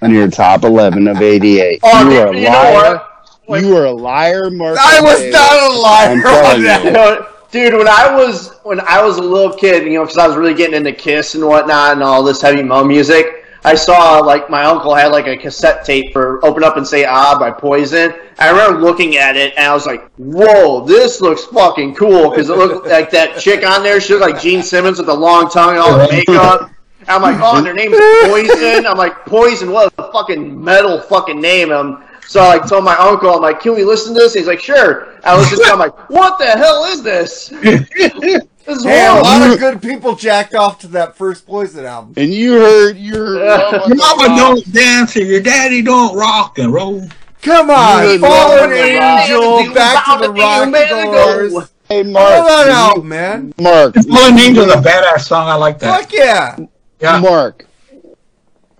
[0.00, 1.80] on your top eleven of '88.
[1.82, 3.02] Oh, you are a you liar.
[3.46, 3.62] what?
[3.62, 4.78] You are a liar, Mark.
[4.80, 6.80] I was not a liar I'm on telling that.
[6.84, 6.86] you.
[6.90, 10.18] You know, dude, when I was when I was a little kid, you know, because
[10.18, 13.41] I was really getting into Kiss and whatnot and all this heavy metal music.
[13.64, 17.04] I saw like my uncle had like a cassette tape for "Open Up and Say
[17.04, 18.12] Ah" by Poison.
[18.38, 22.50] I remember looking at it and I was like, "Whoa, this looks fucking cool!" Because
[22.50, 24.00] it looked like that chick on there.
[24.00, 26.70] She looked like Gene Simmons with the long tongue and all the makeup.
[27.08, 29.70] I'm like, "Oh, their name's Poison." I'm like, "Poison?
[29.70, 33.60] What a fucking metal fucking name!" Um, so I like, told my uncle, "I'm like,
[33.60, 36.46] can we listen to this?" He's like, "Sure." I was just, I'm like, "What the
[36.46, 37.52] hell is this?"
[38.66, 39.22] This Hey, a horrible.
[39.28, 42.14] lot of good people jacked off to that first Poison album.
[42.16, 43.38] And you heard, you heard.
[43.46, 44.36] Love on Your the mama Rock.
[44.38, 47.02] don't dance and your daddy don't rock and roll.
[47.42, 50.72] Come on, You Fallen Angel, Back to the rock.
[50.72, 51.66] Rock Go.
[51.88, 52.14] Hey, I Mark.
[52.30, 53.54] love that you- album, man.
[53.60, 53.94] Mark.
[53.96, 55.48] Fallen Angel is a badass song.
[55.48, 56.02] I like that.
[56.02, 56.56] Fuck yeah.
[57.00, 57.18] Yeah.
[57.20, 57.66] Mark.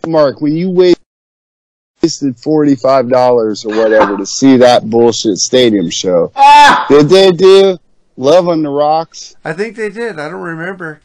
[0.06, 6.30] Mark, when you wasted forty five dollars or whatever to see that bullshit stadium show,
[6.36, 6.86] Ah!
[6.88, 7.76] did they do
[8.16, 9.36] Love on the Rocks?
[9.44, 10.18] I think they did.
[10.18, 11.00] I don't remember.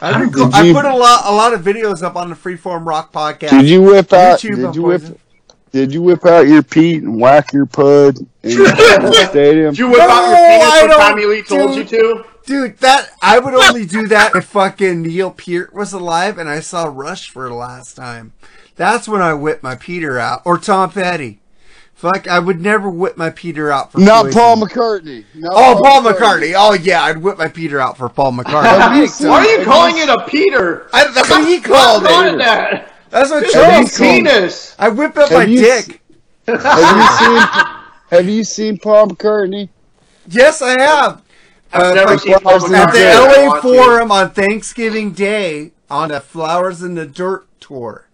[0.00, 2.36] I, I think- did I put a lot, a lot of videos up on the
[2.36, 3.50] Freeform Rock podcast.
[3.50, 4.40] Did you whip out?
[4.40, 5.00] YouTube did on you whip?
[5.02, 5.18] Poison.
[5.72, 8.26] Did you whip out your Pete and whack your pud in
[8.58, 9.70] the stadium?
[9.70, 11.84] Did you whip out No, your penis I when don't Tommy Lee told do- you
[11.84, 12.24] to?
[12.46, 16.60] Dude, that I would only do that if fucking Neil Peart was alive and I
[16.60, 18.34] saw Rush for the last time.
[18.76, 20.42] That's when I whip my Peter out.
[20.44, 21.40] Or Tom Petty.
[22.04, 24.38] Fuck, I would never whip my Peter out for Not Poison.
[24.38, 25.24] Paul McCartney.
[25.34, 26.52] Not Oh, Paul McCartney.
[26.54, 29.00] Oh yeah, I'd whip my Peter out for Paul McCartney.
[29.18, 29.26] Big.
[29.26, 30.86] Why are you calling it a Peter?
[30.92, 32.38] I, that's what he called it.
[32.38, 32.92] that.
[33.08, 34.24] That's what It's Charles a called it.
[34.24, 34.76] penis.
[34.78, 36.02] I whip up Have my you dick.
[36.46, 36.58] Have
[36.96, 37.66] you seen?
[38.10, 39.70] Have you seen Paul McCartney?
[40.28, 41.22] Yes, I have.
[41.72, 43.68] I've uh, never seen Paul at the LA want to.
[43.68, 48.08] Forum on Thanksgiving Day on a Flowers in the Dirt tour.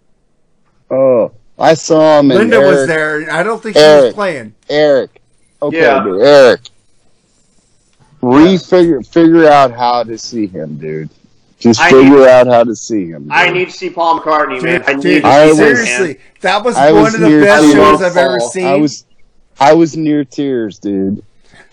[0.91, 2.31] Oh, I saw him.
[2.31, 3.31] And Linda Eric, was there.
[3.33, 4.55] I don't think she was playing.
[4.69, 5.21] Eric.
[5.63, 6.03] Okay, Yeah.
[6.03, 6.61] dude, Eric.
[8.23, 11.09] Refigure, figure out how to see him, dude.
[11.59, 13.25] Just I figure out how to see him.
[13.25, 13.33] Dude.
[13.33, 14.83] I need to see Paul McCartney, man.
[14.87, 16.17] I need Dude, to I see was- seriously, man.
[16.41, 17.75] that was I one was of the best tears.
[17.75, 18.67] shows I've ever seen.
[18.67, 19.05] I was,
[19.59, 21.23] I was near tears, dude.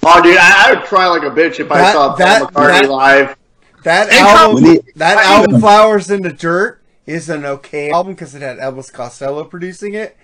[0.03, 2.41] Oh, dude, I, I would cry like a bitch if I That- saw Paul that-
[2.43, 3.35] McCartney that- live.
[3.84, 6.77] that album, he- that I- album, Flowers in the Dirt,
[7.08, 10.16] is an okay album because it had Elvis Costello producing it.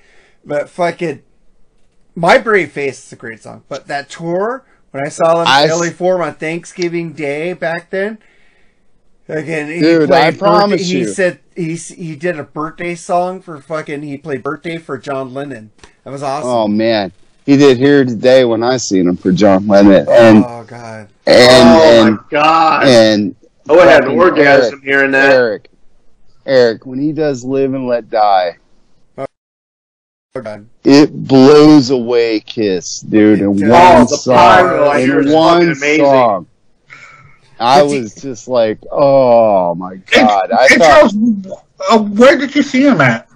[0.46, 1.24] But fucking,
[2.14, 3.64] My Brave Face is a great song.
[3.70, 7.54] But that tour, when I saw them I at s- LA Forum on Thanksgiving Day
[7.54, 8.18] back then,
[9.28, 13.42] again, he Dude, played I birthday- promise he said he he did a birthday song
[13.42, 14.02] for fucking.
[14.04, 15.72] He played birthday for John Lennon.
[16.04, 16.50] That was awesome.
[16.50, 17.14] Oh man,
[17.46, 21.08] he did here today when I seen him for John Lennon, and oh god.
[21.26, 22.88] and oh and my god!
[22.88, 23.36] and
[23.70, 25.32] I would have an orgasm Eric, hearing that.
[25.32, 25.70] Eric,
[26.46, 28.58] Eric, when he does "Live and Let Die,"
[29.18, 29.26] Oh,
[30.84, 34.10] it blows away Kiss, dude, in It one does.
[34.10, 34.36] The song.
[34.36, 36.48] pyro, I hear, In one song.
[37.60, 40.52] I was just like, oh my god!
[40.52, 40.80] I thought
[41.12, 41.16] Charles,
[41.90, 43.30] uh, where did you see him at?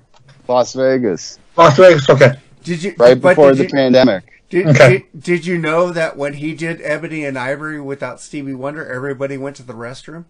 [0.47, 2.09] Las Vegas Las Vegas.
[2.09, 2.33] Okay.
[2.63, 4.23] Did you right before did the you- pandemic.
[4.49, 4.89] Did, Okay.
[5.13, 9.37] did, did you know that when he did Ebony and Ivory without Stevie Wonder, everybody
[9.37, 10.23] went to the restroom?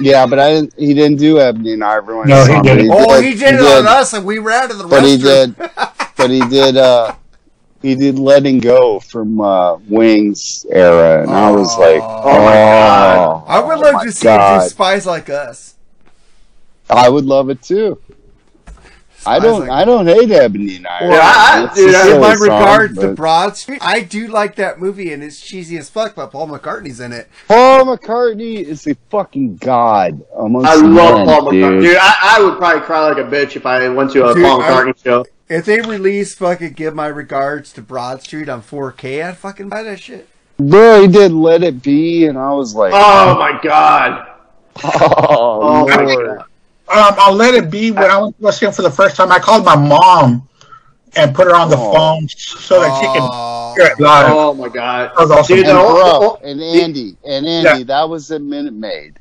[0.00, 0.74] Yeah, but I didn't.
[0.78, 2.18] He didn't do Ebony and Ivory.
[2.18, 2.96] When No, I he didn't.
[2.96, 5.04] but oh, he did it on us, and we ran to the But restroom.
[5.04, 5.56] he did.
[6.16, 6.76] But he did.
[6.76, 7.14] uh
[7.82, 12.58] He did "Letting Go" from uh Wings era, and I was like, Oh, oh, my
[12.58, 13.28] God.
[13.46, 14.60] I would oh love my to see him do God.
[14.60, 15.76] Spies Like Us.
[16.90, 18.00] I would love it too.
[19.26, 19.60] I Spies don't.
[19.60, 21.08] Like- I don't hate Ebony and Ivory.
[21.14, 24.56] Yeah, I- It's dude, In my song, regards to but Broad Street, I do like
[24.56, 27.28] that movie, and it's cheesy as fuck, but Paul McCartney's in it.
[27.48, 31.50] Paul McCartney is a fucking god amongst I love men, Paul McCartney.
[31.52, 31.82] dude.
[31.82, 34.42] Dude, I, I would probably cry like a bitch if I went to a Dude,
[34.44, 35.24] Paul I- McCartney show.
[35.48, 39.82] If they release fucking Give My Regards to Broad Street on 4K, I'd fucking buy
[39.82, 40.28] that shit.
[40.60, 44.28] Bro, he did "Let It Be," and I was like, Oh my god!
[44.84, 46.42] oh, Oh my Lord.
[46.90, 47.12] God!
[47.12, 47.90] Um, I'll let it be.
[47.90, 50.48] When I went to see him for the first time, I called my mom
[51.16, 51.92] and put her on the Oh.
[51.92, 53.74] phone so that she can Oh.
[53.76, 54.32] hear it live.
[54.32, 55.10] Oh my god!
[55.16, 55.56] That was awesome.
[55.56, 59.18] Dude, and bro, and Andy, and Andy, that was a Minute Maid.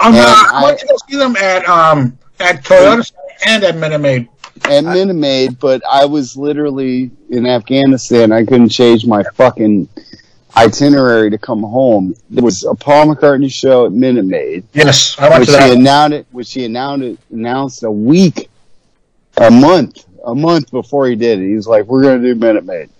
[0.00, 3.16] I'm And not, I I- went to go see them at um at Toyota Center
[3.46, 4.28] and at Minute Maid.
[4.64, 8.32] at Minute Maid, but I was literally in Afghanistan.
[8.32, 9.88] I couldn't change my fucking
[10.56, 12.14] itinerary to come home.
[12.30, 14.64] There was a Paul McCartney show at Minute Maid.
[14.72, 15.68] Yes, I went which that.
[15.68, 18.48] He announced which he announced announced a week,
[19.36, 21.48] a month, a month before he did it.
[21.48, 22.90] He was like, "We're going to do Minute Maid."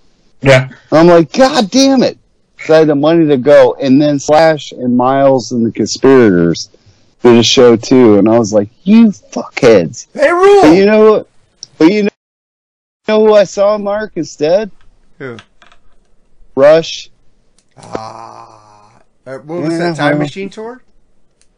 [0.42, 0.68] Yeah.
[0.92, 2.18] I'm like, God damn it!
[2.60, 6.68] So I had the money to go, and then Slash and Myles and the Conspirators
[7.22, 10.62] did a show too, and I was like, "You fuckheads!" They rule.
[10.62, 11.28] But you know what?
[11.78, 12.10] But you know,
[13.08, 14.70] you know who I saw, Mark, instead?
[15.18, 15.36] Who?
[16.54, 17.10] Rush,
[17.78, 19.02] Ah.
[19.26, 20.18] Uh, what was Yeah, that Time.
[20.18, 20.82] Machine tour?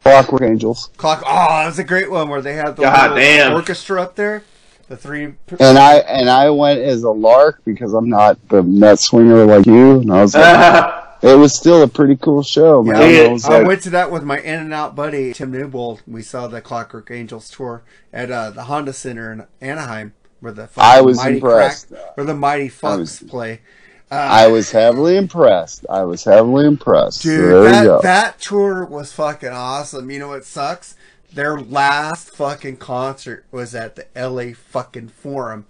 [0.03, 1.23] Clockwork Angels, Clock.
[1.27, 3.53] Oh, that was a great one where they had the God damn.
[3.53, 4.43] orchestra up there.
[4.89, 5.25] The three.
[5.61, 9.67] and I and I went as a lark because I'm not the net swinger like
[9.67, 12.97] you, and I was like, it was still a pretty cool show, man.
[12.97, 16.01] Yeah, I was I went to that with my in and out buddy Tim Newbold.
[16.07, 17.83] We saw the Clockwork Angels tour
[18.15, 21.89] at uh, the Honda Center in Anaheim, where the I was Mighty impressed.
[21.91, 23.61] Crack, where the Mighty Fucks play.
[24.11, 25.85] Uh, I was heavily impressed.
[25.91, 27.23] I was heavily impressed.
[27.23, 28.01] Dude, there that, go.
[28.01, 30.11] that tour was fucking awesome.
[30.11, 30.97] You know what sucks?
[31.33, 35.67] Their last fucking concert was at the LA fucking Forum.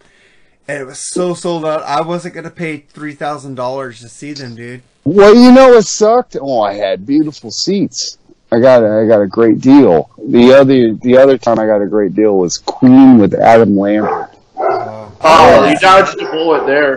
[0.68, 1.82] And it was so sold out.
[1.82, 4.82] I wasn't going to pay $3,000 to see them, dude.
[5.02, 6.36] Well, you know what sucked?
[6.40, 8.18] Oh, I had beautiful seats.
[8.52, 10.10] I got a, I got a great deal.
[10.18, 14.30] The other the other time I got a great deal was Queen with Adam Lambert.
[14.56, 16.96] Oh, you dodged a bullet there.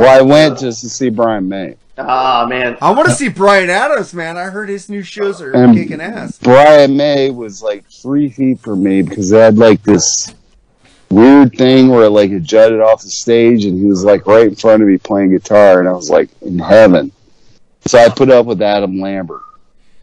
[0.00, 1.76] Well, I went just to see Brian May.
[1.98, 2.78] Ah, man.
[2.80, 4.38] I want to see Bryan Adams, man.
[4.38, 6.38] I heard his new shows are And kicking ass.
[6.38, 10.34] Brian May was like three feet from me because they had like this
[11.10, 14.54] weird thing where like it jutted off the stage and he was like right in
[14.54, 17.12] front of me playing guitar and I was like in heaven.
[17.86, 19.42] So I put up with Adam Lambert.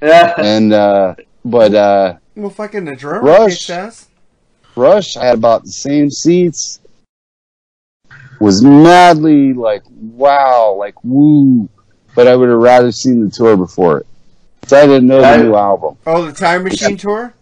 [0.01, 0.35] Yeah.
[0.37, 1.15] and uh
[1.45, 3.51] but uh Well, fucking the drummer Rush.
[3.51, 4.07] kicks ass.
[4.75, 6.81] Rush had about the same seats.
[8.39, 11.67] Was madly like wow, like woo,
[12.15, 14.07] but I would have rather seen the tour before it.
[14.67, 15.97] So I didn't know the new album.
[16.05, 17.33] Oh, the Time Machine tour?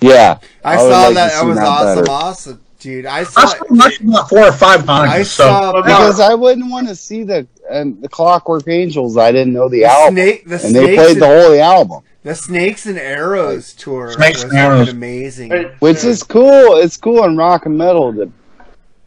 [0.00, 1.32] Yeah, I, would saw like that.
[1.32, 2.04] That was that awesome.
[2.04, 2.10] better.
[2.10, 3.06] Awesome, dude.
[3.06, 5.10] I I saw saw Rush about four or five times.
[5.12, 5.44] I so.
[5.44, 9.16] saw because I wouldn't want to see the and the Clockwork Angels.
[9.16, 12.02] I didn't know the, The album, snake- the and they played and- the whole album,
[12.24, 14.12] the Snakes and Arrows tour.
[14.12, 14.88] Snakes was and Arrows.
[14.88, 15.50] amazing.
[15.78, 16.76] which is cool.
[16.76, 18.30] It's cool in rock and metal to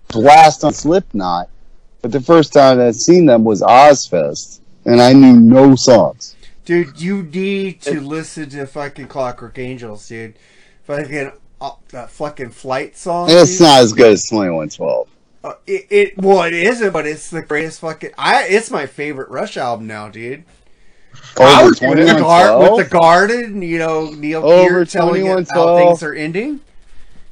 [0.10, 1.50] blast on Slipknot.
[2.02, 6.36] But the first time I'd seen them was Ozzfest, and I knew no songs.
[6.64, 10.36] Dude, you need to listen to fucking Clockwork Angels, dude.
[10.84, 13.28] Fucking uh, that fucking flight song.
[13.30, 13.62] It's dude.
[13.62, 15.08] not as good as Twenty One Twelve.
[15.44, 18.12] Uh, it, it well, it isn't, but it's the greatest fucking.
[18.18, 20.44] I it's my favorite Rush album now, dude.
[21.40, 25.78] Over with, the gar- with the garden, you know, Neil Over Peart telling it how
[25.78, 26.62] things are ending.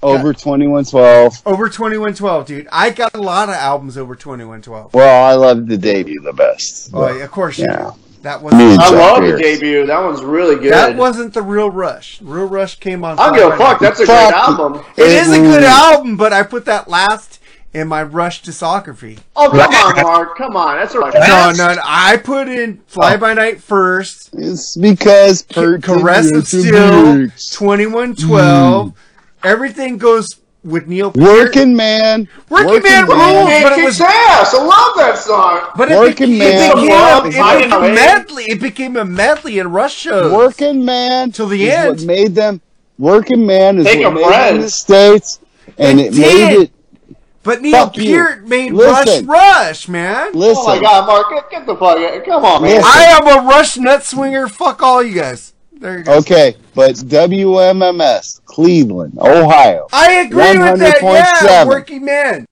[0.04, 1.42] Over Twenty One Twelve.
[1.46, 2.68] Over twenty one twelve, dude.
[2.72, 4.94] I got a lot of albums over twenty one twelve.
[4.94, 6.90] Well, I love the debut the best.
[6.94, 7.92] Oh, yeah, of course, you Yeah.
[7.92, 7.94] do.
[8.24, 8.80] That Me and wasn't.
[8.82, 9.38] I Chuck love Pierce.
[9.38, 9.86] the debut.
[9.86, 10.72] That one's really good.
[10.72, 12.20] That wasn't the real Rush.
[12.22, 13.20] Real Rush came on.
[13.20, 13.64] I don't give a Friday.
[13.64, 13.80] fuck.
[13.82, 14.30] That's a Fuck.
[14.30, 14.86] great album.
[14.96, 15.68] It is a good Mm.
[15.68, 17.40] album, but I put that last
[17.74, 19.18] in my Rush discography.
[19.36, 20.38] Oh, come on, Mark.
[20.38, 20.78] Come on.
[20.78, 24.30] That's a No, no, no, I put in Fly By Night first.
[24.32, 27.54] It's because Ca- Perkins Caress of is a Steel, bitch.
[29.44, 29.54] 2112.
[29.54, 31.28] Everything goes with Neil Peart.
[31.28, 32.28] Working man.
[32.50, 34.54] Working Man rules, Man but it was ass.
[34.54, 35.72] I love that song.
[35.76, 36.72] but it, Working became, Man.
[36.72, 37.94] it became, Love, it became a Night.
[37.96, 38.44] medley.
[38.46, 40.30] It became a medley in Russia.
[40.34, 41.90] Working man Till the is end.
[41.98, 42.62] What made them
[42.98, 44.52] working man is Take what a made breath.
[44.54, 45.40] them the states,
[45.78, 46.72] and It it, made it.
[47.44, 48.16] But Neil Fuck you.
[48.16, 49.26] Peart made Listen.
[49.28, 50.32] Rush Rush, man.
[50.34, 52.24] Listen, Oh my god, Mark, get, get the fuck out.
[52.26, 52.72] Come on, man.
[52.78, 52.84] Listen.
[52.90, 54.48] I am a Rush nut swinger.
[54.48, 55.53] Fuck all you guys.
[55.84, 56.18] There you go.
[56.20, 61.00] okay, but WMMS, Cleveland, Ohio, I agree with that.
[61.02, 61.68] Yeah, 100.7.
[61.68, 62.46] working man.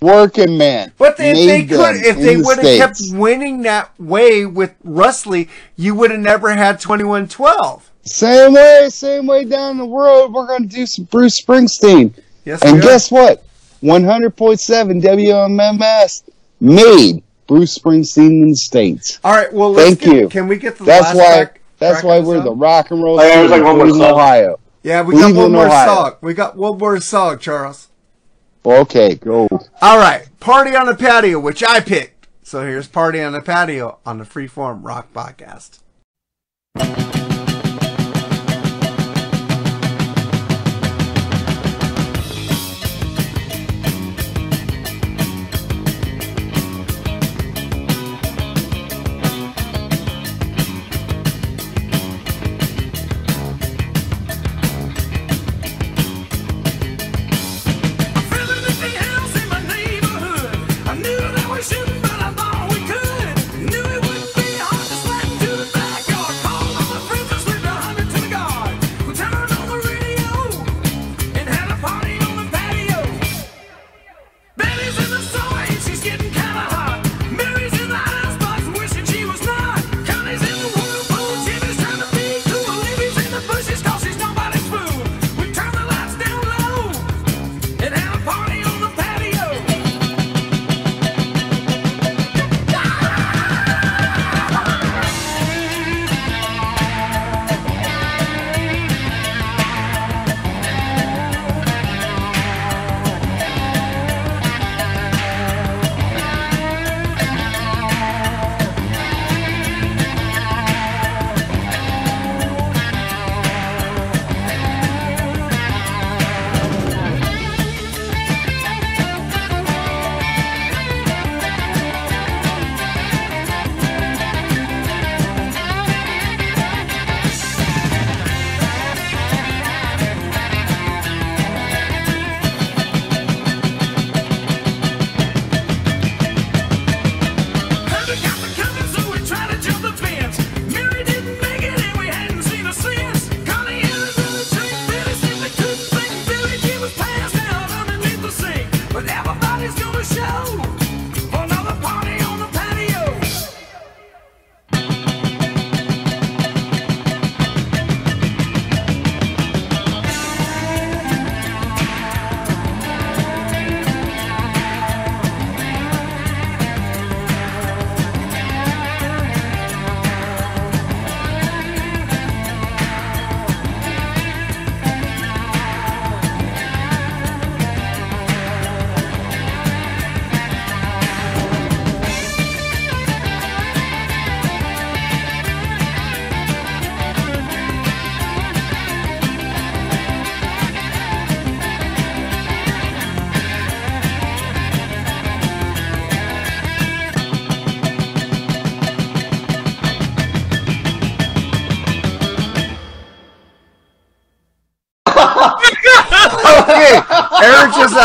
[0.00, 0.92] working man.
[0.98, 3.12] But if they could, if they would have kept States.
[3.12, 7.90] winning that way with Rusley, you would have never had twenty one twelve.
[8.04, 12.14] Same way, same way down the road, we're going to do some Bruce Springsteen.
[12.44, 13.44] Yes, And guess what?
[13.82, 16.22] 100.7 WMMS
[16.60, 19.18] made Bruce Springsteen in the States.
[19.24, 19.52] All right.
[19.52, 20.28] Well, let's Thank get, you.
[20.28, 21.36] Can we get the That's last why.
[21.44, 21.60] track?
[21.82, 23.90] That's why we're the rock and roll Oh, yeah, city there's like of one more
[23.90, 24.02] song.
[24.14, 24.60] Ohio.
[24.82, 25.86] Yeah, we got one Cleveland, more Ohio.
[25.94, 26.14] song.
[26.20, 27.88] We got one more song, Charles.
[28.64, 29.48] Okay, go.
[29.80, 32.28] All right, Party on the Patio, which I picked.
[32.42, 35.78] So here's Party on the Patio on the Freeform Rock Podcast.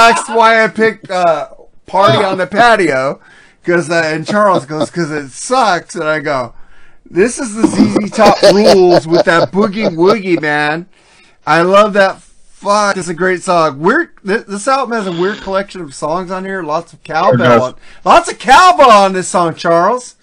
[0.08, 1.50] Eric just asked why I picked uh,
[1.86, 3.22] "Party on the Patio"
[3.62, 6.54] because uh, and Charles goes because it sucks, and I go,
[7.10, 10.88] "This is the ZZ Top rules with that boogie woogie man."
[11.46, 12.22] I love that.
[12.22, 13.80] Fuck, it's a great song.
[13.80, 14.10] Weird.
[14.24, 16.64] This, this album has a weird collection of songs on here.
[16.64, 17.62] Lots of cowbell.
[17.62, 20.16] On, lots of cowbell on this song, Charles.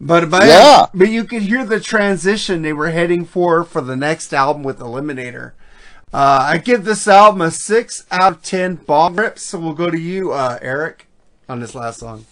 [0.00, 0.86] But but Yeah.
[0.94, 4.78] but you could hear the transition they were heading for for the next album with
[4.78, 5.52] Eliminator.
[6.14, 9.42] Uh, I give this album a six out of ten bomb rips.
[9.42, 11.08] So we'll go to you, uh, Eric,
[11.48, 12.24] on this last song.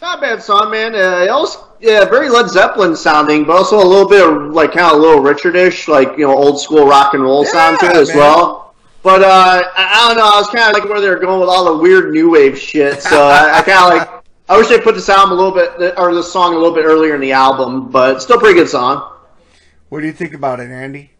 [0.00, 0.94] Not a bad song, man.
[0.94, 4.72] Uh, it also, yeah, very Led Zeppelin sounding, but also a little bit of like
[4.72, 7.86] kind of a little Richardish, like you know, old school rock and roll sound to
[7.86, 8.16] it as man.
[8.16, 8.74] well.
[9.02, 10.24] But uh, I, I don't know.
[10.24, 12.58] I was kind of like where they were going with all the weird new wave
[12.58, 13.02] shit.
[13.02, 14.24] So I, I kind of like.
[14.48, 16.86] I wish they put this album a little bit, or this song a little bit
[16.86, 19.18] earlier in the album, but still pretty good song.
[19.90, 21.10] What do you think about it, Andy?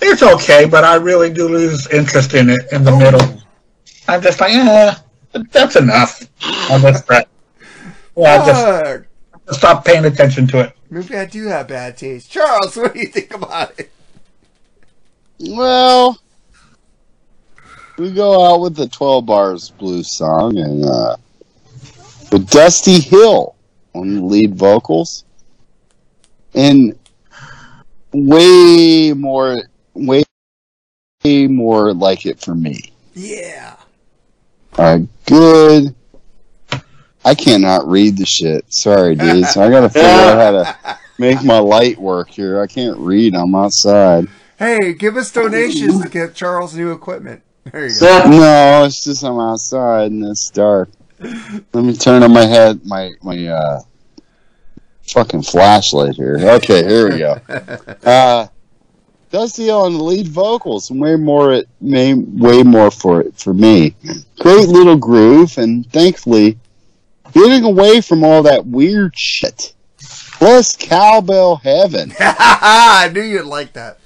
[0.00, 3.42] It's okay, but I really do lose interest in it in the middle.
[4.08, 4.94] I'm just like, eh,
[5.50, 6.22] that's enough.
[6.70, 7.28] On this track.
[8.16, 9.54] Yeah, I just Fuck.
[9.54, 10.76] stop paying attention to it.
[10.90, 12.30] Maybe I do have bad taste.
[12.30, 13.90] Charles, what do you think about it?
[15.38, 16.18] Well,
[17.98, 21.16] we go out with the 12 Bars Blues song and uh,
[22.32, 23.54] with Dusty Hill
[23.94, 25.24] on the lead vocals.
[26.54, 26.98] And
[28.24, 29.62] way more,
[29.94, 30.24] way,
[31.24, 32.92] way more like it for me.
[33.14, 33.76] Yeah.
[34.78, 35.94] A good.
[37.24, 38.72] I cannot read the shit.
[38.72, 39.50] Sorry, dudes.
[39.50, 42.60] So I gotta figure out how to make my light work here.
[42.60, 43.34] I can't read.
[43.34, 44.28] I'm outside.
[44.58, 47.42] Hey, give us donations to get Charles new equipment.
[47.64, 48.22] There you go.
[48.30, 50.88] No, it's just I'm outside and it's dark.
[51.18, 53.80] Let me turn on my head, my my uh,
[55.08, 56.38] fucking flashlight here.
[56.40, 57.40] Okay, here we go.
[58.04, 58.46] Uh,
[59.30, 63.94] Dusty on the lead vocals, way more it may way more for it for me.
[64.38, 66.56] Great little groove, and thankfully,
[67.32, 69.74] getting away from all that weird shit.
[70.38, 72.12] Plus cowbell heaven.
[72.20, 73.98] I knew you'd like that.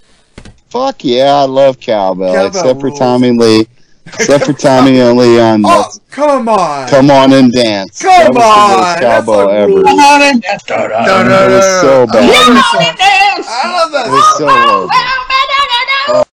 [0.70, 2.98] Fuck yeah, I love cowbell, Cowbell except rules.
[2.98, 3.66] for Tommy Lee.
[4.14, 5.62] Except for Tommy and Leon.
[5.66, 6.88] Oh, come on.
[6.88, 8.00] Come on and dance.
[8.02, 9.72] Come that was on, worst that's cowbell the ever.
[9.72, 9.82] rule.
[9.84, 10.62] Come on and dance.
[10.68, 12.30] No, no, It no, was so bad.
[12.30, 12.62] I love
[13.02, 13.48] this song.
[13.48, 16.26] I love that It was so horrible.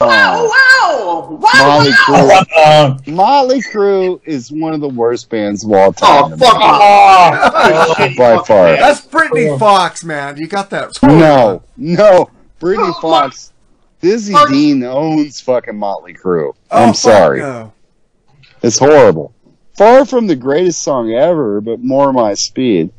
[0.00, 3.06] Oh, Motley Uh, Crue.
[3.08, 6.32] Motley Crue is one of the worst bands of all time.
[6.34, 7.52] Oh, fuck off.
[7.98, 8.76] Uh, by far.
[8.76, 10.36] That's Britny Fox, man.
[10.36, 10.96] You got that.
[11.02, 12.30] No, no.
[12.60, 13.52] Britny Fox.
[14.00, 16.54] Dizzy Dean owns fucking Motley Crue.
[16.70, 17.40] Oh, I'm fuck sorry.
[17.40, 17.72] no.
[18.62, 19.34] It's horrible.
[19.76, 22.90] Far from the greatest song ever, but more my speed.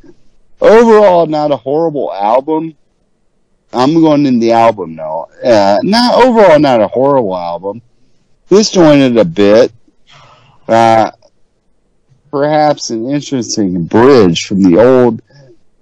[0.61, 2.75] Overall, not a horrible album.
[3.71, 5.27] I'm going in the album now.
[5.43, 7.81] Uh, not overall, not a horrible album.
[8.49, 9.71] Disjointed a bit.
[10.67, 11.11] Uh,
[12.31, 15.21] perhaps an interesting bridge from the old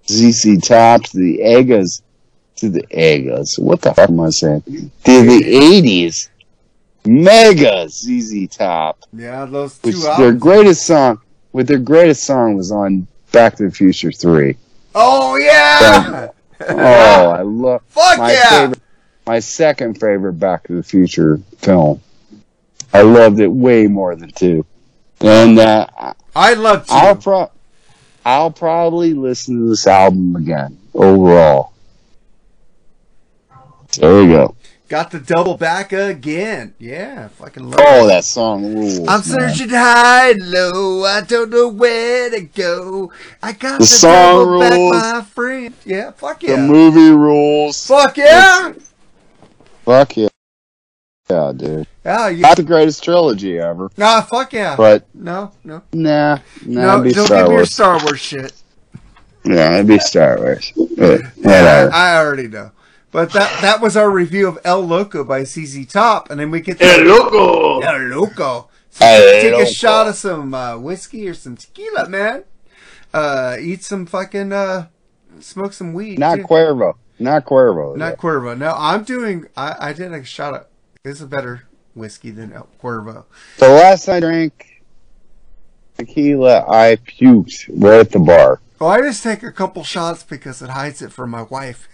[0.10, 2.02] ZZ Top to the Egas
[2.57, 3.57] to the Egas.
[3.59, 4.61] What the fuck am I saying?
[4.61, 4.91] To
[5.23, 6.29] the 80s.
[7.05, 11.21] Mega ZZ Top Yeah, those which two their greatest song,
[11.53, 14.57] with their greatest song was on Back to the Future Three.
[14.93, 16.29] Oh yeah.
[16.59, 18.49] Oh, I love Fuck my yeah.
[18.49, 18.79] favorite,
[19.27, 22.01] my second favorite Back to the Future film.
[22.91, 24.65] I loved it way more than two,
[25.21, 25.85] and uh,
[26.35, 27.51] I love I'll pro-
[28.25, 31.73] I'll probably listen to this album again overall.
[33.99, 34.55] There we go.
[34.89, 36.73] Got the double back again.
[36.80, 38.07] Yeah, fucking love Oh, it.
[38.07, 38.99] that song rules.
[38.99, 39.22] I'm man.
[39.23, 41.03] searching high and low.
[41.03, 43.11] I don't know where to go.
[43.43, 44.59] I got The the, song double
[44.91, 45.73] back, my friend.
[45.85, 46.55] Yeah, fuck yeah.
[46.55, 47.85] The movie rules.
[47.85, 48.73] Fuck yeah.
[49.84, 50.27] Fuck yeah.
[51.30, 51.88] Yeah, dude.
[52.05, 54.77] Yeah, you, Not the greatest trilogy ever, nah, fuck yeah.
[54.77, 57.03] but no, no, nah, nah, no.
[57.03, 58.53] be Don't Star give me your Star Wars shit.
[59.43, 60.72] Yeah, it'd be Star Wars.
[60.97, 61.93] But Yeah, whatever.
[61.93, 62.72] I already know.
[63.11, 66.61] But that that was our review of El Loco by ZZ Top, and then we
[66.61, 67.79] get El Loco.
[67.79, 68.69] El Loco.
[68.89, 69.63] So El take Loco.
[69.63, 72.43] a shot of some uh, whiskey or some tequila, man.
[73.13, 74.88] Uh, eat some fucking uh,
[75.39, 76.19] smoke some weed.
[76.19, 76.43] Not too.
[76.43, 76.95] Cuervo.
[77.19, 77.95] Not Cuervo.
[77.95, 78.57] Not Cuervo.
[78.57, 79.47] No, I'm doing.
[79.55, 80.65] I, I did a shot of.
[81.03, 81.63] This is a better
[81.95, 83.25] whiskey than El Cuervo.
[83.57, 84.84] the last I drank
[85.97, 88.61] tequila, I puked right at the bar.
[88.79, 91.88] Well, I just take a couple shots because it hides it from my wife.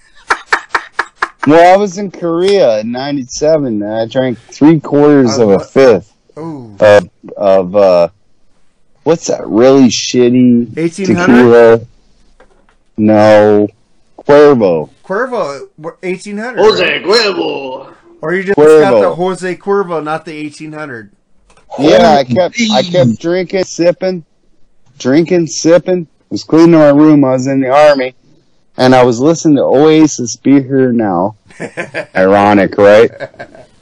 [1.46, 6.14] Well, I was in Korea in '97, and I drank three quarters of a fifth
[6.38, 8.10] Ooh, of of uh,
[9.04, 11.26] what's that really shitty 1800?
[11.28, 11.82] tequila?
[12.96, 13.68] No,
[14.18, 14.90] Cuervo.
[15.04, 16.60] Cuervo, 1800.
[16.62, 17.94] Jose Cuervo.
[18.22, 18.82] Or you just Cuervo.
[18.82, 21.12] got the Jose Cuervo, not the 1800.
[21.80, 24.24] Yeah, I kept I kept drinking, sipping,
[24.98, 26.08] drinking, sipping.
[26.30, 27.26] Was cleaning my room.
[27.26, 28.16] I was in the army,
[28.78, 30.36] and I was listening to Oasis.
[30.36, 31.36] Be here now.
[32.16, 33.12] Ironic, right?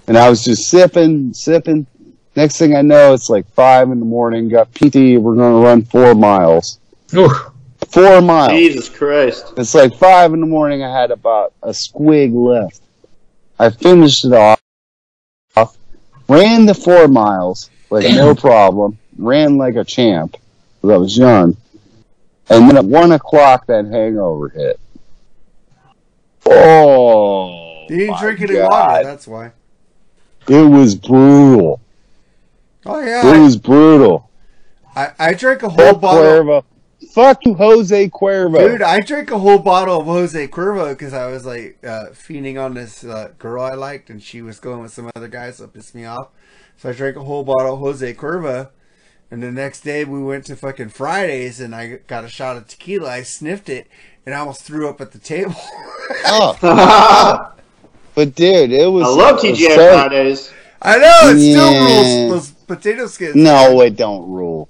[0.08, 1.86] And I was just sipping, sipping.
[2.36, 4.48] Next thing I know, it's like five in the morning.
[4.50, 5.18] Got PT.
[5.20, 6.80] We're going to run four miles.
[7.90, 8.52] Four miles.
[8.54, 9.54] Jesus Christ.
[9.58, 10.84] It's like five in the morning.
[10.84, 12.82] I had about a squig left.
[13.60, 14.60] I finished it off.
[16.30, 18.98] Ran the four miles like no problem.
[19.18, 20.38] Ran like a champ.
[20.82, 21.58] 'cause I was young.
[22.50, 24.80] And then at one o'clock, that hangover hit.
[26.54, 28.70] Oh, You didn't drink any God.
[28.72, 29.52] water, that's why.
[30.48, 31.82] It was brutal.
[32.86, 33.36] Oh yeah.
[33.36, 34.30] It was brutal.
[34.96, 36.24] I, I drank a whole Fuck bottle.
[36.24, 36.64] Cuervo.
[37.14, 38.60] Fuck you, Jose Cuervo.
[38.60, 42.64] Dude, I drank a whole bottle of Jose Cuervo because I was like uh, fiending
[42.64, 45.66] on this uh, girl I liked, and she was going with some other guys, so
[45.66, 46.30] it pissed me off.
[46.78, 48.70] So I drank a whole bottle of Jose Cuervo,
[49.30, 52.68] and the next day we went to fucking Fridays, and I got a shot of
[52.68, 53.10] tequila.
[53.10, 53.88] I sniffed it,
[54.26, 55.56] and I almost threw up at the table.
[56.26, 57.54] Oh.
[58.16, 59.06] but dude, it was.
[59.06, 60.54] I love it TGI so- Fridays.
[60.82, 62.28] I know it still Yeah.
[62.28, 63.36] rules those potato skins.
[63.36, 64.68] No, it don't rule.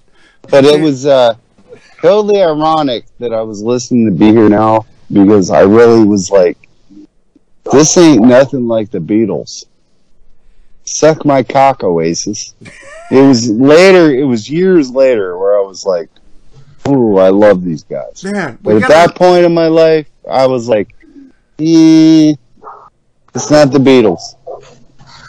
[0.49, 1.35] But it was uh,
[2.01, 6.57] totally ironic that I was listening to Be Here Now because I really was like,
[7.71, 9.65] this ain't nothing like the Beatles.
[10.83, 12.53] Suck my cock, Oasis.
[13.09, 16.09] It was later, it was years later where I was like,
[16.87, 18.23] ooh, I love these guys.
[18.23, 20.95] Man, But at gotta- that point in my life, I was like,
[21.59, 22.33] eh,
[23.33, 24.21] it's not the Beatles.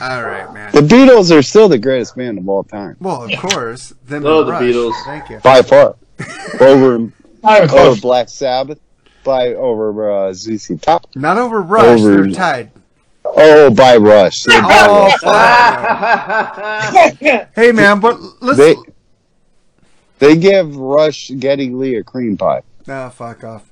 [0.01, 0.73] All right, man.
[0.73, 2.97] The Beatles are still the greatest band of all time.
[3.01, 3.93] Well, of course.
[4.07, 4.62] Them Oh, the Rush.
[4.62, 4.95] Beatles.
[5.05, 5.39] Thank you.
[5.39, 5.95] by far
[6.61, 7.11] over
[7.43, 8.01] Not over.
[8.01, 8.81] Black Sabbath,
[9.24, 12.01] by over uh, ZZ Top, Not over Rush.
[12.01, 12.70] Over- They're tied.
[13.24, 14.43] oh by Rush.
[14.43, 15.07] They're by Oh,
[17.23, 17.47] Rush.
[17.55, 18.59] hey, man, but let's.
[18.59, 18.74] They
[20.23, 23.70] they give Rush Geddy Lee a cream pie Oh, fuck off.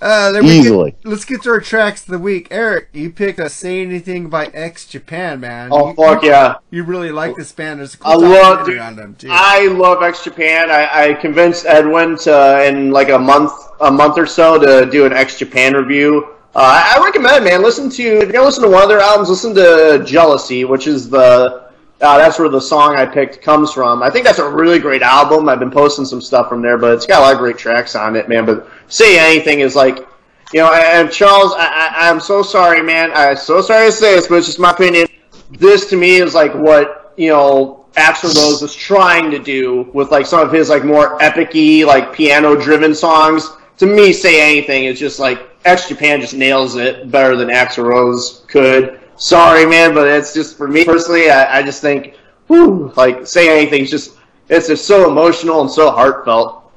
[0.00, 0.92] Uh, then we easily.
[0.92, 2.46] Get, let's get to our tracks of the week.
[2.52, 5.70] Eric, you picked a "Say Anything" by X Japan, man.
[5.72, 6.54] Oh you, fuck you, yeah!
[6.70, 7.80] You really like this band.
[7.80, 8.82] There's a cool I love, documentary dude.
[8.82, 9.28] on them too.
[9.30, 10.70] I love X Japan.
[10.70, 13.50] I, I convinced Edwin to in like a month,
[13.80, 16.36] a month or so, to do an X Japan review.
[16.54, 17.62] Uh, I I recommend, man.
[17.62, 20.86] Listen to if you're gonna listen to one of their albums, listen to Jealousy, which
[20.86, 21.67] is the
[22.00, 24.02] uh, that's where the song I picked comes from.
[24.02, 25.48] I think that's a really great album.
[25.48, 27.96] I've been posting some stuff from there, but it's got a lot of great tracks
[27.96, 28.46] on it, man.
[28.46, 30.06] But Say Anything is like,
[30.52, 33.10] you know, and Charles, I, I, I'm so sorry, man.
[33.14, 35.08] I'm so sorry to say this, but it's just my opinion.
[35.50, 40.12] This to me is like what you know Axl Rose was trying to do with
[40.12, 43.50] like some of his like more epic-y, like piano-driven songs.
[43.78, 47.84] To me, Say Anything is just like X Japan just nails it better than Axl
[47.84, 48.97] Rose could.
[49.18, 51.28] Sorry, man, but it's just for me personally.
[51.30, 52.14] I, I just think,
[52.46, 54.16] whew, like saying Anything is just
[54.48, 56.72] it's just so emotional and so heartfelt.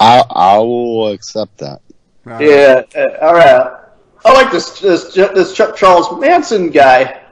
[0.00, 1.80] I I will accept that.
[2.26, 3.74] Yeah, uh, all right.
[4.24, 7.22] I like this this this Chuck Charles Manson guy.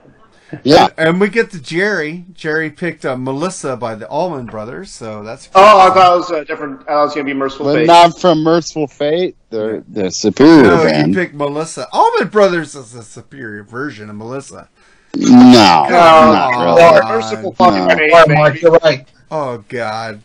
[0.62, 2.24] Yeah, And we get to Jerry.
[2.32, 5.48] Jerry picked uh, Melissa by the Allman Brothers, so that's.
[5.54, 6.88] Oh, I thought it was a different.
[6.88, 7.86] I was gonna be Mercyful but Fate.
[7.86, 9.36] not from Mercyful Fate.
[9.50, 11.88] They're the superior No, you picked Melissa.
[11.92, 14.68] Allman Brothers is a superior version of Melissa.
[15.16, 16.82] No, No, not really.
[16.82, 17.88] Oh, Mercyful no.
[17.88, 19.08] Fate, Sorry, Mark, you're right.
[19.30, 20.22] Oh God,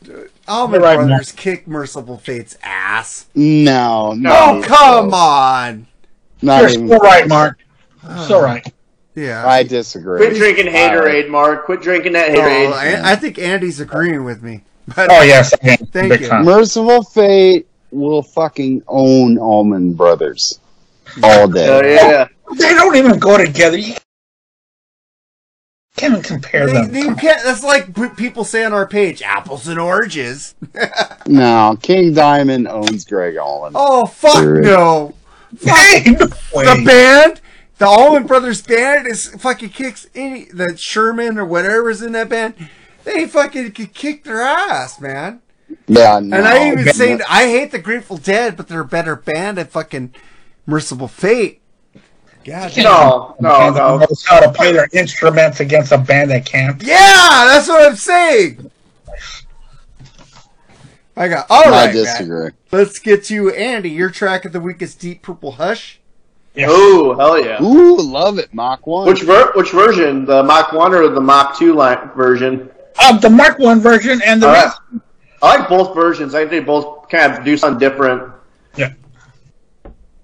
[0.47, 3.25] Allman right, Brothers kick Mercyful Fate's ass.
[3.33, 4.29] No, no.
[4.31, 5.87] Oh come on.
[6.43, 7.29] Not You're even still right, close.
[7.29, 7.59] Mark.
[8.25, 8.73] Still right.
[9.15, 9.45] Yeah.
[9.45, 10.19] I disagree.
[10.19, 11.65] Quit drinking haterade, Mark.
[11.65, 12.73] Quit drinking that Oh, haterade.
[13.03, 14.63] I, I think Andy's agreeing with me.
[14.95, 16.27] But Oh yes, again, Thank big you.
[16.29, 16.45] time.
[16.45, 20.59] Mercyful Fate will fucking own Allman Brothers
[21.23, 21.67] all day.
[21.69, 22.27] Oh yeah.
[22.57, 23.77] They don't even go together.
[23.77, 23.93] You
[25.97, 26.91] can't even compare They, them.
[26.91, 30.55] they can't, that's like people say on our page, apples and oranges.
[31.27, 33.73] No, King Diamond owns Gregg Allman.
[33.75, 34.59] Oh fuck Sure.
[34.61, 35.13] no!
[35.61, 36.25] Hey, no.
[36.25, 37.41] The band,
[37.81, 42.53] the Allman Brothers band, is fucking kicks any the Sherman or whatever's in that band.
[43.03, 45.41] They fucking could kick their ass, man.
[45.87, 46.37] Yeah, no.
[46.37, 49.65] And I even say I hate the Grateful Dead, but they're a better band than
[49.67, 50.13] fucking
[50.67, 51.61] Mercyful Fate.
[52.43, 53.97] God, No, no, no.
[53.97, 56.81] knows how to play their instruments against a band that can't.
[56.83, 58.69] yeah, that's what I'm saying.
[61.15, 61.85] I got all I right.
[61.87, 61.93] man.
[61.95, 62.51] disagree.
[62.71, 63.89] Let's get to Andy.
[63.89, 66.00] Your track of the week is Deep Purple Hush.
[66.59, 67.61] Ooh, hell yeah.
[67.63, 68.53] Ooh, love it.
[68.53, 69.07] Mark 1.
[69.07, 70.25] Which ver- which version?
[70.25, 72.69] The Mark One or the Mark Two line version?
[72.99, 74.63] Uh, the Mark One version and the All right.
[74.65, 74.79] rest.
[75.41, 76.35] I like both versions.
[76.35, 78.33] I think they both kind of do something different.
[78.75, 78.93] Yeah.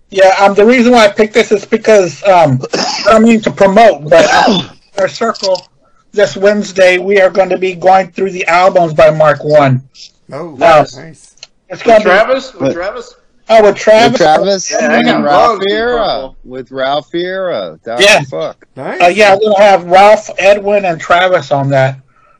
[0.09, 3.51] Yeah, um, the reason why I picked this is because um, I don't mean to
[3.51, 5.67] promote, but um, our circle,
[6.11, 9.87] this Wednesday we are going to be going through the albums by Mark One.
[10.31, 10.95] Oh, Nice.
[10.97, 11.35] nice.
[11.69, 12.53] It's With going to be Travis?
[12.53, 13.15] With Travis?
[13.49, 14.11] Oh with Travis.
[14.11, 16.29] With Travis Yeah, I and got Ralph bugs Fiera.
[16.43, 17.79] With Ralph Fiera.
[17.99, 18.21] Yeah.
[18.23, 18.67] fuck.
[18.75, 19.01] Nice.
[19.01, 21.99] Uh, yeah, we're gonna have Ralph, Edwin, and Travis on that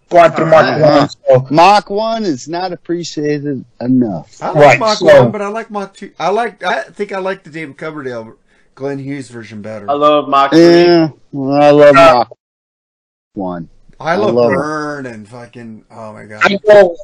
[0.09, 0.97] going through Mark Uh-huh.
[0.99, 1.09] One.
[1.09, 4.37] So Mark 1 is not appreciated enough.
[4.41, 6.11] I like Right, Mark so- 1, but I like Mark 2.
[6.19, 8.35] I like, I think I like the David Coverdale,
[8.75, 9.89] Glenn Hughes version better.
[9.89, 10.59] I love Mark 3.
[10.61, 12.27] Yeah, well, I love Uh, Mark
[13.33, 13.69] 1.
[13.99, 14.55] I I love, love it.
[14.55, 16.41] Burn and fucking, oh my god.
[16.43, 16.95] I go,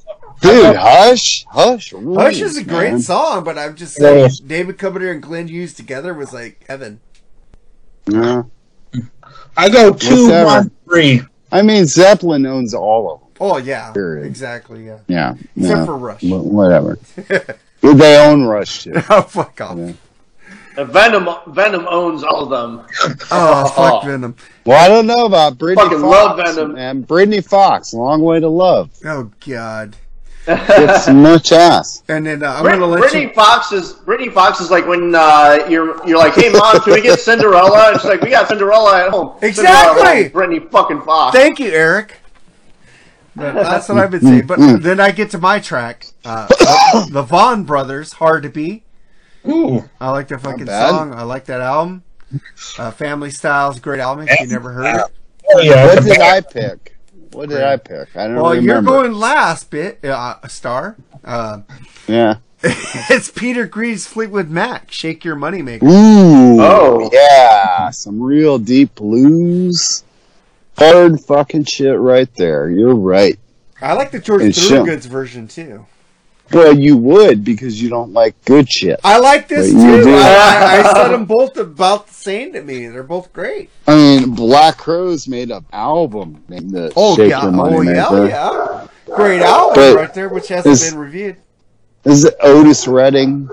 [0.42, 1.92] Dude, Hush, Hush.
[1.92, 3.00] Hush is a rules, great man.
[3.02, 4.28] song, but I'm just Yeah.
[4.28, 7.00] saying, David Coverdale and Glenn Hughes together was like heaven.
[8.10, 8.44] Yeah.
[9.58, 10.30] I go two,
[10.86, 11.22] three.
[11.52, 13.30] I mean, Zeppelin owns all of them.
[13.40, 14.26] Oh yeah, Period.
[14.26, 14.86] exactly.
[14.86, 15.34] Yeah, Yeah.
[15.58, 15.86] except yeah.
[15.86, 16.22] for Rush.
[16.22, 16.98] Wh- Whatever.
[17.82, 18.94] they own Rush too.
[19.10, 19.78] oh fuck off.
[19.78, 19.94] Yeah.
[20.78, 22.86] And Venom Venom owns all of them.
[23.32, 24.36] Oh fuck Venom.
[24.66, 26.04] Well, I don't know about Britny Fucking Fox.
[26.04, 26.76] love Venom.
[26.78, 28.90] And Britny Fox, Long Way to Love.
[29.06, 29.96] Oh god.
[30.46, 32.04] Gets much ass.
[32.10, 33.30] And then uh, I'm Brit- gonna let Britny you.
[33.34, 37.02] Fox is Britny Fox is like when uh, you're you're like, hey mom, can we
[37.02, 37.92] get Cinderella?
[37.92, 39.38] And she's like, we got Cinderella at home.
[39.42, 39.64] Exactly!
[39.64, 40.32] Cinderella at home.
[40.32, 41.36] Britny fucking Fox.
[41.36, 42.20] Thank you, Eric.
[43.36, 44.48] But that's what I've been saying.
[44.48, 48.83] But then I get to my track, uh, the, the Vaughn Brothers, "Hard to Be."
[49.48, 51.14] Ooh, I like that fucking song.
[51.14, 52.04] I like that album.
[52.80, 54.28] Uh, Family Styles, great album.
[54.28, 55.66] If you never heard it.
[55.66, 55.86] yeah.
[55.86, 56.20] What did.
[56.20, 56.96] I pick?
[57.32, 58.16] What did I pick?
[58.16, 60.96] I don't Well, you're going last, bit uh, star.
[61.24, 61.62] Uh,
[62.08, 62.36] Yeah.
[62.64, 64.90] it's Peter Green's Fleetwood Mac.
[64.90, 65.86] Shake your money maker.
[65.86, 66.62] Ooh.
[66.62, 67.10] Oh.
[67.12, 67.90] Yeah.
[67.90, 70.04] Some real deep blues.
[70.78, 72.70] Hard fucking shit right there.
[72.70, 73.38] You're right.
[73.82, 75.86] I like the George And show- Thorogood's version too.
[76.52, 79.00] Well, you would because you don't like good shit.
[79.04, 80.10] I like this But too.
[80.14, 82.88] I, I, I said them both about the same to me.
[82.88, 83.70] They're both great.
[83.88, 87.82] I mean, Black Crowes made an album named the Oh Shake yeah, Your Money oh
[87.82, 88.28] yeah, Maker.
[88.28, 88.88] yeah.
[89.16, 91.38] Great album But right there, which hasn't is- been reviewed.
[92.04, 93.50] This is an Otis Redding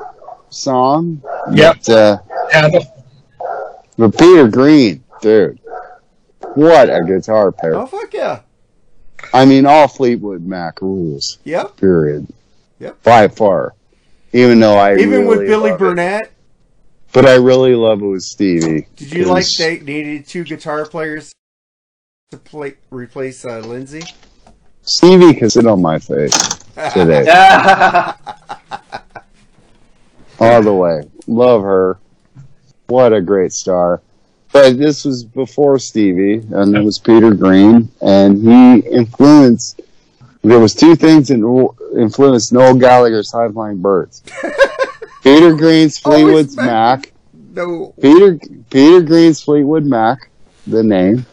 [0.51, 1.23] song.
[1.53, 1.77] Yep.
[1.87, 2.19] But, uh,
[2.53, 2.69] Yeah,
[3.97, 5.61] but Peter Green, dude,
[6.55, 7.77] what a guitar player.
[7.77, 8.41] Oh fuck yeah.
[9.33, 11.39] I mean, all Fleetwood Mac rules.
[11.45, 11.77] Yep.
[11.77, 12.27] Period.
[12.81, 13.03] Yep.
[13.03, 13.75] By far.
[14.33, 15.79] Even though I Even with Billy it.
[15.79, 16.29] Burnette,
[17.13, 18.87] But I really love it with Stevie.
[18.97, 21.33] did you like they needed two guitar players
[22.31, 24.03] to play replace uh, Lindsey?
[24.83, 26.33] Stevie can sit on my face
[26.95, 27.27] today.
[30.41, 31.03] all the way.
[31.27, 31.99] Love her.
[32.87, 34.01] What a great star.
[34.53, 39.81] But this was before Stevie, and it was Peter Green, and he influenced.
[40.43, 44.23] There was two things that influenced Noel Gallagher's High Flying Birds.
[45.23, 47.13] Peter Green's Fleetwood Mac.
[47.53, 47.95] No.
[48.01, 48.39] Peter
[48.71, 50.31] Peter Green's Fleetwood Mac,
[50.67, 51.27] the name,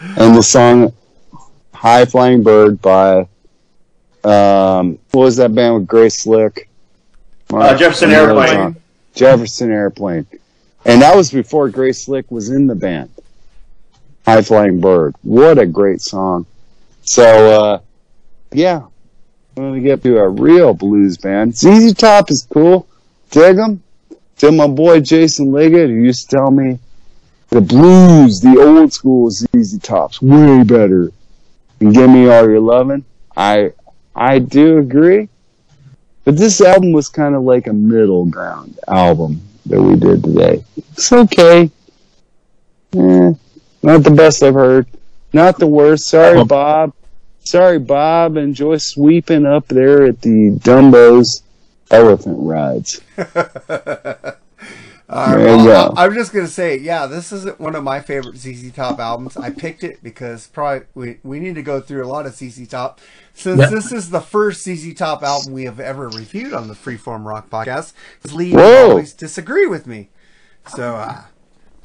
[0.00, 0.92] and the song
[1.72, 3.28] "High Flying Bird" by
[4.24, 6.68] um, what was that band with Grace Slick?
[7.52, 8.48] Uh, Jefferson Airplane.
[8.48, 8.76] song.
[9.14, 10.26] Jefferson Airplane,
[10.84, 13.10] and that was before Grace Slick was in the band.
[14.24, 16.46] High Flying Bird, what a great song!
[17.06, 17.80] So uh,
[18.52, 18.82] yeah,
[19.54, 22.86] when we get to a real blues band, ZZ Top is cool.
[23.30, 23.82] Dig 'em.
[24.36, 26.78] Till my boy Jason Liggett, who used to tell me
[27.48, 31.10] the blues, the old school ZZ Top's way better.
[31.80, 33.04] And give me all your loving.
[33.36, 33.72] I
[34.14, 35.28] I do agree.
[36.24, 40.64] But this album was kind of like a middle ground album that we did today.
[40.76, 41.70] It's okay.
[42.96, 43.32] Eh,
[43.82, 44.88] not the best I've heard.
[45.36, 46.08] Not the worst.
[46.08, 46.94] Sorry, Bob.
[47.40, 48.38] Sorry, Bob.
[48.38, 51.42] Enjoy sweeping up there at the Dumbo's
[51.90, 53.02] elephant rides.
[55.08, 55.94] All right, well.
[55.96, 59.36] I- I'm just gonna say, yeah, this isn't one of my favorite ZZ Top albums.
[59.36, 62.66] I picked it because probably we, we need to go through a lot of ZZ
[62.66, 63.00] Top
[63.34, 63.66] since Yeah.
[63.68, 67.50] this is the first ZZ Top album we have ever reviewed on the Freeform Rock
[67.50, 67.92] Podcast.
[68.32, 70.08] Lee always disagree with me,
[70.66, 71.22] so uh,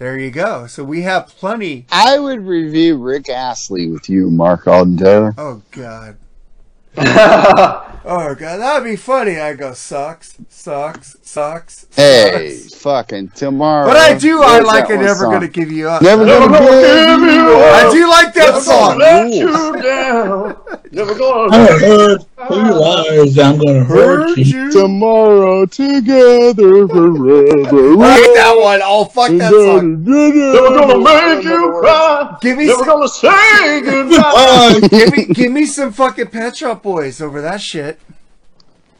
[0.01, 0.65] there you go.
[0.65, 1.85] So we have plenty.
[1.91, 5.35] I would review Rick Astley with you, Mark Alden Taylor.
[5.37, 6.17] Oh God.
[6.97, 9.39] oh God, that'd be funny.
[9.39, 11.85] I go sucks, sucks, sucks.
[11.95, 12.81] Hey, sucks.
[12.81, 13.85] fucking tomorrow.
[13.85, 14.41] But I do.
[14.41, 14.97] I Where's like it.
[14.97, 15.33] Never song?
[15.33, 16.01] gonna give you up.
[16.01, 17.85] Never gonna give you up.
[17.85, 18.97] I do like that Never song.
[18.97, 20.57] let you down.
[20.91, 21.53] Never gonna.
[21.55, 23.37] I heard who lies.
[23.37, 23.49] Ah.
[23.49, 24.71] I'm gonna hurt you.
[24.71, 27.95] Tomorrow together forever.
[27.95, 28.81] like that one.
[28.83, 30.03] Oh fuck that song.
[30.03, 32.37] Never gonna make you cry.
[32.41, 34.79] Give me Never some, gonna say goodbye.
[34.89, 37.99] give me give me some fucking Pet Shop Boys over that shit.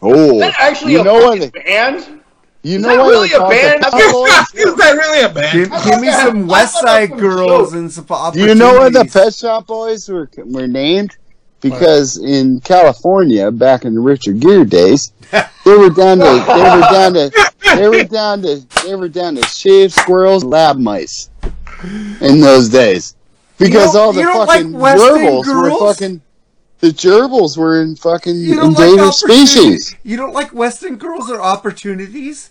[0.02, 1.40] Oh, Is that actually you a know what?
[1.40, 2.22] fucking band?
[2.64, 3.84] You Is know that what really a band?
[3.84, 4.66] The Pep Boys?
[4.66, 5.54] Is that really a band?
[5.72, 9.06] Give, give me some West Side Girls and some Do you know where the.
[9.06, 11.18] Pet Shop Boys were were named?
[11.62, 16.88] Because in California, back in the Richard Gere days, they were down to they were
[16.92, 21.30] down to they were down to they were down to shaved squirrels, lab mice
[22.22, 23.16] in those days.
[23.58, 26.22] Because all the fucking like gerbils were fucking
[26.80, 29.96] the gerbils were in fucking don't like endangered species.
[30.04, 32.50] You don't like Western Girls or opportunities?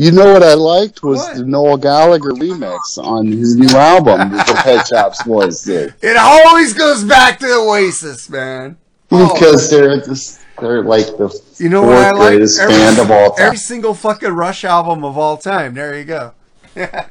[0.00, 1.36] You know what I liked was What?
[1.36, 5.94] the Noel Gallagher remix on his new album that the Pet Shops Boys did.
[6.00, 8.78] It always goes back to Oasis, man.
[9.10, 9.34] Oh.
[9.34, 11.28] Because they're just, they're like the
[11.58, 12.28] You know fourth what I like?
[12.30, 13.46] greatest band of all time.
[13.48, 15.74] every single fucking Rush album of all time.
[15.74, 16.32] There you go.
[16.74, 17.04] Yeah,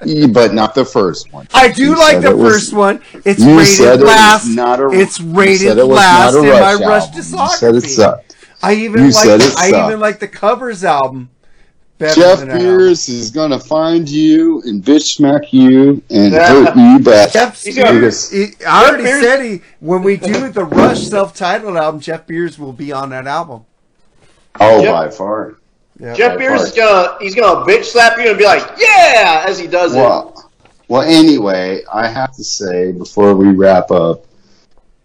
[0.32, 1.46] but not the first one.
[1.54, 3.02] I do You like the it was- first one.
[3.24, 4.48] It's rated it last.
[4.58, 7.14] a- it's rated it last in my Rush album.
[7.14, 7.48] You discography.
[7.58, 8.36] said it sucked.
[8.64, 9.40] I even like.
[9.58, 11.28] I even like the covers album
[12.02, 16.46] better Jeff than that Pierce is gonna find you and bitch smack you and Yeah.
[16.48, 17.32] hurt you back.
[17.32, 22.00] Jeff He's he, I already Spears- said he when we do the Rush self-titled album,
[22.00, 23.62] Jeff Beers will be on that album.
[24.60, 25.54] Oh, Jeff- by far.
[26.00, 26.14] Yeah.
[26.14, 29.66] Jeff Beers is gonna he's gonna bitch slap you and be like, yeah, as he
[29.66, 29.98] does it.
[29.98, 30.50] Well,
[30.88, 34.24] well, anyway, I have to say before we wrap up,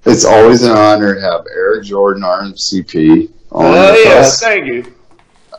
[0.06, 4.66] it's always an honor to have Eric Jordon, RMCP, on Oh with yeah, us, thank
[4.66, 4.94] you.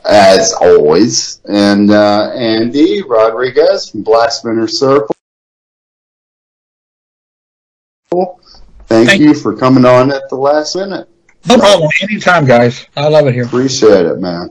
[0.08, 5.14] As always, and uh, Andy Rodriguez from Blackspinner Circle.
[8.86, 11.08] Thank, Thank you for coming on at the last minute.
[11.46, 11.90] No problem.
[12.02, 12.86] Anytime, guys.
[12.96, 13.44] I love it here.
[13.44, 14.48] Appreciate it, man.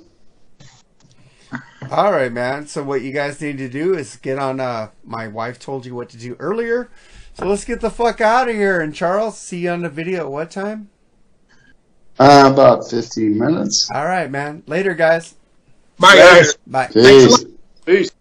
[1.89, 2.67] All right, man.
[2.67, 4.59] So what you guys need to do is get on.
[4.59, 6.89] Uh, my wife told you what to do earlier.
[7.33, 8.81] So let's get the fuck out of here.
[8.81, 10.89] And Charles, see you on the video at what time?
[12.19, 13.89] Uh, about 15 minutes.
[13.93, 14.63] All right, man.
[14.65, 15.35] Later, guys.
[15.99, 16.57] Bye, guys.
[16.67, 16.87] Bye.
[16.87, 17.45] Peace.
[17.85, 18.11] Peace.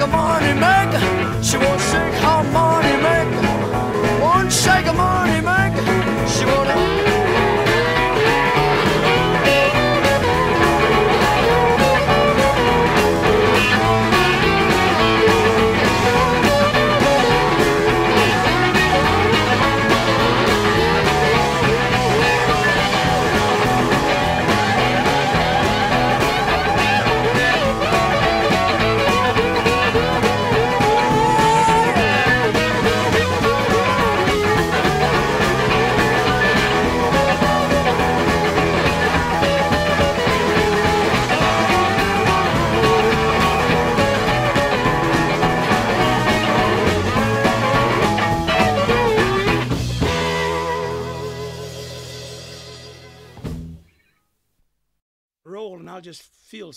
[0.00, 1.42] Shake her money maker.
[1.42, 1.89] She won't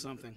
[0.03, 0.35] something.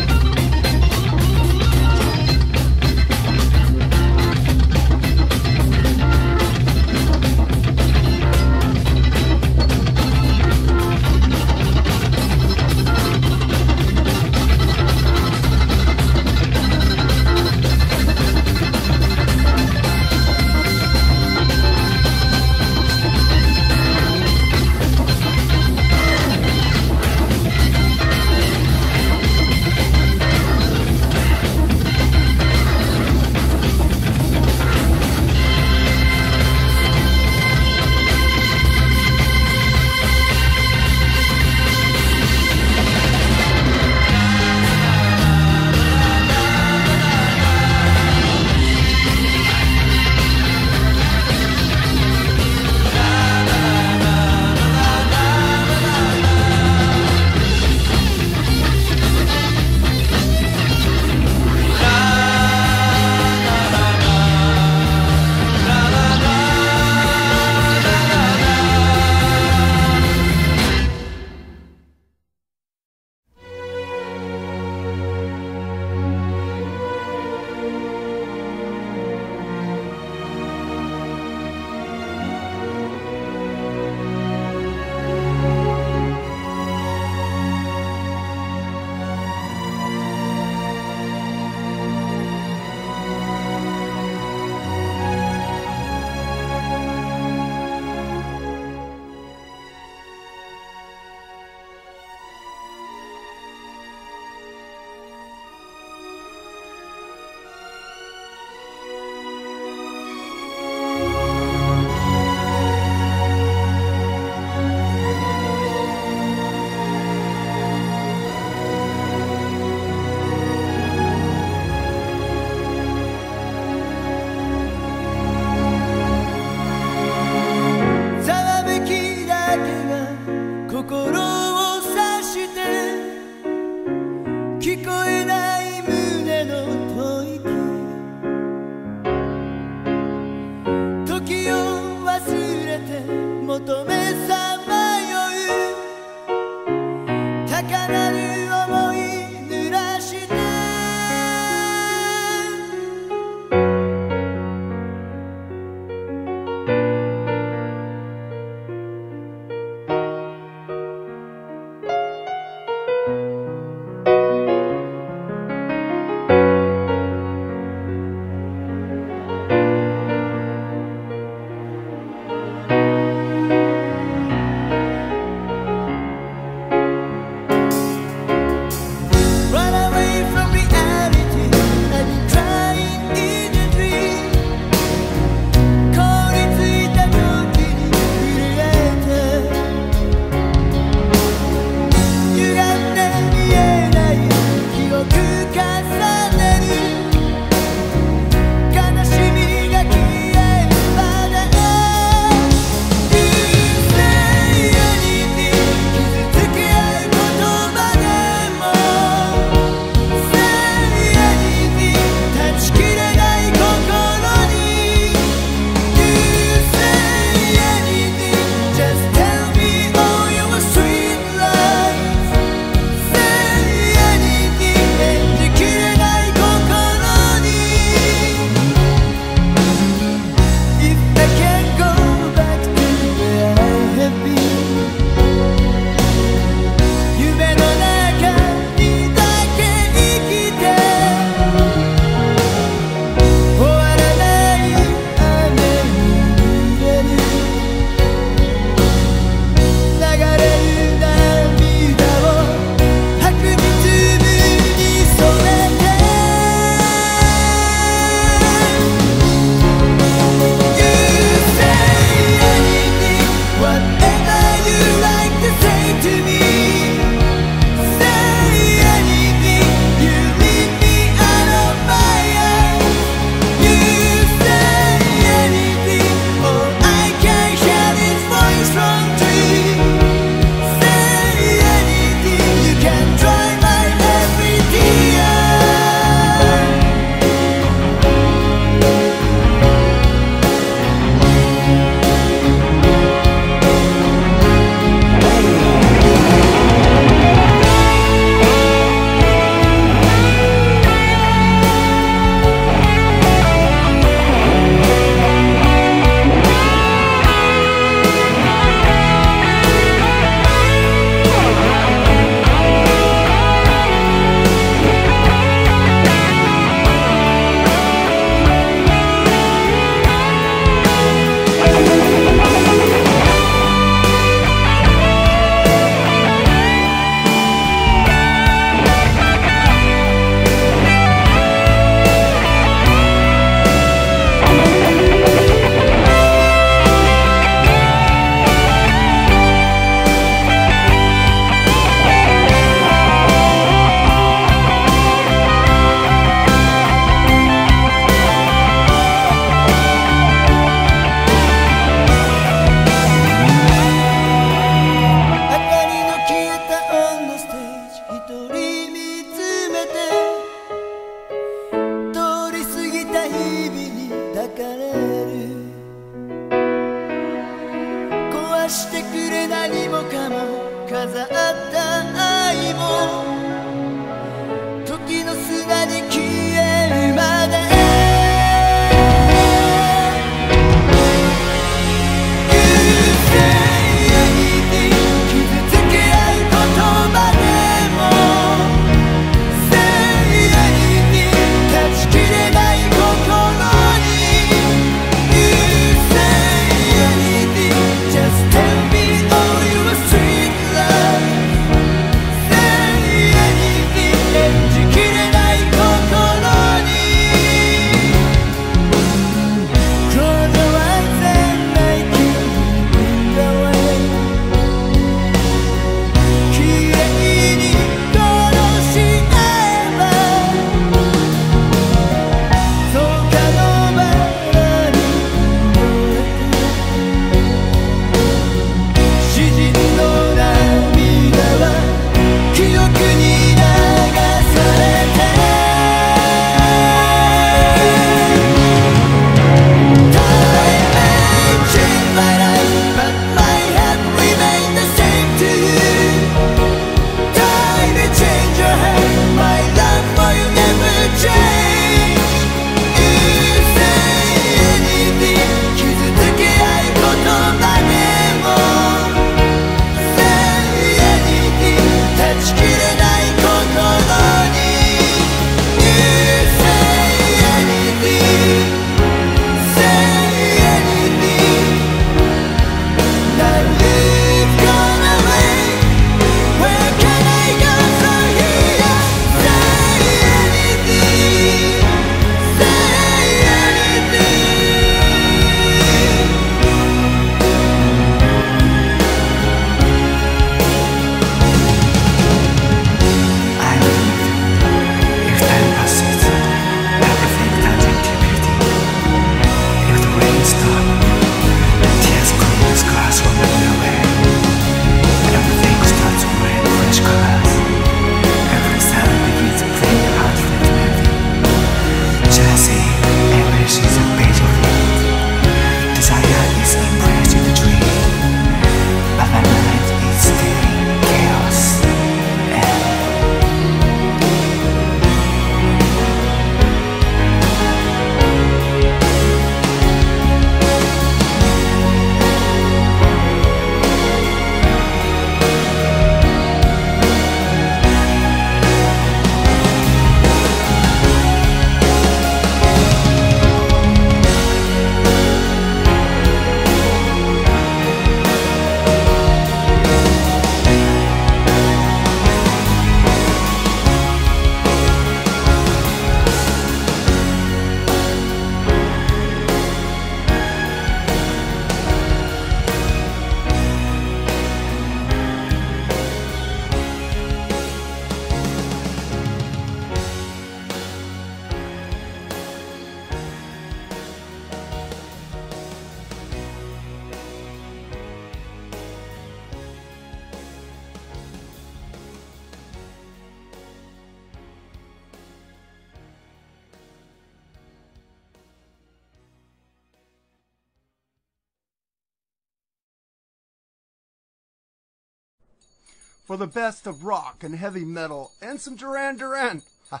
[596.54, 599.62] Best of rock and heavy metal and some Duran Duran.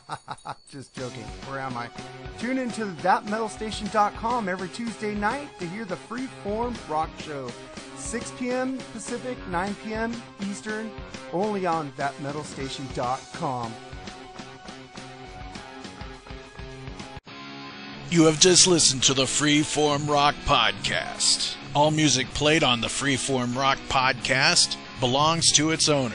[0.70, 1.24] Just joking.
[1.48, 1.90] Where am I?
[2.38, 7.50] Tune into thatmetalstation.com every Tuesday night to hear the Freeform Rock Show.
[7.96, 8.78] 6 p.m.
[8.92, 10.12] Pacific, 9 p.m.
[10.42, 10.90] Eastern,
[11.32, 13.72] only on thatmetalstation.com.
[18.10, 21.56] You have just listened to the Freeform Rock Podcast.
[21.74, 26.14] All music played on the Freeform Rock Podcast belongs to its owner.